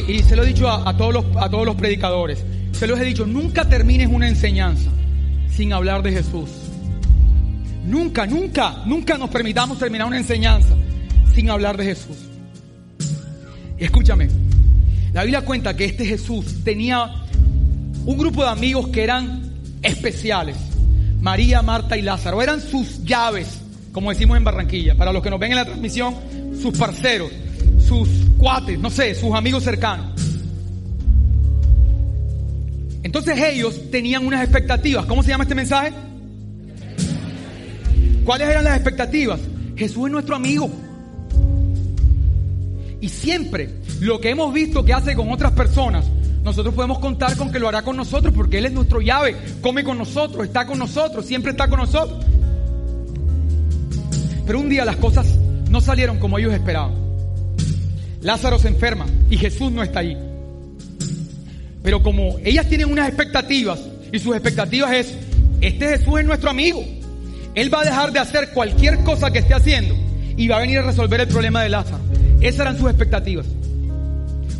Y, 0.00 0.22
se 0.22 0.36
lo 0.36 0.44
he 0.44 0.46
dicho 0.46 0.68
a, 0.68 0.96
todos 0.96 1.12
los, 1.12 1.24
a 1.36 1.48
todos 1.48 1.66
los 1.66 1.76
predicadores, 1.76 2.44
se 2.72 2.86
los 2.86 2.98
he 2.98 3.04
dicho, 3.04 3.26
nunca 3.26 3.68
termines 3.68 4.08
una 4.08 4.28
enseñanza 4.28 4.90
sin 5.48 5.72
hablar 5.72 6.02
de 6.02 6.12
Jesús. 6.12 6.50
Nunca, 7.86 8.26
nunca, 8.26 8.82
nunca 8.86 9.18
nos 9.18 9.30
permitamos 9.30 9.78
terminar 9.78 10.06
una 10.06 10.16
enseñanza 10.16 10.74
sin 11.34 11.50
hablar 11.50 11.76
de 11.76 11.84
Jesús. 11.84 12.16
escúchame, 13.78 14.28
la 15.12 15.22
Biblia 15.22 15.44
cuenta 15.44 15.76
que 15.76 15.84
este 15.84 16.06
Jesús 16.06 16.64
tenía 16.64 17.10
un 18.04 18.18
grupo 18.18 18.42
de 18.42 18.50
amigos 18.50 18.88
que 18.88 19.02
eran 19.02 19.52
especiales. 19.82 20.56
María, 21.20 21.62
Marta 21.62 21.96
y 21.96 22.02
Lázaro. 22.02 22.42
Eran 22.42 22.60
sus 22.60 23.04
llaves, 23.04 23.60
como 23.92 24.10
decimos 24.10 24.36
en 24.36 24.44
Barranquilla. 24.44 24.94
Para 24.94 25.12
los 25.12 25.22
que 25.22 25.30
nos 25.30 25.38
ven 25.38 25.52
en 25.52 25.56
la 25.56 25.64
transmisión, 25.64 26.14
sus 26.60 26.76
parceros, 26.76 27.30
sus 27.86 28.08
cuates, 28.44 28.78
no 28.78 28.90
sé, 28.90 29.14
sus 29.14 29.34
amigos 29.34 29.64
cercanos. 29.64 30.20
Entonces 33.02 33.38
ellos 33.42 33.90
tenían 33.90 34.26
unas 34.26 34.42
expectativas. 34.42 35.06
¿Cómo 35.06 35.22
se 35.22 35.30
llama 35.30 35.44
este 35.44 35.54
mensaje? 35.54 35.94
¿Cuáles 38.22 38.50
eran 38.50 38.64
las 38.64 38.74
expectativas? 38.74 39.40
Jesús 39.76 40.06
es 40.06 40.12
nuestro 40.12 40.36
amigo. 40.36 40.70
Y 43.00 43.08
siempre 43.08 43.76
lo 44.00 44.20
que 44.20 44.28
hemos 44.28 44.52
visto 44.52 44.84
que 44.84 44.92
hace 44.92 45.14
con 45.14 45.32
otras 45.32 45.52
personas, 45.52 46.04
nosotros 46.42 46.74
podemos 46.74 46.98
contar 46.98 47.38
con 47.38 47.50
que 47.50 47.58
lo 47.58 47.66
hará 47.68 47.80
con 47.80 47.96
nosotros 47.96 48.34
porque 48.34 48.58
Él 48.58 48.66
es 48.66 48.72
nuestro 48.72 49.00
llave, 49.00 49.36
come 49.62 49.84
con 49.84 49.96
nosotros, 49.96 50.44
está 50.44 50.66
con 50.66 50.78
nosotros, 50.78 51.24
siempre 51.24 51.52
está 51.52 51.66
con 51.68 51.78
nosotros. 51.78 52.22
Pero 54.46 54.60
un 54.60 54.68
día 54.68 54.84
las 54.84 54.96
cosas 54.96 55.34
no 55.70 55.80
salieron 55.80 56.18
como 56.18 56.38
ellos 56.38 56.52
esperaban. 56.52 57.03
Lázaro 58.24 58.58
se 58.58 58.68
enferma 58.68 59.04
y 59.28 59.36
Jesús 59.36 59.70
no 59.70 59.82
está 59.82 60.00
ahí. 60.00 60.16
Pero 61.82 62.02
como 62.02 62.38
ellas 62.42 62.66
tienen 62.66 62.90
unas 62.90 63.06
expectativas 63.06 63.78
y 64.10 64.18
sus 64.18 64.34
expectativas 64.34 64.92
es, 64.92 65.14
este 65.60 65.98
Jesús 65.98 66.20
es 66.20 66.24
nuestro 66.24 66.48
amigo. 66.48 66.82
Él 67.54 67.72
va 67.72 67.82
a 67.82 67.84
dejar 67.84 68.12
de 68.12 68.18
hacer 68.18 68.50
cualquier 68.54 69.04
cosa 69.04 69.30
que 69.30 69.40
esté 69.40 69.52
haciendo 69.52 69.94
y 70.38 70.48
va 70.48 70.56
a 70.56 70.60
venir 70.60 70.78
a 70.78 70.82
resolver 70.82 71.20
el 71.20 71.28
problema 71.28 71.62
de 71.62 71.68
Lázaro. 71.68 72.02
Esas 72.40 72.60
eran 72.60 72.78
sus 72.78 72.88
expectativas. 72.88 73.44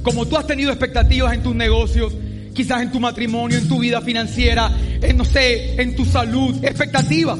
Como 0.02 0.26
tú 0.26 0.36
has 0.36 0.46
tenido 0.46 0.70
expectativas 0.70 1.32
en 1.32 1.42
tus 1.42 1.54
negocios, 1.54 2.12
quizás 2.52 2.82
en 2.82 2.92
tu 2.92 3.00
matrimonio, 3.00 3.56
en 3.56 3.66
tu 3.66 3.78
vida 3.78 4.02
financiera, 4.02 4.70
en 5.00 5.16
no 5.16 5.24
sé, 5.24 5.80
en 5.80 5.96
tu 5.96 6.04
salud, 6.04 6.62
expectativas. 6.62 7.38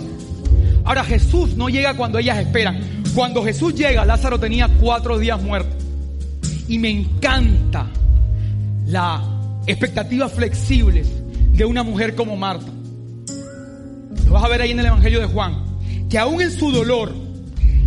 Ahora 0.85 1.05
Jesús 1.05 1.55
no 1.55 1.69
llega 1.69 1.95
cuando 1.95 2.19
ellas 2.19 2.39
esperan. 2.39 2.81
Cuando 3.15 3.45
Jesús 3.45 3.75
llega, 3.75 4.07
Lázaro 4.07 4.41
tenía 4.41 4.71
cuatro 4.81 5.19
días 5.19 5.41
muerto. 5.43 5.84
Y 6.69 6.79
me 6.79 6.91
encanta 6.91 7.87
la 8.87 9.23
expectativas 9.67 10.33
flexibles 10.33 11.09
de 11.53 11.65
una 11.65 11.83
mujer 11.83 12.15
como 12.15 12.37
Marta. 12.37 12.71
Lo 14.27 14.33
vas 14.33 14.45
a 14.45 14.49
ver 14.49 14.63
ahí 14.63 14.71
en 14.71 14.81
el 14.81 14.87
Evangelio 14.87 15.21
de 15.21 15.27
Juan. 15.27 15.63
Que 16.09 16.19
aún 16.19 16.41
en 16.41 16.51
su 16.51 16.71
dolor, 16.71 17.15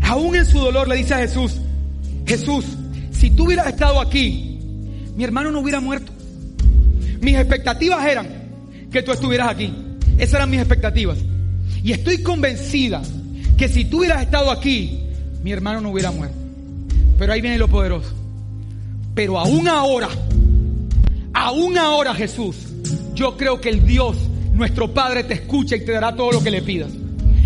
aún 0.02 0.36
en 0.36 0.46
su 0.46 0.60
dolor 0.60 0.88
le 0.88 0.96
dice 0.96 1.14
a 1.14 1.20
Jesús, 1.20 1.54
Jesús, 2.26 2.66
si 3.12 3.30
tú 3.32 3.46
hubieras 3.46 3.68
estado 3.68 4.00
aquí, 4.00 4.60
mi 5.16 5.24
hermano 5.24 5.52
no 5.52 5.60
hubiera 5.60 5.80
muerto. 5.80 6.12
Mis 7.22 7.36
expectativas 7.36 8.06
eran 8.06 8.28
que 8.92 9.02
tú 9.02 9.12
estuvieras 9.12 9.50
aquí. 9.50 9.74
Esas 10.18 10.36
eran 10.36 10.50
mis 10.50 10.60
expectativas. 10.60 11.18
Y 11.84 11.92
estoy 11.92 12.22
convencida 12.22 13.02
que 13.58 13.70
si 13.70 13.86
tú 13.86 14.00
hubieras 14.00 14.22
estado 14.22 14.52
aquí, 14.52 15.04
mi 15.44 15.52
hermano 15.52 15.82
no 15.82 15.90
hubiera 15.90 16.12
muerto. 16.12 16.38
Pero 17.18 17.34
ahí 17.34 17.42
viene 17.42 17.58
lo 17.58 17.68
poderoso. 17.68 18.17
Pero 19.18 19.40
aún 19.40 19.68
ahora, 19.68 20.10
aún 21.34 21.76
ahora 21.76 22.14
Jesús, 22.14 22.56
yo 23.16 23.36
creo 23.36 23.60
que 23.60 23.70
el 23.70 23.84
Dios, 23.84 24.16
nuestro 24.54 24.94
Padre, 24.94 25.24
te 25.24 25.34
escucha 25.34 25.76
y 25.76 25.84
te 25.84 25.94
dará 25.94 26.16
todo 26.16 26.34
lo 26.34 26.44
que 26.44 26.52
le 26.52 26.62
pidas. 26.62 26.92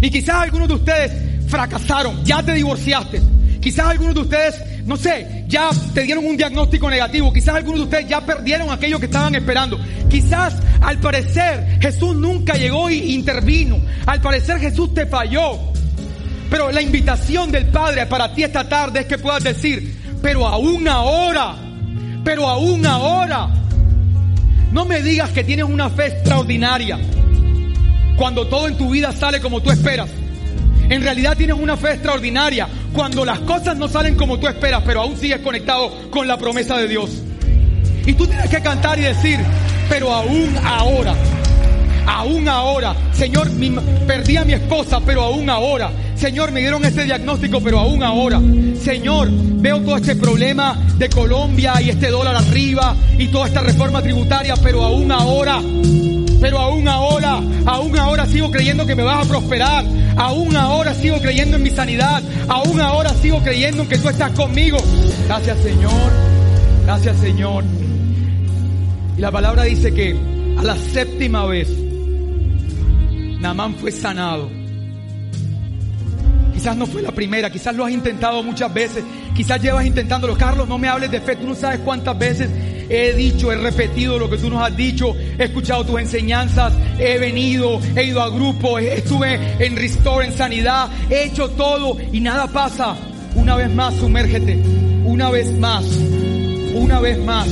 Y 0.02 0.12
quizás 0.12 0.36
algunos 0.36 0.68
de 0.68 0.74
ustedes 0.74 1.14
fracasaron, 1.48 2.26
ya 2.26 2.44
te 2.44 2.56
divorciaste. 2.56 3.22
Quizás 3.62 3.86
algunos 3.86 4.16
de 4.16 4.20
ustedes, 4.20 4.86
no 4.86 4.98
sé, 4.98 5.46
ya 5.48 5.70
te 5.94 6.02
dieron 6.02 6.26
un 6.26 6.36
diagnóstico 6.36 6.90
negativo. 6.90 7.32
Quizás 7.32 7.56
algunos 7.56 7.80
de 7.80 7.86
ustedes 7.86 8.10
ya 8.10 8.20
perdieron 8.20 8.70
aquello 8.70 9.00
que 9.00 9.06
estaban 9.06 9.34
esperando. 9.36 9.80
Quizás 10.10 10.56
al 10.82 11.00
parecer 11.00 11.80
Jesús 11.80 12.18
nunca 12.18 12.56
llegó 12.56 12.90
e 12.90 12.96
intervino. 12.96 13.80
Al 14.08 14.20
parecer 14.20 14.60
Jesús 14.60 14.94
te 14.94 15.06
falló. 15.06 15.58
Pero 16.50 16.70
la 16.70 16.82
invitación 16.82 17.50
del 17.50 17.68
Padre 17.68 18.08
para 18.08 18.34
ti 18.34 18.44
esta 18.44 18.68
tarde 18.68 19.00
es 19.00 19.06
que 19.06 19.18
puedas 19.18 19.42
decir, 19.42 20.01
pero 20.22 20.48
aún 20.48 20.88
ahora, 20.88 21.56
pero 22.24 22.48
aún 22.48 22.86
ahora, 22.86 23.50
no 24.72 24.86
me 24.86 25.02
digas 25.02 25.32
que 25.32 25.44
tienes 25.44 25.66
una 25.66 25.90
fe 25.90 26.08
extraordinaria 26.08 27.00
cuando 28.16 28.48
todo 28.48 28.68
en 28.68 28.78
tu 28.78 28.90
vida 28.90 29.12
sale 29.12 29.42
como 29.42 29.62
tú 29.62 29.72
esperas. 29.72 30.10
En 30.90 31.02
realidad 31.02 31.38
tienes 31.38 31.58
una 31.58 31.78
fe 31.78 31.94
extraordinaria 31.94 32.68
cuando 32.94 33.26
las 33.26 33.40
cosas 33.40 33.78
no 33.78 33.88
salen 33.88 34.16
como 34.16 34.40
tú 34.40 34.48
esperas, 34.48 34.84
pero 34.86 35.02
aún 35.02 35.18
sigues 35.18 35.40
conectado 35.40 36.10
con 36.10 36.28
la 36.28 36.38
promesa 36.38 36.78
de 36.78 36.88
Dios. 36.88 37.22
Y 38.06 38.14
tú 38.14 38.28
tienes 38.28 38.50
que 38.50 38.62
cantar 38.62 39.00
y 39.00 39.04
decir, 39.04 39.40
pero 39.90 40.14
aún 40.14 40.54
ahora, 40.64 41.16
aún 42.06 42.48
ahora, 42.48 42.96
Señor, 43.14 43.50
perdí 44.08 44.38
a 44.38 44.46
mi 44.46 44.54
esposa, 44.54 45.00
pero 45.06 45.24
aún 45.24 45.50
ahora. 45.50 45.92
Señor, 46.16 46.52
me 46.52 46.60
dieron 46.60 46.86
este 46.86 47.04
diagnóstico, 47.04 47.62
pero 47.62 47.80
aún 47.80 48.04
ahora. 48.04 48.40
Señor, 48.82 49.30
veo 49.32 49.80
todo 49.82 49.98
este 49.98 50.16
problema 50.16 50.78
de 50.98 51.10
Colombia 51.10 51.82
y 51.82 51.90
este 51.90 52.10
dólar 52.10 52.36
arriba 52.36 52.96
y 53.18 53.28
toda 53.28 53.48
esta 53.48 53.62
reforma 53.62 54.02
tributaria, 54.02 54.56
pero 54.62 54.84
aún 54.84 55.12
ahora. 55.12 55.60
Pero 56.42 56.58
aún 56.58 56.88
ahora, 56.88 57.40
aún 57.66 57.98
ahora 57.98 58.26
sigo 58.26 58.50
creyendo 58.50 58.86
que 58.86 58.96
me 58.96 59.04
vas 59.04 59.26
a 59.26 59.30
prosperar. 59.30 59.86
Aún 60.18 60.56
ahora 60.56 60.94
sigo 60.96 61.20
creyendo 61.20 61.58
en 61.58 61.64
mi 61.64 61.70
sanidad. 61.70 62.22
Aún 62.48 62.82
ahora 62.82 63.12
sigo 63.22 63.40
creyendo 63.44 63.84
en 63.84 63.90
que 63.90 63.98
tú 64.00 64.10
estás 64.10 64.32
conmigo. 64.32 64.78
Gracias 65.28 65.60
Señor. 65.60 66.12
Gracias 66.84 67.18
Señor. 67.18 67.64
Y 69.18 69.22
la 69.22 69.32
palabra 69.32 69.64
dice 69.64 69.94
que 69.94 70.16
a 70.58 70.64
la 70.64 70.76
séptima 70.76 71.46
vez, 71.46 71.70
Namán 73.42 73.76
fue 73.76 73.92
sanado. 73.92 74.50
Quizás 76.54 76.78
no 76.78 76.86
fue 76.86 77.02
la 77.02 77.12
primera, 77.12 77.50
quizás 77.50 77.76
lo 77.76 77.84
has 77.84 77.92
intentado 77.92 78.44
muchas 78.44 78.72
veces, 78.72 79.04
quizás 79.36 79.60
llevas 79.60 79.84
intentándolo. 79.84 80.38
Carlos, 80.38 80.68
no 80.68 80.78
me 80.78 80.88
hables 80.88 81.10
de 81.10 81.20
fe, 81.20 81.36
tú 81.36 81.48
no 81.48 81.56
sabes 81.56 81.80
cuántas 81.80 82.18
veces 82.20 82.52
he 82.88 83.14
dicho, 83.14 83.52
he 83.52 83.56
repetido 83.56 84.20
lo 84.20 84.30
que 84.30 84.38
tú 84.38 84.48
nos 84.50 84.62
has 84.62 84.78
dicho, 84.78 85.16
he 85.40 85.46
escuchado 85.46 85.84
tus 85.84 86.00
enseñanzas, 86.00 86.74
he 87.00 87.18
venido, 87.18 87.82
he 87.96 88.04
ido 88.04 88.22
a 88.22 88.30
grupo, 88.30 88.78
estuve 88.78 89.66
en 89.66 89.76
Restore, 89.76 90.28
en 90.28 90.34
sanidad, 90.34 90.90
he 91.10 91.24
hecho 91.24 91.50
todo 91.50 91.98
y 92.12 92.20
nada 92.20 92.46
pasa. 92.46 92.96
Una 93.34 93.56
vez 93.56 93.74
más, 93.74 93.96
sumérgete, 93.96 94.62
una 95.04 95.32
vez 95.32 95.52
más, 95.58 95.84
una 96.76 97.00
vez 97.00 97.18
más. 97.18 97.48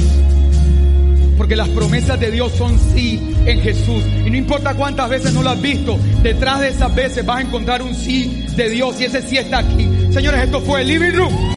Porque 1.40 1.56
las 1.56 1.70
promesas 1.70 2.20
de 2.20 2.32
Dios 2.32 2.52
son 2.52 2.78
sí 2.78 3.34
en 3.46 3.62
Jesús. 3.62 4.04
Y 4.26 4.30
no 4.30 4.36
importa 4.36 4.74
cuántas 4.74 5.10
veces 5.10 5.34
no 5.34 5.42
lo 5.42 5.52
has 5.52 5.62
visto, 5.62 5.98
detrás 6.22 6.60
de 6.60 6.68
esas 6.68 6.94
veces 6.94 7.26
vas 7.26 7.38
a 7.38 7.42
encontrar 7.44 7.82
un 7.82 7.96
sí 7.96 8.46
de 8.58 8.70
Dios 8.70 9.00
y 9.00 9.06
ese 9.06 9.22
sí 9.22 9.38
está 9.38 9.60
aquí. 9.60 9.90
Señores, 10.12 10.44
esto 10.44 10.60
fue 10.60 10.82
el 10.82 10.90
Living 10.90 11.14
Room. 11.14 11.34